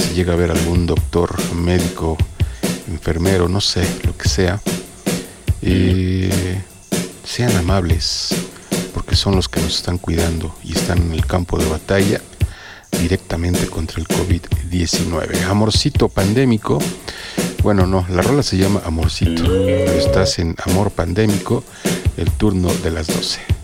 si 0.00 0.14
llega 0.14 0.32
a 0.32 0.36
ver 0.36 0.50
algún 0.50 0.86
doctor, 0.86 1.36
médico, 1.54 2.16
enfermero, 2.88 3.48
no 3.48 3.60
sé, 3.60 3.86
lo 4.04 4.16
que 4.16 4.28
sea, 4.28 4.60
sean 7.24 7.56
amables, 7.56 8.34
porque 8.92 9.14
son 9.14 9.36
los 9.36 9.48
que 9.48 9.60
nos 9.60 9.76
están 9.76 9.98
cuidando 9.98 10.54
y 10.64 10.72
están 10.72 10.98
en 10.98 11.12
el 11.12 11.26
campo 11.26 11.58
de 11.58 11.68
batalla 11.68 12.20
directamente 13.00 13.66
contra 13.66 14.00
el 14.00 14.08
COVID-19. 14.08 15.44
Amorcito 15.44 16.08
pandémico. 16.08 16.78
Bueno, 17.62 17.86
no, 17.86 18.06
la 18.10 18.22
rola 18.22 18.42
se 18.42 18.56
llama 18.56 18.82
Amorcito, 18.84 19.42
pero 19.44 19.92
estás 19.92 20.38
en 20.38 20.56
Amor 20.64 20.90
Pandémico, 20.90 21.62
el 22.16 22.30
turno 22.30 22.72
de 22.82 22.90
las 22.90 23.06
12. 23.06 23.59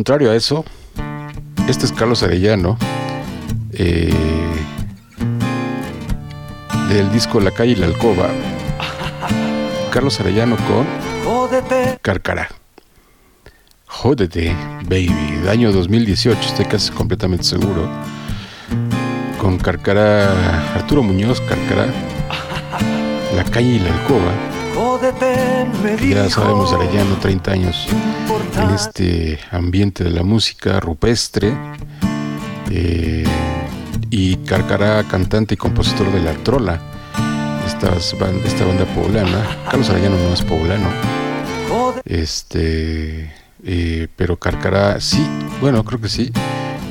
Contrario 0.00 0.30
a 0.30 0.34
eso, 0.34 0.64
este 1.68 1.84
es 1.84 1.92
Carlos 1.92 2.22
Arellano, 2.22 2.78
eh, 3.74 4.10
del 6.88 7.12
disco 7.12 7.38
La 7.38 7.50
calle 7.50 7.72
y 7.72 7.74
la 7.74 7.84
alcoba. 7.84 8.28
Carlos 9.92 10.18
Arellano 10.18 10.56
con. 10.56 10.86
Carcará. 12.00 12.48
Jódete, 13.84 14.56
baby. 14.84 15.38
De 15.44 15.50
año 15.50 15.70
2018, 15.70 16.40
estoy 16.40 16.64
casi 16.64 16.90
completamente 16.92 17.44
seguro. 17.44 17.86
Con 19.38 19.58
Carcará, 19.58 20.32
Arturo 20.76 21.02
Muñoz, 21.02 21.42
Carcará. 21.42 21.88
La 23.36 23.44
calle 23.44 23.74
y 23.74 23.78
la 23.80 23.92
alcoba. 23.92 24.49
Ya 26.10 26.28
sabemos, 26.30 26.72
Arellano, 26.72 27.16
30 27.16 27.52
años 27.52 27.86
en 28.56 28.70
este 28.74 29.38
ambiente 29.50 30.04
de 30.04 30.10
la 30.10 30.22
música 30.22 30.80
rupestre. 30.80 31.52
eh, 32.70 33.24
y 34.10 34.36
Carcará, 34.38 35.02
cantante 35.04 35.54
y 35.54 35.56
compositor 35.56 36.10
de 36.12 36.20
La 36.20 36.32
Trola, 36.34 36.80
estas 37.66 38.16
ban- 38.18 38.40
esta 38.44 38.64
banda 38.64 38.84
poblana. 38.86 39.44
Carlos 39.70 39.88
Arellano 39.90 40.16
no 40.16 40.34
es 40.34 40.42
poblano. 40.42 40.88
Este, 42.04 43.32
eh, 43.64 44.08
pero 44.16 44.36
Carcará, 44.36 45.00
sí, 45.00 45.24
bueno, 45.60 45.84
creo 45.84 46.00
que 46.00 46.08
sí, 46.08 46.32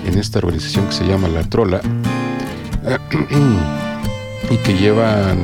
en 0.06 0.18
esta 0.18 0.40
organización 0.40 0.86
que 0.88 0.94
se 0.94 1.06
llama 1.06 1.28
La 1.28 1.44
Trola. 1.44 1.82
y 4.50 4.56
que 4.58 4.74
llevan 4.78 5.42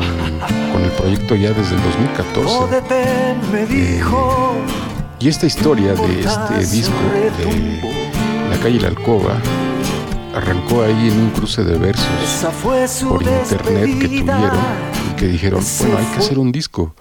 el 0.86 0.92
proyecto 0.92 1.36
ya 1.36 1.52
desde 1.52 1.76
el 1.76 1.82
2014. 1.82 2.56
Jódete, 2.56 3.36
me 3.52 3.66
dijo. 3.66 4.56
Y 5.20 5.30
esta 5.30 5.46
historia 5.46 5.94
de 5.94 6.20
este 6.22 6.76
disco 6.76 6.94
de 7.14 7.82
La 8.50 8.58
calle 8.58 8.80
la 8.80 8.90
alcoba 8.90 9.38
arrancó 10.36 10.84
ahí 10.84 11.10
en 11.10 11.20
un 11.20 11.30
cruce 11.32 11.64
de 11.64 11.78
versos 11.78 12.06
por 13.04 13.24
internet 13.24 14.00
que 14.00 14.08
tuvieron 14.08 14.60
y 15.10 15.16
que 15.16 15.28
dijeron, 15.28 15.64
bueno, 15.80 15.98
hay 15.98 16.06
que 16.06 16.18
hacer 16.18 16.38
un 16.38 16.52
disco. 16.52 16.94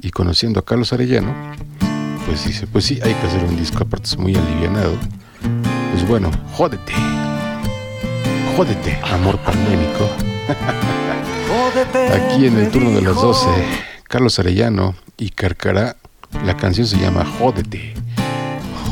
Y 0.00 0.10
conociendo 0.10 0.58
a 0.58 0.64
Carlos 0.64 0.92
Arellano, 0.92 1.32
pues 2.26 2.44
dice, 2.46 2.66
pues 2.66 2.86
sí, 2.86 2.98
hay 3.04 3.14
que 3.14 3.26
hacer 3.26 3.44
un 3.44 3.56
disco, 3.56 3.84
aparte 3.84 4.06
es 4.06 4.18
muy 4.18 4.34
alivianado. 4.34 4.94
Pues 5.92 6.08
bueno, 6.08 6.30
jódete. 6.54 6.92
Jódete, 8.56 8.98
amor 9.04 9.38
pandémico. 9.38 10.08
Aquí 12.12 12.46
en 12.46 12.58
el 12.58 12.70
turno 12.70 12.90
de 12.90 13.02
las 13.02 13.14
dijo. 13.14 13.26
12, 13.26 13.46
Carlos 14.04 14.38
Arellano 14.38 14.94
y 15.16 15.30
Carcará, 15.30 15.96
la 16.44 16.56
canción 16.56 16.86
se 16.86 16.96
llama 16.96 17.24
Jódete. 17.38 17.94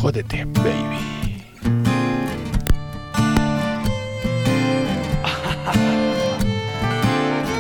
Jódete, 0.01 0.45
baby. 0.45 1.11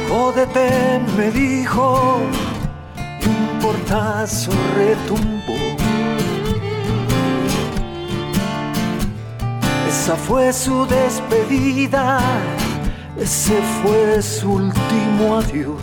Jódete, 0.08 1.00
me 1.16 1.30
dijo, 1.30 2.20
un 3.26 3.58
portazo 3.60 4.52
retumbó. 4.76 5.56
Esa 9.88 10.16
fue 10.16 10.52
su 10.52 10.86
despedida, 10.86 12.20
ese 13.20 13.60
fue 13.82 14.22
su 14.22 14.52
último 14.52 15.36
adiós. 15.36 15.82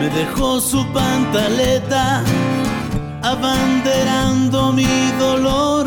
Me 0.00 0.08
dejó 0.08 0.60
su 0.60 0.84
pantaleta 0.92 2.24
abanderando 3.22 4.72
mi 4.72 4.86
dolor. 5.18 5.86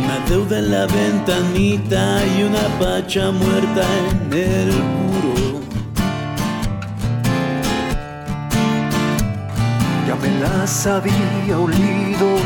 Una 0.00 0.18
deuda 0.28 0.58
en 0.58 0.70
la 0.70 0.86
ventanita 0.86 2.26
y 2.26 2.42
una 2.42 2.66
pacha 2.78 3.30
muerta 3.30 3.86
en 4.10 4.32
el 4.32 5.03
Las 10.64 10.86
había 10.86 11.58
olido, 11.58 12.36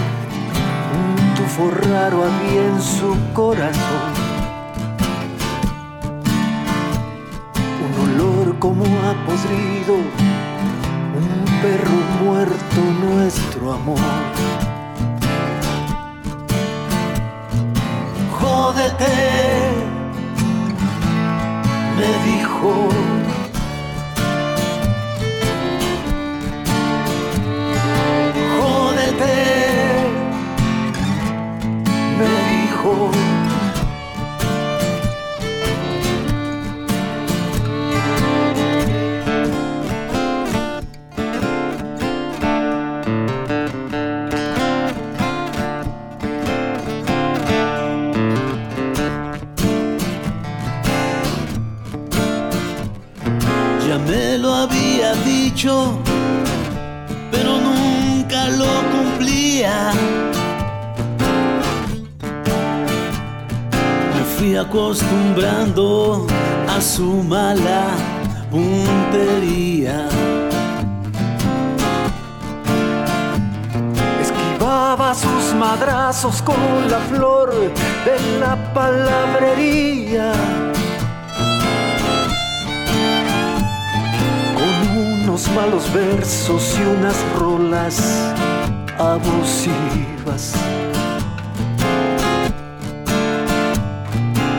un 0.98 1.34
tufo 1.36 1.70
raro 1.70 2.24
había 2.24 2.66
en 2.66 2.82
su 2.82 3.16
corazón. 3.32 4.12
Un 7.84 7.92
olor 8.10 8.58
como 8.58 8.82
a 8.82 9.14
podrido, 9.24 9.94
un 11.14 11.44
perro 11.62 11.98
muerto, 12.24 12.80
nuestro 13.06 13.74
amor. 13.74 14.00
Jódete, 18.32 19.14
me 21.96 22.32
dijo. 22.32 23.17
Jódete, 29.18 29.34
me 32.18 32.28
dijo. 32.50 33.37
Unos 85.78 85.92
versos 85.92 86.76
y 86.78 86.82
unas 86.82 87.16
rolas 87.38 88.00
abusivas. 88.98 90.54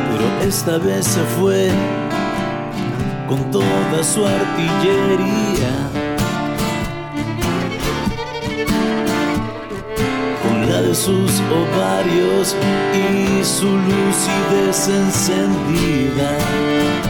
Pero 0.10 0.48
esta 0.48 0.78
vez 0.78 1.06
se 1.06 1.22
fue 1.38 1.72
con 3.28 3.52
toda 3.52 4.04
su 4.04 4.26
artillería. 4.26 5.74
Con 10.42 10.70
la 10.70 10.82
de 10.82 10.96
sus 10.96 11.42
ovarios 11.52 12.56
y 12.94 13.44
su 13.44 13.68
lucidez 13.68 14.88
encendida. 14.88 17.09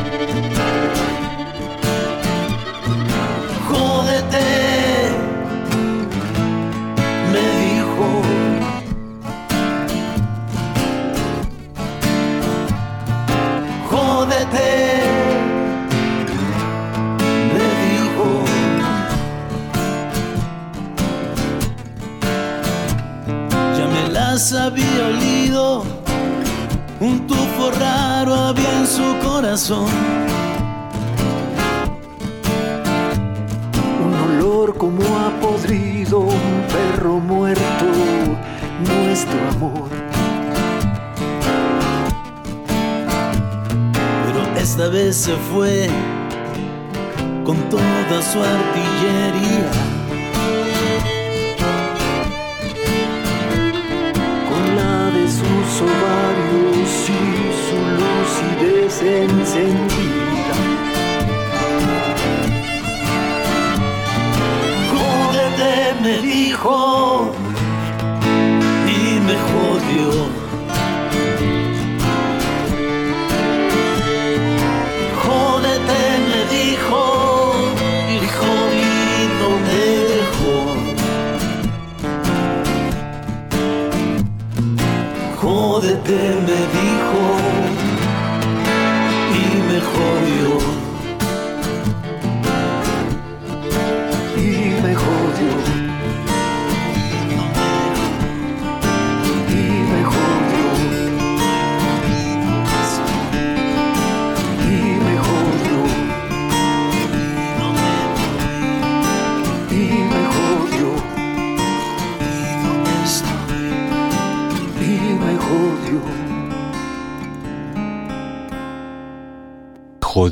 Jódete, 85.79 86.11
me 86.11 86.57
dijo, 86.73 86.89
y 86.89 86.98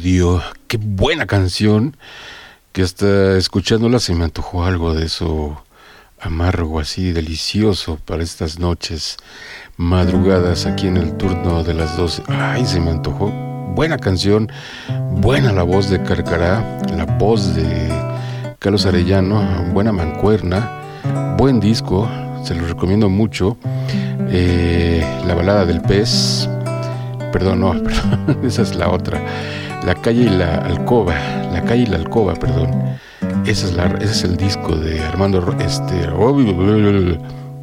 jodió. 0.07 0.41
Qué 0.67 0.77
buena 0.77 1.25
canción. 1.25 1.97
Que 2.71 2.83
hasta 2.83 3.37
escuchándola 3.37 3.99
se 3.99 4.13
me 4.13 4.23
antojó 4.23 4.63
algo 4.63 4.93
de 4.93 5.05
eso 5.05 5.63
amargo, 6.19 6.79
así 6.79 7.11
delicioso 7.11 7.99
para 8.05 8.23
estas 8.23 8.59
noches 8.59 9.17
madrugadas 9.77 10.65
aquí 10.65 10.87
en 10.87 10.97
el 10.97 11.17
turno 11.17 11.63
de 11.63 11.73
las 11.73 11.97
12. 11.97 12.23
Ay, 12.27 12.65
se 12.65 12.79
me 12.79 12.91
antojó. 12.91 13.31
Buena 13.75 13.97
canción, 13.97 14.51
buena 15.11 15.51
la 15.51 15.63
voz 15.63 15.89
de 15.89 16.01
Carcará, 16.01 16.79
la 16.95 17.05
voz 17.05 17.55
de 17.55 17.89
Carlos 18.59 18.85
Arellano, 18.85 19.65
buena 19.71 19.91
mancuerna, 19.91 21.35
buen 21.37 21.59
disco, 21.59 22.09
se 22.43 22.55
lo 22.55 22.67
recomiendo 22.67 23.09
mucho. 23.09 23.57
Eh, 24.29 25.03
la 25.27 25.35
balada 25.35 25.65
del 25.65 25.81
pez, 25.81 26.49
perdón, 27.31 27.59
no, 27.59 27.71
perdón, 27.83 28.39
esa 28.43 28.63
es 28.63 28.75
la 28.75 28.89
otra. 28.89 29.21
La 29.87 29.95
calle 29.95 30.23
y 30.23 30.29
la 30.29 30.55
alcoba, 30.55 31.15
la 31.53 31.63
calle 31.63 31.83
y 31.83 31.85
la 31.85 31.95
alcoba, 31.95 32.33
perdón. 32.33 32.69
Esa 33.45 33.67
es 33.67 33.73
la, 33.73 33.85
ese 34.01 34.11
es 34.11 34.23
el 34.25 34.35
disco 34.35 34.75
de 34.75 34.99
Armando, 34.99 35.39
este, 35.61 35.95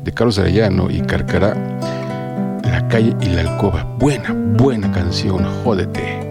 de 0.03 0.13
Carlos 0.15 0.39
Arellano 0.39 0.91
y 0.91 1.03
Carcará. 1.03 1.53
La 2.63 2.89
calle 2.89 3.15
y 3.21 3.27
la 3.27 3.43
alcoba. 3.43 3.85
Buena, 3.99 4.33
buena 4.57 4.91
canción, 4.91 5.45
jódete. 5.63 6.31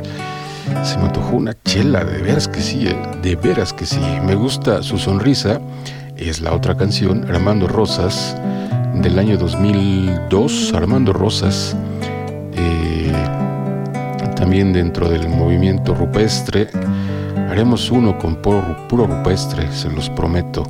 Se 0.81 0.97
me 0.97 1.03
antojó 1.03 1.35
una 1.35 1.53
chela, 1.63 2.03
de 2.03 2.23
veras 2.23 2.47
que 2.47 2.59
sí, 2.59 2.87
eh, 2.87 2.97
de 3.21 3.35
veras 3.35 3.71
que 3.71 3.85
sí. 3.85 4.01
Me 4.25 4.33
gusta 4.33 4.81
su 4.81 4.97
sonrisa, 4.97 5.61
es 6.17 6.41
la 6.41 6.53
otra 6.53 6.75
canción, 6.75 7.23
Armando 7.29 7.67
Rosas, 7.67 8.35
del 8.95 9.19
año 9.19 9.37
2002. 9.37 10.73
Armando 10.73 11.13
Rosas, 11.13 11.77
también 14.43 14.73
dentro 14.73 15.07
del 15.07 15.29
movimiento 15.29 15.95
rupestre. 15.95 16.67
Haremos 17.49 17.89
uno 17.89 18.17
con 18.17 18.41
puro, 18.41 19.07
rupestre, 19.07 19.71
se 19.71 19.89
los 19.89 20.09
prometo. 20.09 20.65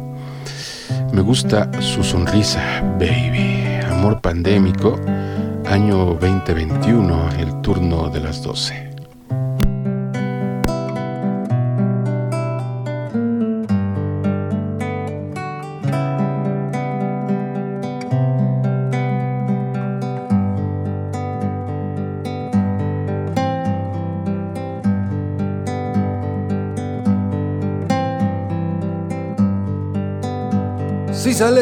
Me 1.12 1.24
gusta 1.24 1.72
su 1.82 2.04
sonrisa, 2.04 2.62
baby. 3.00 3.64
Amor 3.90 4.22
pandémico 4.22 5.00
año 5.66 6.16
2021, 6.22 7.30
el 7.40 7.62
turno 7.62 8.12
de 8.12 8.20
las 8.20 8.44
12. 8.44 8.93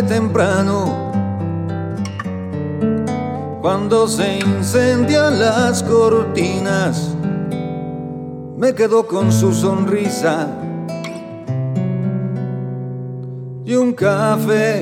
Temprano 0.03 1.11
cuando 3.61 4.07
se 4.07 4.40
incendian 4.40 5.40
las 5.40 5.84
cortinas, 5.84 7.15
me 8.57 8.73
quedo 8.73 9.06
con 9.06 9.32
su 9.32 9.53
sonrisa 9.53 10.48
y 13.64 13.76
un 13.76 13.94
café. 13.94 14.82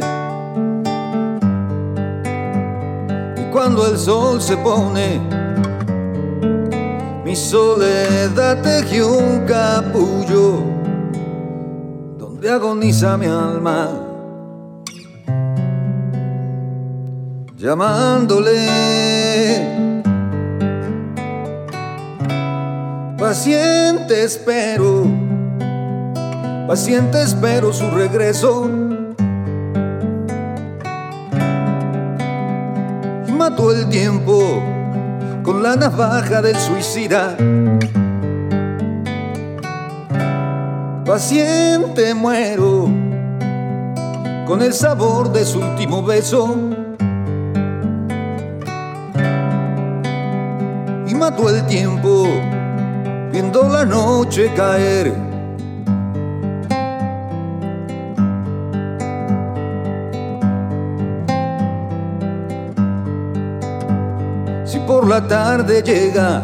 Y 3.35 3.51
cuando 3.51 3.85
el 3.85 3.97
sol 3.97 4.41
se 4.41 4.55
pone, 4.55 5.19
mi 7.25 7.35
soledad 7.35 8.61
teje 8.61 9.03
un 9.03 9.45
capullo 9.45 10.63
donde 12.17 12.49
agoniza 12.49 13.17
mi 13.17 13.25
alma. 13.25 14.08
Llamándole. 17.59 18.55
Paciente 23.17 24.23
espero, 24.23 25.05
paciente 26.67 27.21
espero 27.21 27.73
su 27.73 27.89
regreso. 27.91 28.69
Y 33.27 33.31
mató 33.33 33.73
el 33.73 33.89
tiempo 33.89 34.63
con 35.43 35.61
la 35.61 35.75
navaja 35.75 36.41
del 36.41 36.55
suicida. 36.55 37.35
Paciente 41.05 42.13
muero 42.13 42.87
con 44.47 44.61
el 44.61 44.73
sabor 44.73 45.33
de 45.33 45.43
su 45.43 45.59
último 45.59 46.01
beso. 46.03 46.88
Mató 51.39 51.49
el 51.49 51.65
tiempo 51.67 52.27
viendo 53.31 53.67
la 53.69 53.85
noche 53.85 54.51
caer. 54.55 55.13
Si 64.65 64.79
por 64.79 65.07
la 65.07 65.27
tarde 65.27 65.81
llega 65.81 66.41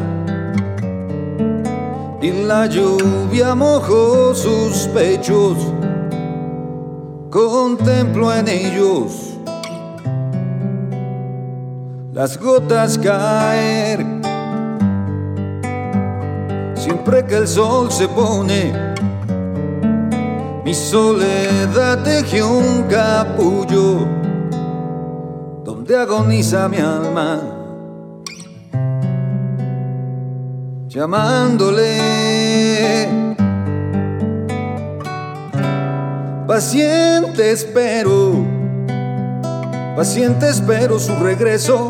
y 2.22 2.32
la 2.44 2.66
lluvia 2.68 3.56
mojó 3.56 4.34
sus 4.34 4.88
pechos, 4.88 5.58
contemplo 7.30 8.34
en 8.34 8.48
ellos 8.48 9.32
las 12.14 12.40
gotas 12.40 12.98
caer 12.98 14.15
siempre 16.86 17.26
que 17.26 17.38
el 17.38 17.48
sol 17.48 17.92
se 17.92 18.08
pone, 18.08 18.72
mi 20.64 20.72
soledad 20.72 22.04
teje 22.04 22.44
un 22.44 22.84
capullo 22.84 24.06
donde 25.64 25.98
agoniza 25.98 26.70
mi 26.70 26.78
alma, 26.78 27.42
llamándole. 30.88 31.98
Paciente 36.46 37.52
espero, 37.52 38.46
paciente 39.96 40.50
espero 40.50 41.00
su 41.00 41.16
regreso 41.16 41.90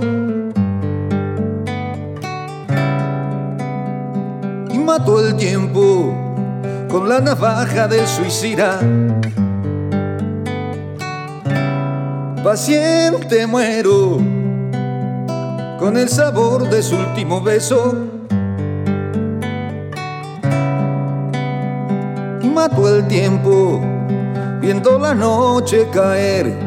mató 4.98 5.20
el 5.20 5.36
tiempo 5.36 6.16
con 6.90 7.10
la 7.10 7.20
navaja 7.20 7.86
del 7.86 8.08
suicida. 8.08 8.80
Paciente 12.42 13.46
muero 13.46 14.20
con 15.78 15.98
el 15.98 16.08
sabor 16.08 16.70
de 16.70 16.82
su 16.82 16.96
último 16.96 17.42
beso. 17.42 17.94
Mató 22.54 22.96
el 22.96 23.06
tiempo 23.10 23.82
viendo 24.62 24.98
la 24.98 25.14
noche 25.14 25.90
caer. 25.92 26.65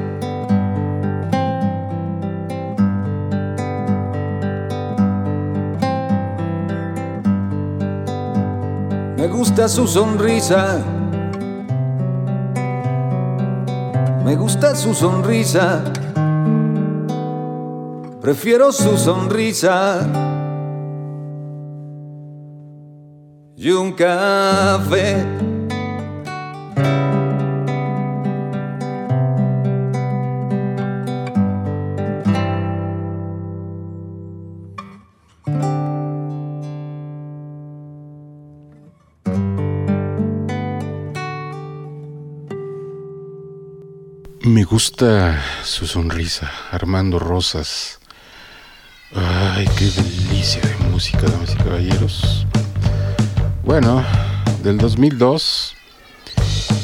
Gusta 9.38 9.68
su 9.68 9.86
sonrisa. 9.86 10.82
Me 14.24 14.34
gusta 14.34 14.74
su 14.74 14.92
sonrisa. 14.92 15.84
Prefiero 18.20 18.72
su 18.72 18.98
sonrisa. 18.98 20.00
Y 23.54 23.70
un 23.70 23.92
café. 23.92 25.24
Me 44.48 44.64
gusta 44.64 45.44
su 45.62 45.86
sonrisa, 45.86 46.50
Armando 46.70 47.18
Rosas. 47.18 47.98
Ay, 49.14 49.68
qué 49.76 49.84
delicia 49.84 50.62
de 50.62 50.74
música, 50.90 51.20
damas 51.20 51.54
y 51.54 51.58
caballeros. 51.58 52.46
Bueno, 53.62 54.02
del 54.62 54.78
2002 54.78 55.74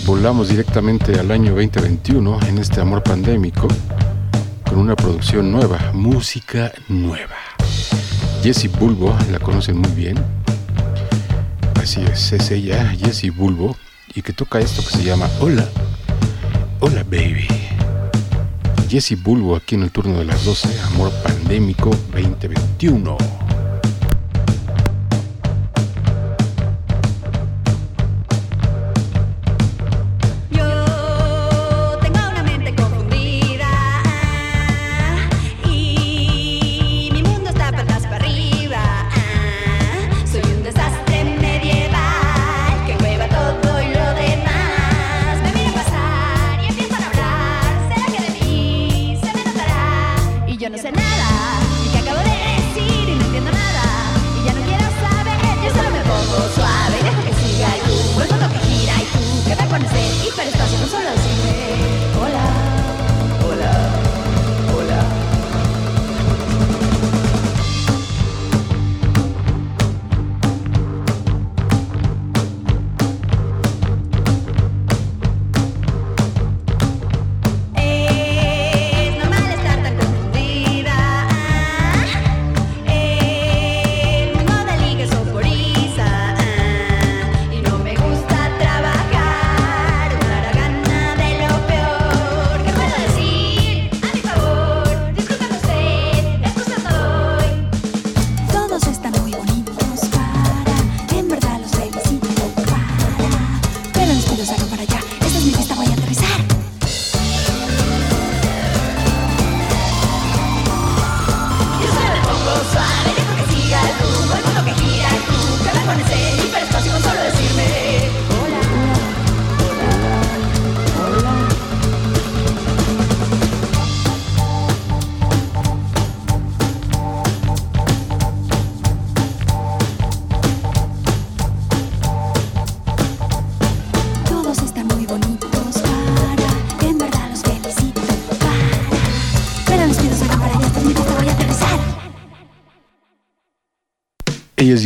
volamos 0.05 0.51
directamente 0.51 1.19
al 1.19 1.31
año 1.31 1.55
2021 1.55 2.39
en 2.49 2.59
este 2.59 2.83
amor 2.83 3.03
pandémico 3.03 3.67
con 4.69 4.79
una 4.79 4.95
producción 4.95 5.51
nueva, 5.51 5.91
música 5.95 6.71
nueva. 6.89 7.39
Jessie 8.43 8.69
Bulbo, 8.69 9.17
la 9.31 9.39
conocen 9.39 9.79
muy 9.79 9.93
bien. 9.93 10.23
Así 11.83 12.03
es, 12.13 12.31
es 12.31 12.51
ella, 12.51 12.91
Jessie 12.91 13.31
Bulbo, 13.31 13.75
y 14.15 14.21
que 14.21 14.35
toca 14.35 14.59
esto 14.61 14.83
que 14.83 14.91
se 14.91 15.03
llama 15.03 15.31
Hola, 15.41 15.67
Hola 16.81 17.03
Baby. 17.05 17.47
Jessie 18.89 19.17
Bulbo 19.17 19.57
aquí 19.57 19.75
en 19.75 19.85
el 19.85 19.91
turno 19.91 20.19
de 20.19 20.25
las 20.25 20.45
12, 20.45 20.69
Amor 20.83 21.13
Pandémico 21.23 21.91
2021. 22.13 23.44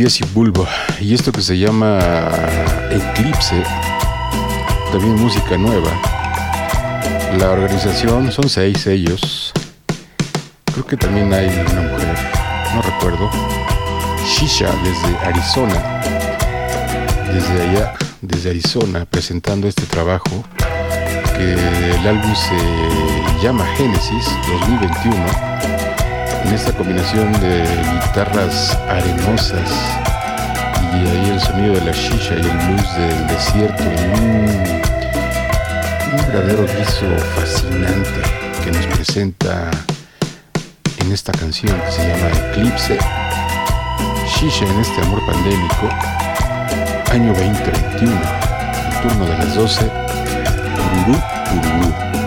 Jessie 0.09 0.25
Bulbo 0.33 0.67
y 0.99 1.13
esto 1.13 1.31
que 1.31 1.39
se 1.39 1.55
llama 1.55 1.99
Eclipse, 2.89 3.61
también 4.91 5.13
música 5.13 5.55
nueva. 5.55 5.91
La 7.37 7.51
organización 7.51 8.31
son 8.31 8.49
seis 8.49 8.87
ellos. 8.87 9.53
Creo 10.73 10.87
que 10.87 10.97
también 10.97 11.31
hay 11.31 11.45
una 11.45 11.81
mujer, 11.81 12.17
no 12.73 12.81
recuerdo. 12.81 13.29
Shisha 14.25 14.71
desde 14.83 15.15
Arizona, 15.19 16.01
desde 17.31 17.69
allá, 17.69 17.93
desde 18.23 18.49
Arizona, 18.49 19.05
presentando 19.05 19.67
este 19.67 19.85
trabajo 19.85 20.43
que 21.37 21.53
el 21.53 22.07
álbum 22.07 22.33
se 22.33 23.45
llama 23.45 23.63
Génesis 23.77 24.25
2021 24.47 25.88
en 26.45 26.53
esta 26.53 26.71
combinación 26.73 27.31
de 27.39 27.63
guitarras 27.93 28.77
arenosas 28.87 29.71
y 30.93 31.07
ahí 31.07 31.29
el 31.31 31.39
sonido 31.39 31.73
de 31.75 31.81
la 31.81 31.91
shisha 31.91 32.35
y 32.35 32.41
el 32.41 32.49
blues 32.49 32.95
del 32.97 33.27
desierto 33.27 33.83
y 33.83 34.19
un, 34.19 34.79
verdadero 36.27 36.65
guiso 36.65 37.05
fascinante 37.35 38.21
que 38.63 38.71
nos 38.71 38.85
presenta 38.87 39.69
en 40.99 41.11
esta 41.11 41.31
canción 41.31 41.79
que 41.81 41.91
se 41.91 42.07
llama 42.07 42.29
Eclipse 42.51 42.97
Shisha 44.27 44.65
en 44.65 44.79
este 44.79 45.01
amor 45.01 45.25
pandémico 45.25 45.89
año 47.11 47.33
2021 47.33 48.11
el 48.11 49.01
turno 49.01 49.25
de 49.25 49.37
las 49.37 49.55
12 49.55 50.09
Ururú, 50.79 51.17
ururú. 51.55 52.18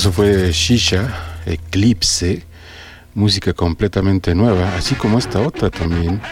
Eso 0.00 0.12
fue 0.12 0.50
Shisha, 0.50 1.10
Eclipse, 1.44 2.42
música 3.12 3.52
completamente 3.52 4.34
nueva, 4.34 4.74
así 4.74 4.94
como 4.94 5.18
esta 5.18 5.40
otra 5.40 5.68
también 5.68 6.22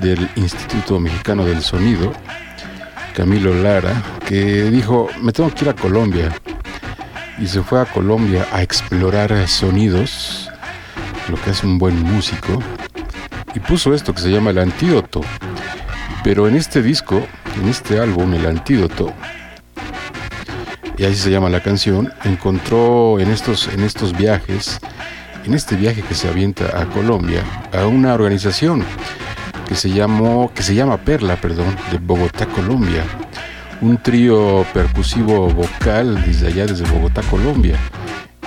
del 0.00 0.30
Instituto 0.36 1.00
Mexicano 1.00 1.44
del 1.44 1.60
Sonido, 1.60 2.12
Camilo 3.16 3.52
Lara, 3.52 4.00
que 4.28 4.70
dijo, 4.70 5.08
me 5.20 5.32
tengo 5.32 5.52
que 5.52 5.64
ir 5.64 5.70
a 5.70 5.74
Colombia. 5.74 6.32
Y 7.40 7.48
se 7.48 7.64
fue 7.64 7.80
a 7.80 7.86
Colombia 7.86 8.46
a 8.52 8.62
explorar 8.62 9.48
sonidos, 9.48 10.48
lo 11.28 11.34
que 11.34 11.50
hace 11.50 11.66
un 11.66 11.80
buen 11.80 12.00
músico, 12.00 12.62
y 13.56 13.58
puso 13.58 13.92
esto 13.92 14.14
que 14.14 14.22
se 14.22 14.30
llama 14.30 14.50
El 14.50 14.58
Antídoto. 14.58 15.22
Pero 16.22 16.46
en 16.46 16.54
este 16.54 16.80
disco, 16.80 17.26
en 17.60 17.68
este 17.68 17.98
álbum, 17.98 18.34
El 18.34 18.46
Antídoto, 18.46 19.12
y 20.98 21.04
así 21.04 21.16
se 21.16 21.30
llama 21.30 21.48
la 21.48 21.62
canción, 21.62 22.12
encontró 22.24 23.20
en 23.20 23.30
estos, 23.30 23.68
en 23.68 23.82
estos 23.82 24.16
viajes, 24.16 24.78
en 25.44 25.54
este 25.54 25.76
viaje 25.76 26.02
que 26.02 26.14
se 26.14 26.28
avienta 26.28 26.80
a 26.80 26.86
Colombia, 26.86 27.42
a 27.72 27.86
una 27.86 28.14
organización 28.14 28.84
que 29.68 29.74
se 29.74 29.90
llamó, 29.90 30.52
que 30.54 30.62
se 30.62 30.74
llama 30.74 30.96
Perla, 30.96 31.36
perdón, 31.36 31.76
de 31.90 31.98
Bogotá, 31.98 32.46
Colombia. 32.46 33.04
Un 33.80 33.98
trío 33.98 34.64
percusivo 34.72 35.48
vocal 35.48 36.22
desde 36.24 36.46
allá, 36.46 36.66
desde 36.66 36.90
Bogotá, 36.90 37.20
Colombia, 37.22 37.76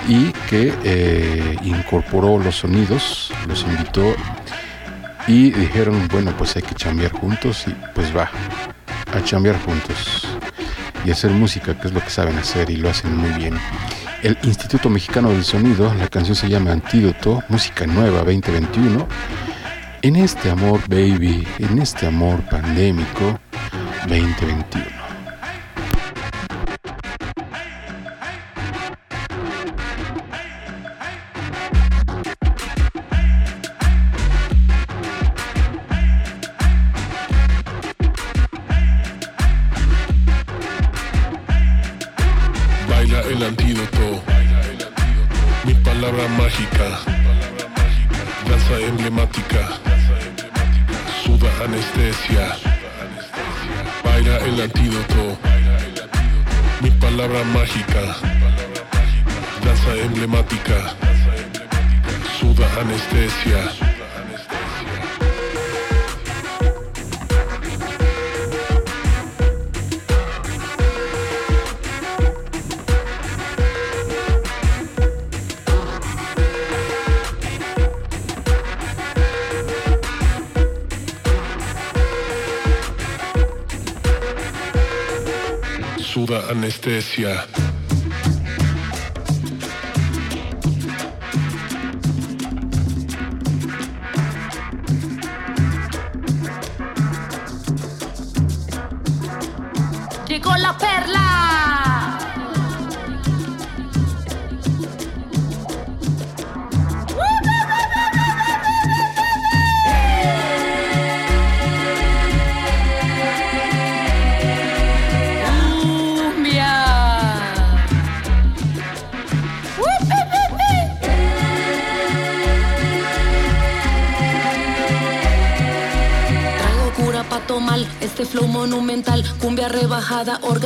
y 0.08 0.32
que 0.48 0.74
eh, 0.82 1.56
incorporó 1.62 2.38
los 2.38 2.56
sonidos, 2.56 3.32
los 3.46 3.62
invitó 3.62 4.14
y 5.28 5.50
dijeron, 5.52 6.08
bueno, 6.10 6.32
pues 6.36 6.56
hay 6.56 6.62
que 6.62 6.74
chambear 6.74 7.12
juntos 7.12 7.64
y 7.68 7.74
pues 7.94 8.14
va, 8.16 8.28
a 9.14 9.22
chambear 9.22 9.60
juntos 9.60 10.29
y 11.04 11.10
hacer 11.10 11.30
música, 11.30 11.78
que 11.78 11.88
es 11.88 11.94
lo 11.94 12.00
que 12.00 12.10
saben 12.10 12.38
hacer 12.38 12.70
y 12.70 12.76
lo 12.76 12.90
hacen 12.90 13.16
muy 13.16 13.30
bien. 13.30 13.54
El 14.22 14.36
Instituto 14.42 14.90
Mexicano 14.90 15.30
del 15.30 15.44
Sonido, 15.44 15.92
la 15.94 16.08
canción 16.08 16.36
se 16.36 16.48
llama 16.48 16.72
Antídoto, 16.72 17.42
música 17.48 17.86
nueva 17.86 18.18
2021. 18.18 19.08
En 20.02 20.16
este 20.16 20.50
amor, 20.50 20.80
baby, 20.88 21.46
en 21.58 21.78
este 21.78 22.06
amor 22.06 22.40
pandémico 22.42 23.38
2021. 24.08 24.99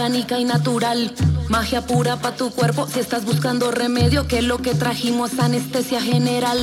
Orgánica 0.04 0.38
y 0.38 0.44
natural. 0.44 1.14
Magia 1.48 1.80
pura 1.86 2.16
pa' 2.16 2.32
tu 2.32 2.50
cuerpo 2.50 2.86
si 2.86 3.00
estás 3.00 3.24
buscando 3.24 3.70
remedio, 3.70 4.28
que 4.28 4.42
lo 4.42 4.58
que 4.58 4.74
trajimos 4.74 5.32
es 5.32 5.38
anestesia 5.38 6.02
general. 6.02 6.58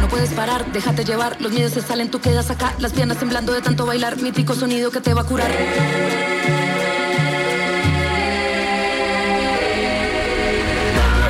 No 0.00 0.08
puedes 0.08 0.30
parar, 0.30 0.66
déjate 0.72 1.04
llevar, 1.04 1.40
los 1.40 1.52
miedos 1.52 1.74
se 1.74 1.82
salen, 1.82 2.10
tú 2.10 2.20
quedas 2.20 2.50
acá, 2.50 2.74
las 2.80 2.92
piernas 2.92 3.18
temblando 3.18 3.52
de 3.52 3.62
tanto 3.62 3.86
bailar, 3.86 4.20
mítico 4.20 4.56
sonido 4.56 4.90
que 4.90 5.00
te 5.00 5.14
va 5.14 5.20
a 5.20 5.24
curar. 5.24 5.52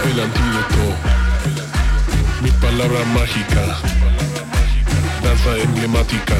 El 0.06 0.20
antídoto, 0.20 0.84
mi 2.42 2.50
palabra 2.52 3.04
mágica, 3.04 3.76
danza 5.24 5.56
emblemática, 5.58 6.36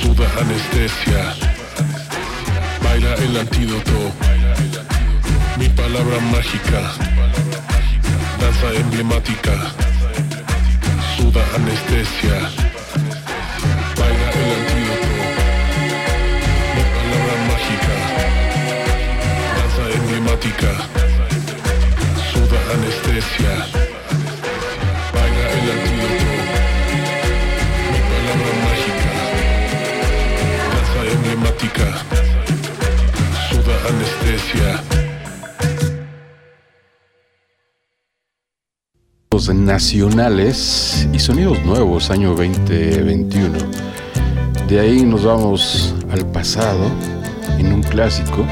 suda 0.00 0.26
anestesia. 0.40 1.34
Baila 2.82 3.14
el 3.14 3.36
antídoto, 3.38 4.12
mi 5.58 5.68
palabra 5.70 6.18
mágica, 6.32 6.80
danza 8.40 8.68
emblemática, 8.74 9.54
suda 11.16 11.42
anestesia. 11.56 12.36
Baila 13.98 14.28
el 14.40 14.50
antídoto, 14.58 15.14
mi 16.76 16.84
palabra 16.96 17.34
mágica, 17.50 17.94
danza 19.56 19.84
emblemática, 19.98 20.70
suda 22.32 22.58
anestesia. 22.74 23.83
Emblemática, 31.74 32.04
suda 33.50 33.74
anestesia. 33.88 34.80
Nacionales 39.52 41.08
y 41.12 41.18
sonidos 41.18 41.62
nuevos 41.64 42.10
año 42.10 42.30
2021. 42.30 43.58
De 44.68 44.80
ahí 44.80 45.02
nos 45.02 45.24
vamos 45.24 45.94
al 46.10 46.24
pasado 46.30 46.90
en 47.58 47.72
un 47.72 47.82
clásico 47.82 48.46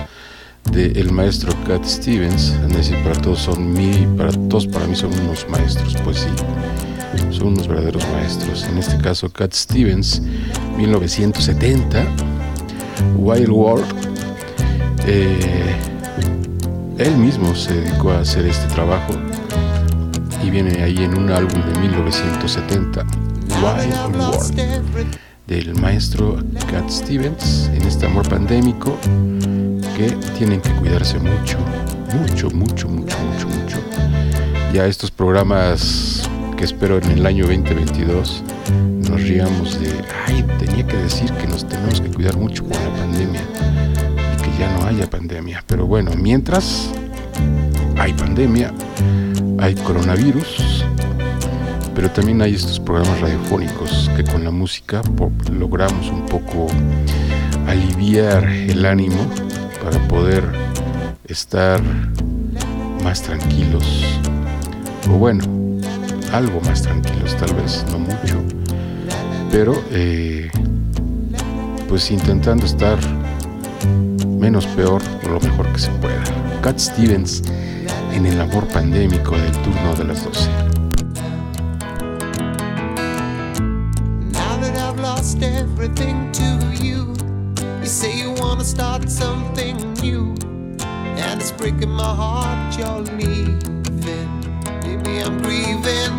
de 0.71 0.87
el 0.93 1.13
maestro 1.13 1.55
Cat 1.67 1.85
Stevens. 1.85 2.55
Es 2.69 2.77
decir, 2.77 3.03
para 3.03 3.15
todos 3.21 3.39
son 3.39 3.73
mi, 3.73 4.07
para 4.19 4.33
todos 4.49 4.67
para 4.67 4.87
mí 4.87 4.95
son 4.95 5.13
unos 5.21 5.49
maestros, 5.49 5.97
pues 6.05 6.19
sí, 6.19 6.29
son 7.31 7.49
unos 7.49 7.69
verdaderos 7.69 8.05
maestros. 8.13 8.65
En 8.65 8.79
este 8.79 8.99
caso 8.99 9.31
Cat 9.31 9.55
Stevens, 9.55 10.21
1970, 10.77 12.05
Wild 13.17 13.51
World. 13.51 13.87
Eh, 15.07 15.77
él 16.99 17.17
mismo 17.17 17.55
se 17.55 17.75
dedicó 17.75 18.13
a 18.13 18.21
hacer 18.21 18.47
este 18.47 18.67
trabajo 18.73 19.15
y 20.45 20.51
viene 20.51 20.83
ahí 20.83 20.97
en 20.99 21.17
un 21.17 21.31
álbum 21.31 21.61
de 21.73 21.79
1970, 21.81 23.07
Wild 23.63 24.17
World, 24.17 25.19
del 25.47 25.75
maestro 25.81 26.37
Cat 26.71 26.89
Stevens, 26.89 27.71
en 27.75 27.83
este 27.83 28.07
amor 28.07 28.29
pandémico, 28.29 28.97
que 29.97 30.11
tienen 30.39 30.61
que 30.61 30.71
cuidarse 30.73 31.19
mucho, 31.19 31.59
mucho, 32.19 32.51
mucho, 32.51 32.89
mucho, 32.89 33.17
mucho, 33.19 33.49
mucho. 33.49 33.79
Ya 34.73 34.87
estos 34.87 35.11
programas 35.11 36.22
espero 36.65 36.99
en 36.99 37.11
el 37.11 37.27
año 37.27 37.47
2022 37.47 38.43
nos 39.09 39.23
riamos 39.23 39.81
de, 39.81 39.93
ay, 40.27 40.45
tenía 40.59 40.87
que 40.87 40.97
decir 40.97 41.33
que 41.33 41.47
nos 41.49 41.67
tenemos 41.67 42.01
que 42.01 42.09
cuidar 42.09 42.37
mucho 42.37 42.63
con 42.63 42.73
la 42.73 42.97
pandemia 42.97 43.41
y 44.33 44.43
que 44.43 44.59
ya 44.59 44.73
no 44.77 44.87
haya 44.87 45.11
pandemia. 45.11 45.65
Pero 45.67 45.87
bueno, 45.87 46.13
mientras 46.17 46.89
hay 47.99 48.13
pandemia, 48.13 48.73
hay 49.59 49.75
coronavirus, 49.75 50.85
pero 51.95 52.11
también 52.11 52.41
hay 52.43 52.55
estos 52.55 52.79
programas 52.79 53.21
radiofónicos 53.21 54.11
que 54.17 54.23
con 54.25 54.45
la 54.45 54.51
música 54.51 55.03
logramos 55.53 56.09
un 56.11 56.27
poco 56.27 56.69
aliviar 57.67 58.45
el 58.45 58.87
ánimo 58.87 59.27
para 59.83 59.99
poder 60.07 60.45
estar 61.27 61.83
más 63.03 63.21
tranquilos 63.23 63.85
o 65.09 65.15
bueno 65.15 65.62
algo 66.33 66.61
más 66.63 66.83
tranquilos 66.83 67.37
tal 67.37 67.55
vez 67.55 67.85
no 67.91 67.99
mucho. 67.99 68.43
Pero 69.51 69.75
eh, 69.91 70.51
pues 71.89 72.11
intentando 72.11 72.65
estar 72.65 72.99
menos 74.27 74.67
peor 74.69 75.03
o 75.25 75.29
lo 75.29 75.41
mejor 75.41 75.71
que 75.73 75.79
se 75.79 75.91
pueda. 75.93 76.23
Cat 76.63 76.79
Stevens 76.79 77.43
en 78.13 78.27
el 78.27 78.41
amor 78.41 78.67
pandémico 78.69 79.37
del 79.37 79.53
turno 79.63 79.95
de 79.97 80.05
las 80.05 80.25
12 80.25 80.49
Now 84.33 84.57
that 84.61 84.77
I've 84.77 85.01
lost 85.01 85.43
everything 85.43 86.31
to 86.33 86.83
you, 86.83 87.15
you 87.81 87.87
say 87.87 88.17
you 88.17 88.33
wanna 88.39 88.65
start 88.65 89.09
something 89.11 89.77
new, 90.01 90.35
and 91.17 91.41
it's 91.41 91.53
breaking 91.53 91.91
my 91.91 92.15
heart 92.15 92.79
you're 92.79 93.01
leaving. 93.19 93.72
I'm 95.21 95.43
grieving. 95.43 96.15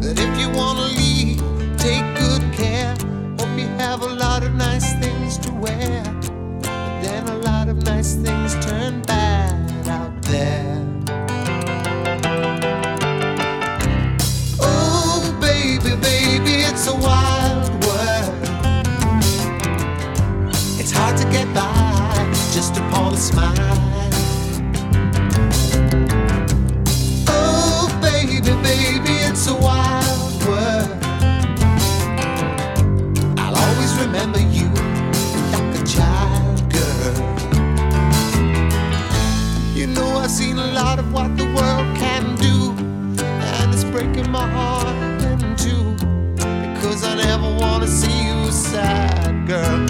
But 0.00 0.18
if 0.18 0.38
you 0.38 0.50
wanna 0.50 0.88
leave, 1.02 1.40
take 1.78 2.04
good 2.16 2.42
care. 2.52 2.94
Hope 3.38 3.58
you 3.58 3.68
have 3.78 4.02
a 4.02 4.12
lot 4.24 4.42
of 4.42 4.54
nice 4.54 4.92
things 5.00 5.38
to 5.38 5.50
wear. 5.52 6.02
But 6.62 7.02
then 7.02 7.28
a 7.28 7.38
lot 7.38 7.68
of 7.68 7.76
nice 7.84 8.14
things 8.14 8.54
turn 8.66 9.02
bad 9.02 9.88
out 9.88 10.22
there. 10.22 10.73
Girl. 49.46 49.83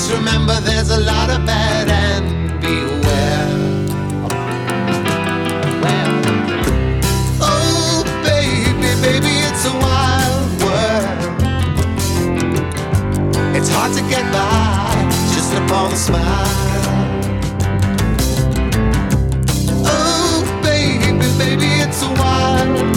Just 0.00 0.12
remember 0.14 0.58
there's 0.60 0.88
a 0.88 1.00
lot 1.00 1.28
of 1.28 1.44
bad 1.44 1.90
and 1.90 2.58
beware. 2.62 3.48
Oh, 7.42 8.02
baby, 8.24 8.94
baby, 9.02 9.34
it's 9.48 9.66
a 9.66 9.74
wild 9.84 10.62
world. 10.62 11.20
It's 13.54 13.68
hard 13.68 13.92
to 13.98 14.02
get 14.08 14.24
by 14.32 14.94
just 15.34 15.52
upon 15.52 15.92
a 15.92 15.96
smile. 15.96 16.48
Oh, 19.84 20.60
baby, 20.62 21.28
baby, 21.36 21.66
it's 21.84 22.02
a 22.02 22.08
wild 22.14 22.68
world. 22.74 22.89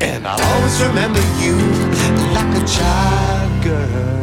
And 0.00 0.26
I'll 0.26 0.42
always 0.42 0.80
remember 0.82 1.20
you 1.40 1.56
like 2.34 2.56
a 2.56 2.64
child 2.66 3.62
girl. 3.62 4.20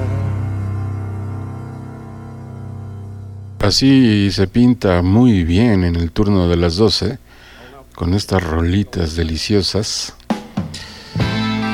Así 3.60 4.32
se 4.32 4.48
pinta 4.48 5.02
muy 5.02 5.44
bien 5.44 5.84
en 5.84 5.96
el 5.96 6.12
turno 6.12 6.48
de 6.48 6.56
las 6.56 6.78
12, 6.78 7.20
con 7.96 8.14
estas 8.14 8.42
rolitas 8.44 9.16
deliciosas. 9.16 10.16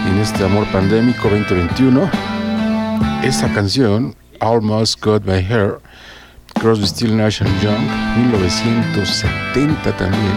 En 0.07 0.17
este 0.19 0.43
amor 0.43 0.65
pandémico 0.71 1.29
2021, 1.29 2.09
esta 3.23 3.53
canción, 3.53 4.15
Almost 4.39 5.03
Got 5.03 5.23
My 5.25 5.43
Hair, 5.43 5.79
Crosby, 6.63 6.87
Still 6.87 7.17
Nash 7.17 7.41
and 7.41 7.61
Young, 7.61 7.83
1970 8.31 9.97
también. 9.97 10.33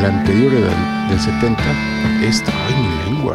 La 0.00 0.06
anterior 0.06 0.52
del 0.52 1.18
70, 1.18 1.60
esta, 2.24 2.52
mi 2.78 3.10
lengua. 3.10 3.34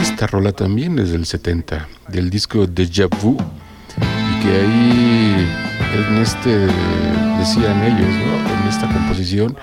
Esta 0.00 0.26
rola 0.26 0.52
también 0.52 0.98
es 0.98 1.12
del 1.12 1.26
70, 1.26 1.86
del 2.08 2.30
disco 2.30 2.66
Deja 2.66 3.08
Vu, 3.20 3.36
y 3.36 4.42
que 4.42 4.56
ahí 4.56 5.46
en 6.08 6.16
este, 6.16 6.48
decían 7.38 7.82
ellos, 7.82 8.08
¿no? 8.08 8.62
en 8.62 8.68
esta 8.70 8.88
composición, 8.88 9.54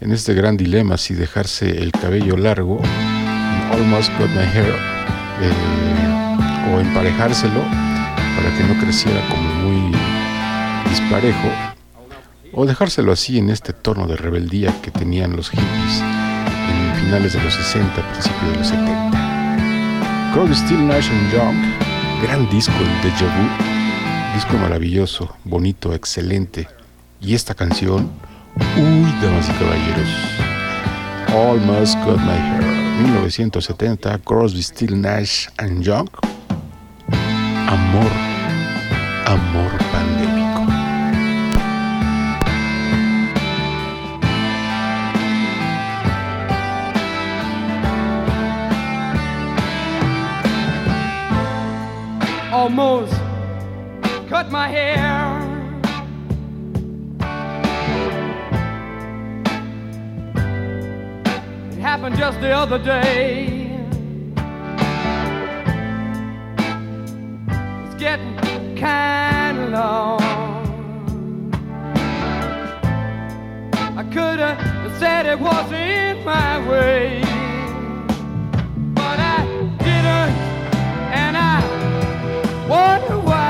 en 0.00 0.12
este 0.12 0.32
gran 0.32 0.56
dilema, 0.56 0.96
si 0.96 1.14
dejarse 1.14 1.82
el 1.82 1.90
cabello 1.90 2.36
largo, 2.36 2.80
almost 3.72 4.12
got 4.16 4.30
my 4.30 4.44
hair, 4.44 4.76
eh, 5.42 6.72
o 6.72 6.78
emparejárselo 6.78 7.62
para 8.36 8.56
que 8.56 8.62
no 8.62 8.80
creciera 8.80 9.20
como 9.28 9.54
muy 9.54 10.13
disparejo, 10.94 11.48
o 12.52 12.66
dejárselo 12.66 13.10
así 13.10 13.38
en 13.38 13.50
este 13.50 13.72
tono 13.72 14.06
de 14.06 14.16
rebeldía 14.16 14.72
que 14.80 14.92
tenían 14.92 15.34
los 15.34 15.50
hippies 15.50 16.02
en 16.70 17.04
finales 17.04 17.32
de 17.32 17.42
los 17.42 17.52
60, 17.52 18.10
principios 18.12 18.52
de 18.52 18.56
los 18.58 18.68
70. 18.68 20.30
Crosby, 20.32 20.54
Still 20.54 20.86
Nash 20.86 21.10
and 21.10 21.32
Young, 21.32 21.56
gran 22.22 22.48
disco 22.48 22.74
el 22.78 23.02
Deja 23.02 24.34
disco 24.34 24.56
maravilloso, 24.56 25.36
bonito, 25.42 25.92
excelente. 25.94 26.68
Y 27.20 27.34
esta 27.34 27.54
canción, 27.54 28.10
uy, 28.76 29.12
damas 29.20 29.48
y 29.48 29.52
caballeros, 29.52 30.08
Almost 31.28 31.98
Got 32.04 32.20
My 32.20 32.38
Hair. 32.38 32.64
1970, 33.02 34.18
Crosby, 34.18 34.62
Still, 34.62 35.00
Nash 35.00 35.48
and 35.58 35.82
Young. 35.82 36.08
Amor, 37.66 38.12
amor 39.26 39.70
pandémico. 39.90 40.33
Almost 52.64 53.12
cut 54.26 54.50
my 54.50 54.66
hair. 54.66 54.96
It 61.72 61.78
happened 61.78 62.16
just 62.16 62.40
the 62.40 62.52
other 62.52 62.78
day. 62.78 63.68
It's 67.84 67.96
getting 67.96 68.34
kind 68.78 69.58
of 69.58 69.68
long. 69.68 70.22
I 73.74 74.04
could 74.04 74.38
have 74.38 74.98
said 74.98 75.26
it 75.26 75.38
wasn't 75.38 76.24
my 76.24 76.66
way, 76.66 77.20
wonder 83.08 83.26
why. 83.26 83.43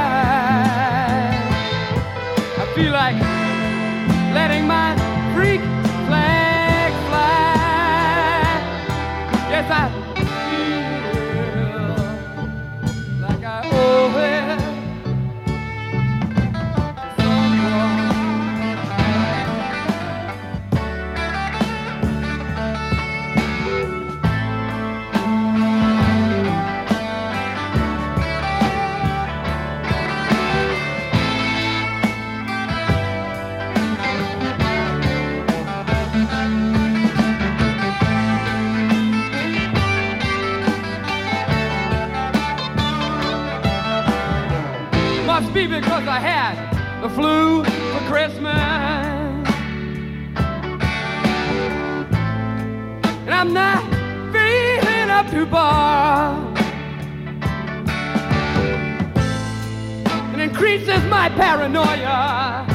Because 46.05 46.17
I 46.17 46.21
had 46.21 47.03
the 47.03 47.09
flu 47.09 47.65
for 47.65 48.01
Christmas. 48.11 48.45
And 53.25 53.33
I'm 53.33 53.55
not 53.55 53.83
feeling 54.31 55.11
up 55.11 55.31
to 55.31 55.47
bar. 55.47 56.37
It 60.35 60.41
increases 60.41 61.03
my 61.05 61.31
paranoia. 61.31 62.67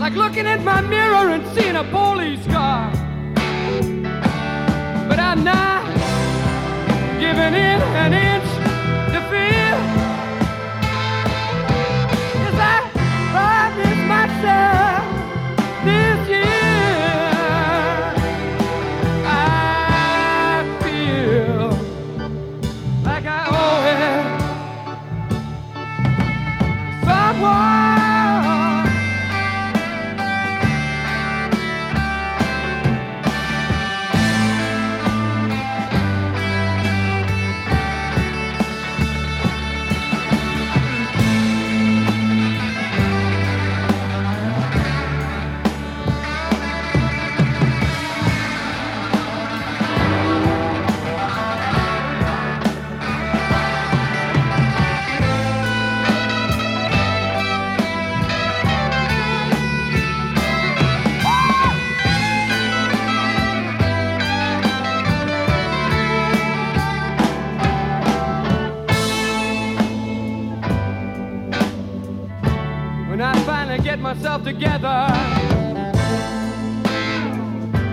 Like 0.00 0.14
looking 0.14 0.46
at 0.46 0.62
my 0.62 0.80
mirror 0.80 1.28
and 1.28 1.46
seeing 1.48 1.76
a 1.76 1.84
police 1.84 2.46
car. 2.46 2.90
But 5.08 5.18
I'm 5.18 5.44
not 5.44 5.84
giving 7.20 7.52
in 7.52 7.80
an 8.04 8.12
inch 8.14 8.47
myself 14.42 14.97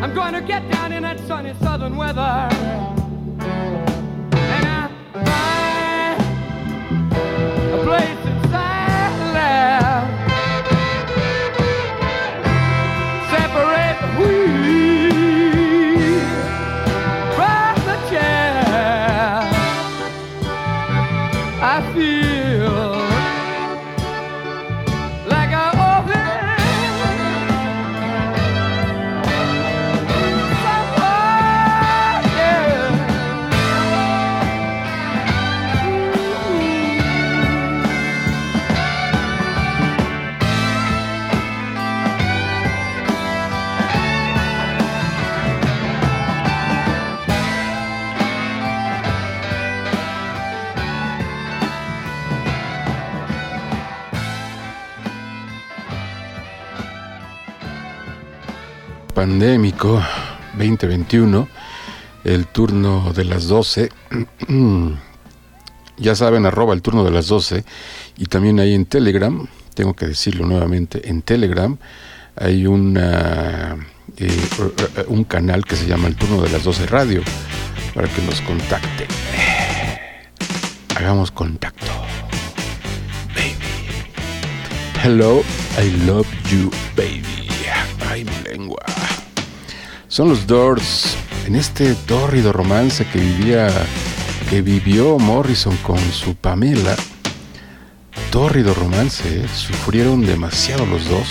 I'm 0.02 0.14
to 0.34 0.42
get 0.42 0.70
down 0.72 0.92
in 0.92 1.04
that 1.04 1.20
sunny 1.22 1.54
southern 1.62 1.96
weather. 1.96 2.65
Pandémico 59.26 60.00
2021, 60.56 61.48
el 62.26 62.46
turno 62.46 63.12
de 63.12 63.26
las 63.26 63.48
12. 63.48 63.90
ya 65.98 66.14
saben, 66.14 66.46
arroba 66.46 66.76
el 66.76 66.84
turno 66.84 67.04
de 67.04 67.10
las 67.10 67.26
12. 67.26 67.66
Y 68.18 68.26
también 68.26 68.60
ahí 68.60 68.76
en 68.76 68.86
Telegram, 68.86 69.48
tengo 69.74 69.96
que 69.96 70.06
decirlo 70.06 70.46
nuevamente, 70.46 71.10
en 71.10 71.24
Telegram 71.24 71.76
hay 72.36 72.68
una, 72.68 73.76
eh, 74.18 74.48
un 75.08 75.24
canal 75.24 75.66
que 75.66 75.76
se 75.76 75.88
llama 75.88 76.08
el 76.08 76.16
turno 76.16 76.44
de 76.44 76.52
las 76.52 76.64
12 76.64 76.86
radio 76.86 77.24
para 77.96 78.08
que 78.08 78.22
nos 78.22 78.42
contacten. 78.42 79.08
Hagamos 80.96 81.32
contacto. 81.32 81.92
Baby. 83.34 84.04
Hello, 85.04 85.42
I 85.80 85.90
love 86.06 86.28
you, 86.52 86.70
baby. 86.96 87.46
Ay, 88.08 88.24
mi 88.24 88.50
lengua. 88.50 88.95
Son 90.16 90.30
los 90.30 90.48
Doors 90.48 91.18
en 91.46 91.58
este 91.58 91.94
tórrido 91.94 92.54
romance 92.54 93.06
que 93.06 93.20
vivía, 93.20 93.68
que 94.50 94.62
vivió 94.62 95.20
Morrison 95.20 95.76
con 95.84 96.00
su 96.14 96.36
Pamela. 96.36 96.96
Tórrido 98.32 98.74
romance, 98.74 99.28
¿eh? 99.28 99.46
sufrieron 99.54 100.26
demasiado 100.26 100.86
los 100.86 101.10
dos. 101.10 101.28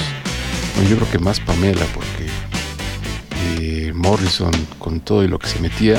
Yo 0.91 0.97
creo 0.97 1.11
que 1.11 1.19
más 1.19 1.41
Pamela 1.41 1.87
porque 1.95 3.91
Morrison 3.95 4.53
con 4.79 5.01
todo 5.01 5.25
y 5.25 5.29
lo 5.29 5.39
que 5.39 5.47
se 5.47 5.61
metía. 5.61 5.99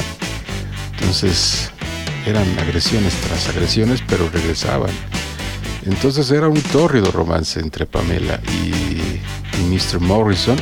Entonces 0.99 1.71
eran 2.27 2.47
agresiones 2.59 3.15
tras 3.15 3.49
agresiones, 3.49 4.03
pero 4.07 4.29
regresaban. 4.29 4.91
Entonces 5.87 6.29
era 6.29 6.49
un 6.49 6.61
tórrido 6.61 7.11
romance 7.11 7.59
entre 7.59 7.87
Pamela 7.87 8.39
y, 8.47 8.69
y 9.57 9.63
Mr. 9.71 9.99
Morrison. 10.01 10.57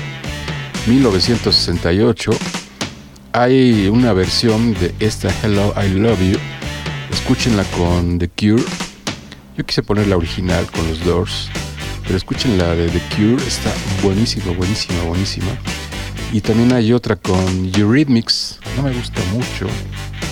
1968 0.88 2.32
hay 3.32 3.88
una 3.88 4.12
versión 4.12 4.74
de 4.74 4.94
esta 5.00 5.30
Hello 5.42 5.74
I 5.82 5.90
Love 5.90 6.20
You. 6.20 6.40
Escúchenla 7.10 7.64
con 7.78 8.20
The 8.20 8.28
Cure. 8.28 8.64
Yo 9.58 9.66
quise 9.66 9.82
poner 9.82 10.08
la 10.08 10.18
original 10.18 10.66
con 10.72 10.86
los 10.90 11.04
Doors, 11.06 11.50
pero 12.04 12.18
escuchen 12.18 12.58
la 12.58 12.76
de 12.76 12.90
The 12.90 13.02
Cure, 13.16 13.42
está 13.48 13.72
buenísima, 14.04 14.52
buenísima, 14.52 15.04
buenísima. 15.04 15.52
Y 16.34 16.42
también 16.42 16.74
hay 16.74 16.92
otra 16.92 17.16
con 17.16 17.72
Eurythmics, 17.74 18.60
no 18.76 18.84
me 18.84 18.92
gusta 18.94 19.22
mucho. 19.32 19.68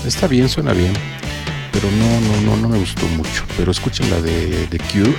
Está 0.05 0.27
bien, 0.27 0.49
suena 0.49 0.73
bien, 0.73 0.93
pero 1.71 1.87
no, 1.91 2.21
no, 2.21 2.41
no, 2.41 2.57
no 2.57 2.67
me 2.67 2.77
gustó 2.77 3.07
mucho. 3.07 3.45
Pero 3.55 3.71
escuchen 3.71 4.09
la 4.09 4.19
de 4.19 4.67
The 4.69 4.79
Cure, 4.79 5.15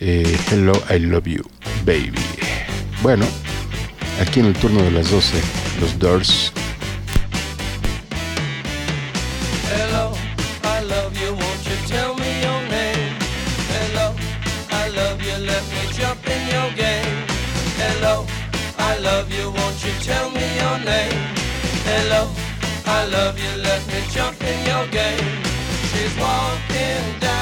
eh, 0.00 0.38
Hello 0.50 0.74
I 0.94 0.98
Love 0.98 1.28
You, 1.28 1.42
Baby. 1.86 2.12
Bueno, 3.00 3.24
aquí 4.20 4.40
en 4.40 4.46
el 4.46 4.54
turno 4.54 4.82
de 4.82 4.90
las 4.90 5.10
12, 5.10 5.40
los 5.80 5.98
Doors. 5.98 6.52
Hello, 9.70 10.12
I 10.64 10.82
love 10.84 11.14
you, 11.16 11.32
won't 11.34 11.64
you 11.64 11.76
tell 11.86 12.14
me 12.14 12.40
your 12.42 12.62
name? 12.68 13.16
Hello, 13.74 14.14
I 14.70 14.88
love 14.90 15.22
you, 15.22 15.36
let 15.46 15.62
me 15.70 15.82
jump 15.92 16.26
in 16.26 16.42
your 16.48 16.70
game. 16.74 17.24
Hello, 17.78 18.24
I 18.78 18.98
love 18.98 19.30
you, 19.30 19.50
won't 19.50 19.84
you 19.84 19.92
tell 20.02 20.30
me 20.30 20.46
your 20.56 20.78
name? 20.84 21.20
Hello, 21.84 22.28
I 22.86 23.06
love 23.06 23.38
you, 23.38 23.62
let 23.62 23.86
me 23.86 24.00
jump 24.10 24.40
in 24.42 24.58
your 24.66 24.86
game. 24.88 25.42
She's 25.92 26.14
walking 26.18 27.20
down 27.20 27.37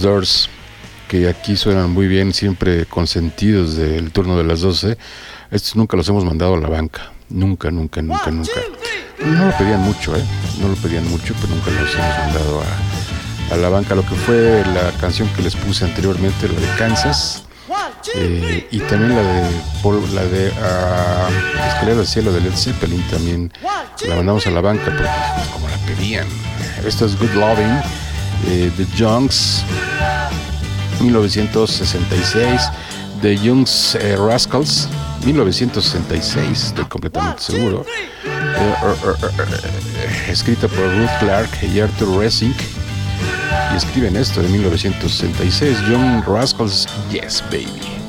los 0.00 0.02
Doors, 0.02 0.48
que 1.08 1.28
aquí 1.28 1.56
suenan 1.56 1.90
muy 1.90 2.06
bien, 2.06 2.32
siempre 2.32 2.86
consentidos 2.86 3.76
del 3.76 4.12
turno 4.12 4.36
de 4.38 4.44
las 4.44 4.60
12. 4.60 4.96
Estos 5.50 5.76
nunca 5.76 5.96
los 5.96 6.08
hemos 6.08 6.24
mandado 6.24 6.54
a 6.54 6.58
la 6.58 6.68
banca. 6.68 7.12
Nunca, 7.28 7.70
nunca, 7.70 8.00
nunca, 8.00 8.30
nunca. 8.30 8.60
No 9.24 9.46
lo 9.46 9.56
pedían 9.58 9.80
mucho, 9.82 10.16
¿eh? 10.16 10.24
No 10.60 10.68
lo 10.68 10.74
pedían 10.76 11.06
mucho, 11.08 11.34
pero 11.40 11.54
nunca 11.54 11.70
los 11.70 11.94
hemos 11.94 12.18
mandado 12.18 12.62
a, 12.62 13.54
a 13.54 13.56
la 13.56 13.68
banca. 13.68 13.94
Lo 13.94 14.02
que 14.02 14.14
fue 14.14 14.64
la 14.72 14.90
canción 15.00 15.28
que 15.36 15.42
les 15.42 15.54
puse 15.54 15.84
anteriormente, 15.84 16.48
la 16.48 16.58
de 16.60 16.76
Kansas. 16.78 17.44
eh, 18.14 18.66
y 18.70 18.78
también 18.80 19.14
la 19.14 19.22
de 19.22 20.14
la 20.14 20.24
de 20.24 20.52
ah, 20.62 21.28
Escalera 21.68 21.98
del 21.98 22.06
Cielo 22.06 22.32
de 22.32 22.40
Led 22.40 22.54
Zeppelin 22.56 23.02
también 23.10 23.52
la 24.08 24.16
mandamos 24.16 24.46
a 24.46 24.50
la 24.50 24.60
banca 24.60 24.84
porque 24.86 25.04
pues, 25.36 25.48
como 25.48 25.68
la 25.68 25.76
pedían. 25.86 26.26
Esto 26.84 27.04
es 27.06 27.18
Good 27.18 27.34
Loving 27.34 28.09
eh, 28.46 28.70
The 28.76 28.86
Junks 28.96 29.62
1966 31.00 32.70
The 33.20 33.36
Youngs 33.36 33.94
eh, 33.94 34.16
Rascals 34.16 34.88
1966 35.24 36.64
estoy 36.64 36.84
completamente 36.86 37.42
seguro. 37.42 37.84
Eh, 38.24 38.74
er, 38.82 39.16
er, 39.38 39.54
er, 39.54 40.30
escrita 40.30 40.68
por 40.68 40.84
Ruth 40.96 41.10
Clark 41.20 41.50
y 41.62 41.80
Arthur 41.80 42.18
Ressing. 42.18 42.54
Y 43.72 43.76
escriben 43.76 44.16
esto 44.16 44.42
de 44.42 44.48
1966 44.48 45.78
Young 45.88 46.24
Rascals 46.26 46.86
Yes 47.10 47.42
Baby. 47.50 48.00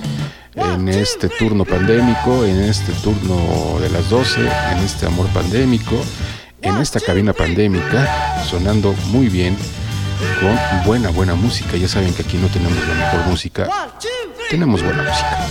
En 0.55 0.87
este 0.87 1.27
turno 1.29 1.65
pandémico 1.65 2.45
en 2.45 2.59
este 2.61 2.91
turno 3.03 3.79
de 3.79 3.89
las 3.89 4.09
12 4.09 4.41
en 4.41 4.77
este 4.79 5.05
amor 5.05 5.27
pandémico 5.27 5.95
en 6.61 6.77
esta 6.77 6.99
cabina 6.99 7.33
pandémica 7.33 8.43
sonando 8.49 8.93
muy 9.11 9.27
bien 9.29 9.57
con 10.39 10.85
buena, 10.85 11.09
buena 11.09 11.35
música. 11.35 11.77
Ya 11.77 11.87
saben 11.87 12.13
que 12.13 12.23
aquí 12.23 12.37
no 12.37 12.47
tenemos 12.47 12.77
la 12.87 12.93
mejor 12.93 13.27
música, 13.27 13.67
tenemos 14.49 14.83
buena 14.83 15.03
música. 15.03 15.47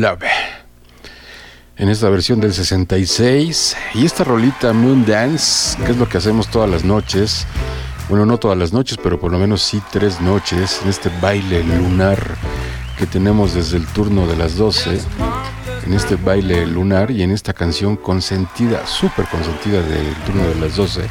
Love. 0.00 0.24
En 1.76 1.88
esta 1.88 2.08
versión 2.08 2.40
del 2.40 2.52
66. 2.52 3.76
Y 3.94 4.04
esta 4.04 4.24
rolita 4.24 4.72
Moon 4.72 5.04
Dance, 5.04 5.76
que 5.84 5.92
es 5.92 5.96
lo 5.96 6.08
que 6.08 6.18
hacemos 6.18 6.48
todas 6.48 6.70
las 6.70 6.84
noches. 6.84 7.46
Bueno, 8.08 8.24
no 8.24 8.38
todas 8.38 8.56
las 8.56 8.72
noches, 8.72 8.98
pero 9.02 9.18
por 9.18 9.32
lo 9.32 9.38
menos 9.38 9.62
sí 9.62 9.82
tres 9.90 10.20
noches. 10.20 10.80
En 10.82 10.90
este 10.90 11.10
baile 11.20 11.62
lunar 11.64 12.18
que 12.96 13.06
tenemos 13.06 13.54
desde 13.54 13.76
el 13.76 13.86
turno 13.86 14.26
de 14.26 14.36
las 14.36 14.56
12. 14.56 15.00
En 15.86 15.94
este 15.94 16.16
baile 16.16 16.66
lunar 16.66 17.10
y 17.10 17.22
en 17.22 17.30
esta 17.30 17.52
canción 17.52 17.96
consentida, 17.96 18.86
súper 18.86 19.26
consentida 19.26 19.82
del 19.82 20.14
turno 20.26 20.46
de 20.46 20.54
las 20.56 20.76
12 20.76 21.02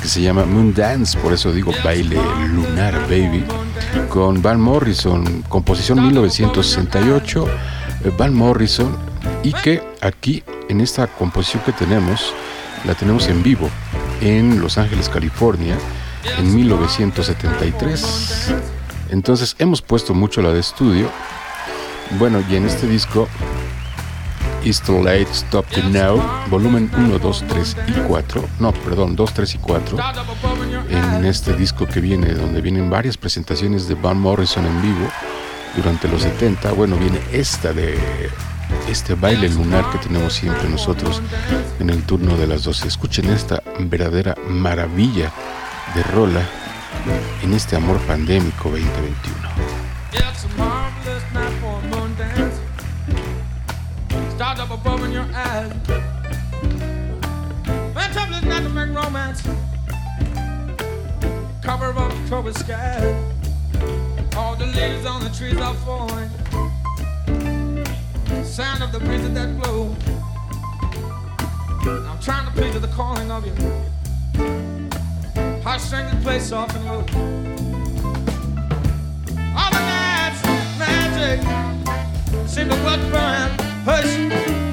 que 0.00 0.08
se 0.08 0.20
llama 0.20 0.44
Moon 0.44 0.74
Dance, 0.74 1.18
por 1.18 1.32
eso 1.32 1.52
digo 1.52 1.72
baile 1.82 2.20
lunar, 2.48 2.94
baby, 3.08 3.44
con 4.08 4.42
Van 4.42 4.60
Morrison, 4.60 5.42
composición 5.48 6.02
1968, 6.02 7.46
eh, 7.48 7.50
Van 8.10 8.34
Morrison, 8.34 8.96
y 9.42 9.52
que 9.52 9.82
aquí 10.00 10.42
en 10.68 10.80
esta 10.80 11.06
composición 11.06 11.62
que 11.64 11.72
tenemos, 11.72 12.32
la 12.84 12.94
tenemos 12.94 13.28
en 13.28 13.42
vivo 13.42 13.68
en 14.20 14.60
Los 14.60 14.78
Ángeles, 14.78 15.08
California, 15.08 15.76
en 16.38 16.54
1973. 16.54 18.54
Entonces 19.10 19.56
hemos 19.58 19.82
puesto 19.82 20.14
mucho 20.14 20.42
la 20.42 20.52
de 20.52 20.60
estudio. 20.60 21.10
Bueno, 22.18 22.42
y 22.48 22.56
en 22.56 22.66
este 22.66 22.86
disco 22.86 23.28
It's 24.64 24.80
Too 24.80 25.02
Late, 25.02 25.28
Stop 25.32 25.66
to 25.66 25.82
Now, 25.84 26.22
volumen 26.50 26.90
1, 26.96 27.18
2, 27.18 27.44
3 27.48 27.76
y 27.88 27.92
4, 28.08 28.44
no, 28.58 28.72
perdón, 28.72 29.14
2, 29.14 29.34
3 29.34 29.54
y 29.54 29.58
4, 29.58 29.98
en 30.90 31.24
este 31.24 31.54
disco 31.54 31.86
que 31.86 32.00
viene, 32.00 32.34
donde 32.34 32.60
vienen 32.60 32.90
varias 32.90 33.16
presentaciones 33.16 33.86
de 33.86 33.94
Van 33.94 34.18
Morrison 34.18 34.66
en 34.66 34.82
vivo 34.82 35.08
durante 35.76 36.08
los 36.08 36.22
70, 36.22 36.72
bueno, 36.72 36.96
viene 36.96 37.20
esta 37.32 37.72
de 37.72 37.98
este 38.88 39.14
baile 39.14 39.48
lunar 39.48 39.90
que 39.90 39.98
tenemos 39.98 40.32
siempre 40.32 40.68
nosotros 40.68 41.22
en 41.78 41.90
el 41.90 42.02
turno 42.04 42.36
de 42.36 42.46
las 42.46 42.64
12. 42.64 42.88
Escuchen 42.88 43.28
esta 43.30 43.62
verdadera 43.80 44.34
maravilla 44.48 45.32
de 45.94 46.02
rola 46.02 46.40
en 47.42 47.52
este 47.52 47.76
amor 47.76 47.98
pandémico 48.00 48.70
2021. 48.70 49.46
It's 50.12 50.44
a 50.44 50.48
marvelous 50.56 51.22
night 51.32 51.52
for 51.60 51.78
a 51.78 51.82
moon 51.88 52.16
dance. 52.16 52.60
Stars 54.34 54.60
up 54.60 54.70
above 54.70 55.04
in 55.04 55.12
your 55.12 55.26
eyes. 55.34 55.72
Fantabulous 57.94 58.42
night 58.44 58.62
to 58.62 58.68
make 58.68 58.94
romance. 58.94 59.42
Cover 61.62 61.90
of 61.90 61.98
October 61.98 62.52
sky. 62.52 63.35
All 64.36 64.54
the 64.54 64.66
leaves 64.66 65.06
on 65.06 65.24
the 65.24 65.30
trees 65.30 65.56
are 65.56 65.74
falling. 65.76 66.30
Sound 68.44 68.82
of 68.82 68.92
the 68.92 69.00
breezes 69.00 69.32
that 69.32 69.58
blow. 69.58 69.96
I'm 71.90 72.18
trying 72.20 72.46
to 72.46 72.52
picture 72.52 72.78
the 72.78 72.88
calling 72.88 73.30
of 73.30 73.46
you. 73.46 73.54
Heartstrings 75.62 76.10
that 76.12 76.22
play 76.22 76.38
soft 76.38 76.76
and 76.76 76.84
low. 76.84 77.04
All 79.56 79.70
the 79.70 79.80
nights, 79.80 80.42
magic, 80.78 81.40
seem 82.46 82.68
to 82.68 82.76
blood 82.76 83.00
burn, 83.10 83.50
hush. 83.84 84.65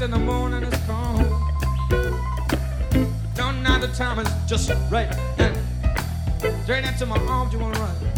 Can't 0.00 0.12
the 0.12 0.18
morning 0.18 0.62
is 0.62 0.86
come. 0.86 1.18
Don't 3.34 3.62
know 3.62 3.78
the 3.78 3.88
time 3.94 4.18
is 4.18 4.28
just 4.46 4.70
right. 4.90 5.12
Straight 6.62 6.86
into 6.86 7.04
my 7.04 7.18
arms, 7.28 7.52
you 7.52 7.58
wanna 7.58 7.78
run. 7.78 8.09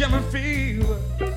German 0.00 0.22
fever. 0.30 1.29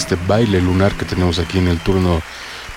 Este 0.00 0.16
baile 0.26 0.62
lunar 0.62 0.94
que 0.94 1.04
tenemos 1.04 1.38
aquí 1.38 1.58
en 1.58 1.68
el 1.68 1.78
turno 1.78 2.22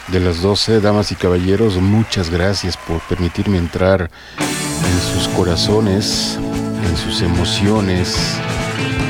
de 0.10 0.20
las 0.20 0.41
12. 0.41 0.82
Damas 0.82 1.14
y 1.14 1.16
caballeros, 1.16 1.78
muchas 1.78 2.30
gracias 2.30 2.76
por 2.76 3.00
permitirme 3.00 3.58
entrar 3.58 4.12
en 4.40 5.14
sus 5.14 5.30
corazones, 5.30 6.38
en 6.86 6.98
sus 6.98 7.22
emociones, 7.22 8.18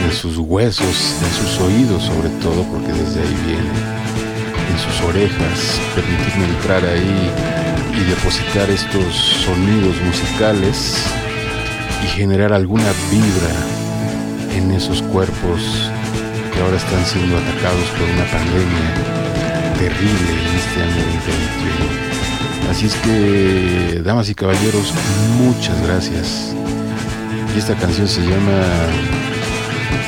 en 0.05 0.13
sus 0.13 0.37
huesos, 0.37 1.15
en 1.23 1.31
sus 1.31 1.59
oídos 1.59 2.03
sobre 2.03 2.29
todo, 2.39 2.63
porque 2.65 2.93
desde 2.93 3.21
ahí 3.21 3.37
viene, 3.47 3.71
en 4.69 4.77
sus 4.77 5.01
orejas, 5.09 5.81
permitirme 5.95 6.45
entrar 6.55 6.85
ahí 6.85 7.31
y 7.99 8.03
depositar 8.11 8.69
estos 8.69 9.15
sonidos 9.43 9.99
musicales 10.05 11.03
y 12.03 12.07
generar 12.09 12.53
alguna 12.53 12.91
vibra 13.09 14.55
en 14.55 14.69
esos 14.69 15.01
cuerpos 15.01 15.89
que 16.53 16.61
ahora 16.61 16.77
están 16.77 17.03
siendo 17.05 17.37
atacados 17.37 17.87
por 17.97 18.07
una 18.09 18.25
pandemia 18.25 18.93
terrible 19.77 20.31
en 20.31 20.55
este 20.55 20.83
año 20.83 21.03
2021. 21.05 22.69
Así 22.69 22.85
es 22.85 22.95
que, 22.95 24.01
damas 24.03 24.29
y 24.29 24.35
caballeros, 24.35 24.93
muchas 25.37 25.81
gracias. 25.85 26.55
Y 27.55 27.59
esta 27.59 27.75
canción 27.75 28.07
se 28.07 28.21
llama 28.21 28.61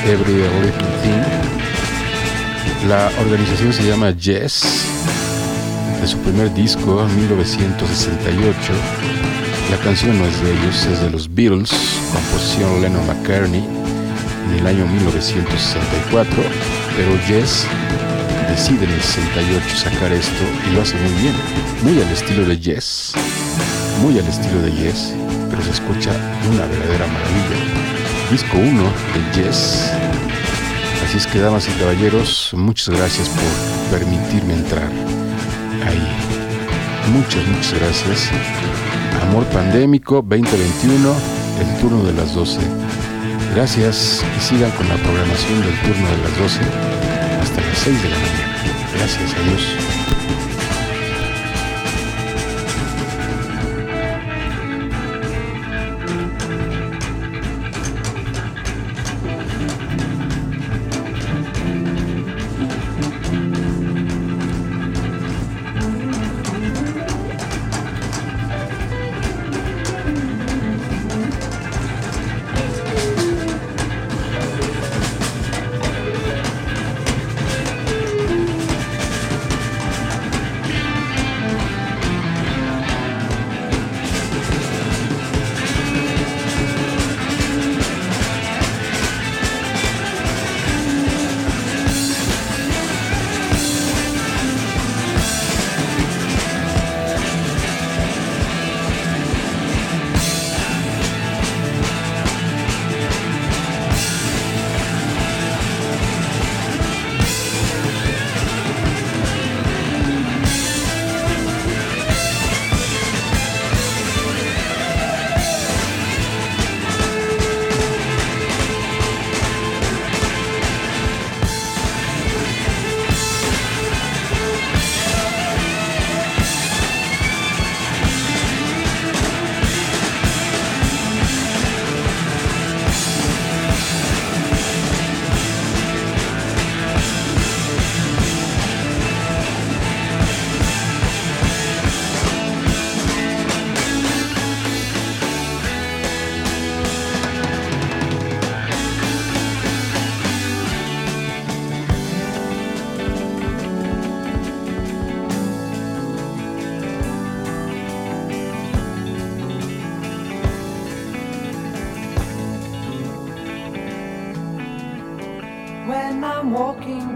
Every 0.06 0.34
Little 0.34 0.86
Thing. 1.02 2.88
La 2.88 3.10
organización 3.20 3.72
se 3.72 3.86
llama 3.86 4.10
Yes, 4.10 4.86
de 6.00 6.06
su 6.06 6.18
primer 6.18 6.52
disco, 6.54 7.06
1968. 7.16 8.56
La 9.70 9.78
canción 9.78 10.18
no 10.18 10.26
es 10.26 10.40
de 10.42 10.52
ellos, 10.52 10.86
es 10.86 11.00
de 11.00 11.10
los 11.10 11.32
Beatles, 11.32 11.70
composición 12.12 12.80
Lennon 12.80 13.06
McCartney 13.06 13.86
en 14.46 14.58
el 14.58 14.66
año 14.66 14.86
1964, 14.86 16.42
pero 16.96 17.10
Yes 17.26 17.66
decide 18.48 18.84
en 18.84 18.92
el 18.92 19.02
68 19.02 19.76
sacar 19.76 20.12
esto 20.12 20.44
y 20.68 20.74
lo 20.74 20.82
hace 20.82 20.96
muy 20.96 21.12
bien, 21.20 21.34
muy 21.82 22.02
al 22.02 22.10
estilo 22.10 22.46
de 22.46 22.58
Yes, 22.58 23.12
muy 24.00 24.18
al 24.18 24.26
estilo 24.26 24.62
de 24.62 24.72
Yes, 24.72 25.14
pero 25.50 25.62
se 25.62 25.70
escucha 25.70 26.10
una 26.50 26.66
verdadera 26.66 27.06
maravilla. 27.06 27.86
Disco 28.30 28.56
1 28.56 28.82
de 29.14 29.42
Yes. 29.42 29.90
Así 31.04 31.18
es 31.18 31.26
que, 31.26 31.38
damas 31.38 31.68
y 31.68 31.72
caballeros, 31.78 32.52
muchas 32.56 32.96
gracias 32.96 33.28
por 33.28 33.98
permitirme 33.98 34.54
entrar 34.54 34.90
ahí. 35.84 36.08
Muchas, 37.12 37.46
muchas 37.46 37.74
gracias. 37.74 38.30
Amor 39.22 39.44
Pandémico 39.46 40.16
2021, 40.16 41.14
el 41.60 41.80
turno 41.80 42.02
de 42.04 42.12
las 42.12 42.34
12. 42.34 42.85
Gracias 43.56 44.22
y 44.36 44.40
sigan 44.42 44.70
con 44.72 44.86
la 44.86 44.96
programación 44.96 45.62
del 45.62 45.80
turno 45.80 46.10
de 46.10 46.18
las 46.18 46.38
12 46.38 46.60
hasta 47.40 47.60
las 47.62 47.78
6 47.78 48.02
de 48.02 48.08
la 48.10 48.18
mañana. 48.18 48.90
Gracias, 48.92 49.32
adiós. 49.32 49.86
When 49.86 49.95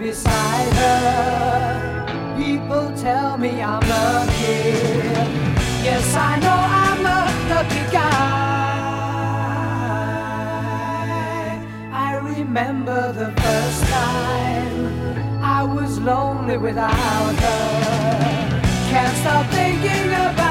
beside 0.00 0.72
her, 0.82 2.34
people 2.38 2.90
tell 2.96 3.36
me 3.36 3.60
I'm 3.60 3.80
lucky. 3.86 4.72
Yes, 5.84 6.16
I 6.16 6.38
know 6.44 6.60
I'm 6.84 7.04
a 7.04 7.20
lucky 7.52 7.84
guy. 7.92 8.80
I 11.92 12.14
remember 12.16 13.12
the 13.12 13.30
first 13.42 13.84
time 13.98 15.42
I 15.42 15.62
was 15.64 15.98
lonely 16.00 16.56
without 16.56 17.34
her. 17.44 18.60
Can't 18.90 19.16
stop 19.18 19.46
thinking 19.50 20.12
about 20.12 20.49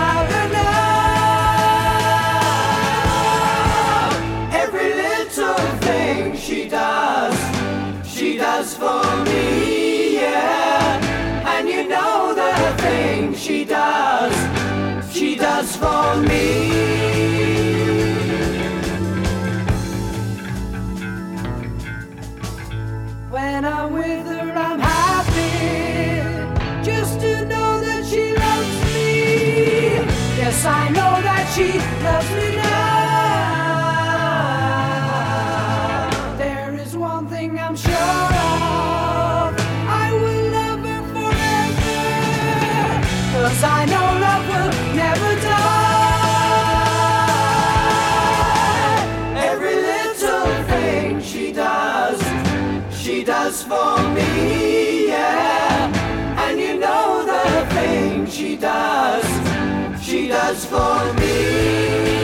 for 8.73 9.03
me, 9.25 10.15
yeah. 10.15 11.57
And 11.57 11.67
you 11.67 11.87
know 11.87 12.33
the 12.33 12.81
thing 12.81 13.35
she 13.35 13.65
does, 13.65 14.33
she 15.11 15.35
does 15.35 15.75
for 15.75 16.15
me. 16.17 17.49
When 23.29 23.65
I'm 23.65 23.93
with 23.93 24.25
her, 24.25 24.51
I'm 24.51 24.79
happy. 24.79 26.83
Just 26.83 27.19
to 27.21 27.45
know 27.45 27.81
that 27.81 28.05
she 28.05 28.33
loves 28.33 28.93
me. 28.93 29.93
Yes, 30.37 30.65
I 30.65 30.89
know 30.89 31.13
that 31.27 31.51
she 31.55 31.77
loves 32.03 32.31
me 32.31 32.55
now. 32.55 32.78
does 60.29 60.63
for 60.65 61.13
me. 61.13 62.18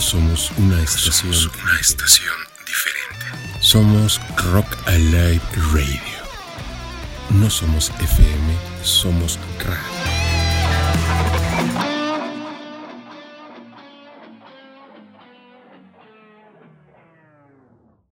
Somos 0.00 0.50
una 0.58 0.82
estación. 0.82 1.32
Somos 1.32 1.46
una 1.62 1.80
estación 1.80 2.34
diferente. 2.66 3.26
Somos 3.60 4.20
Rock 4.52 4.76
Alive 4.86 5.40
Radio. 5.72 6.00
No 7.30 7.48
somos 7.48 7.90
FM, 8.00 8.56
somos 8.82 9.38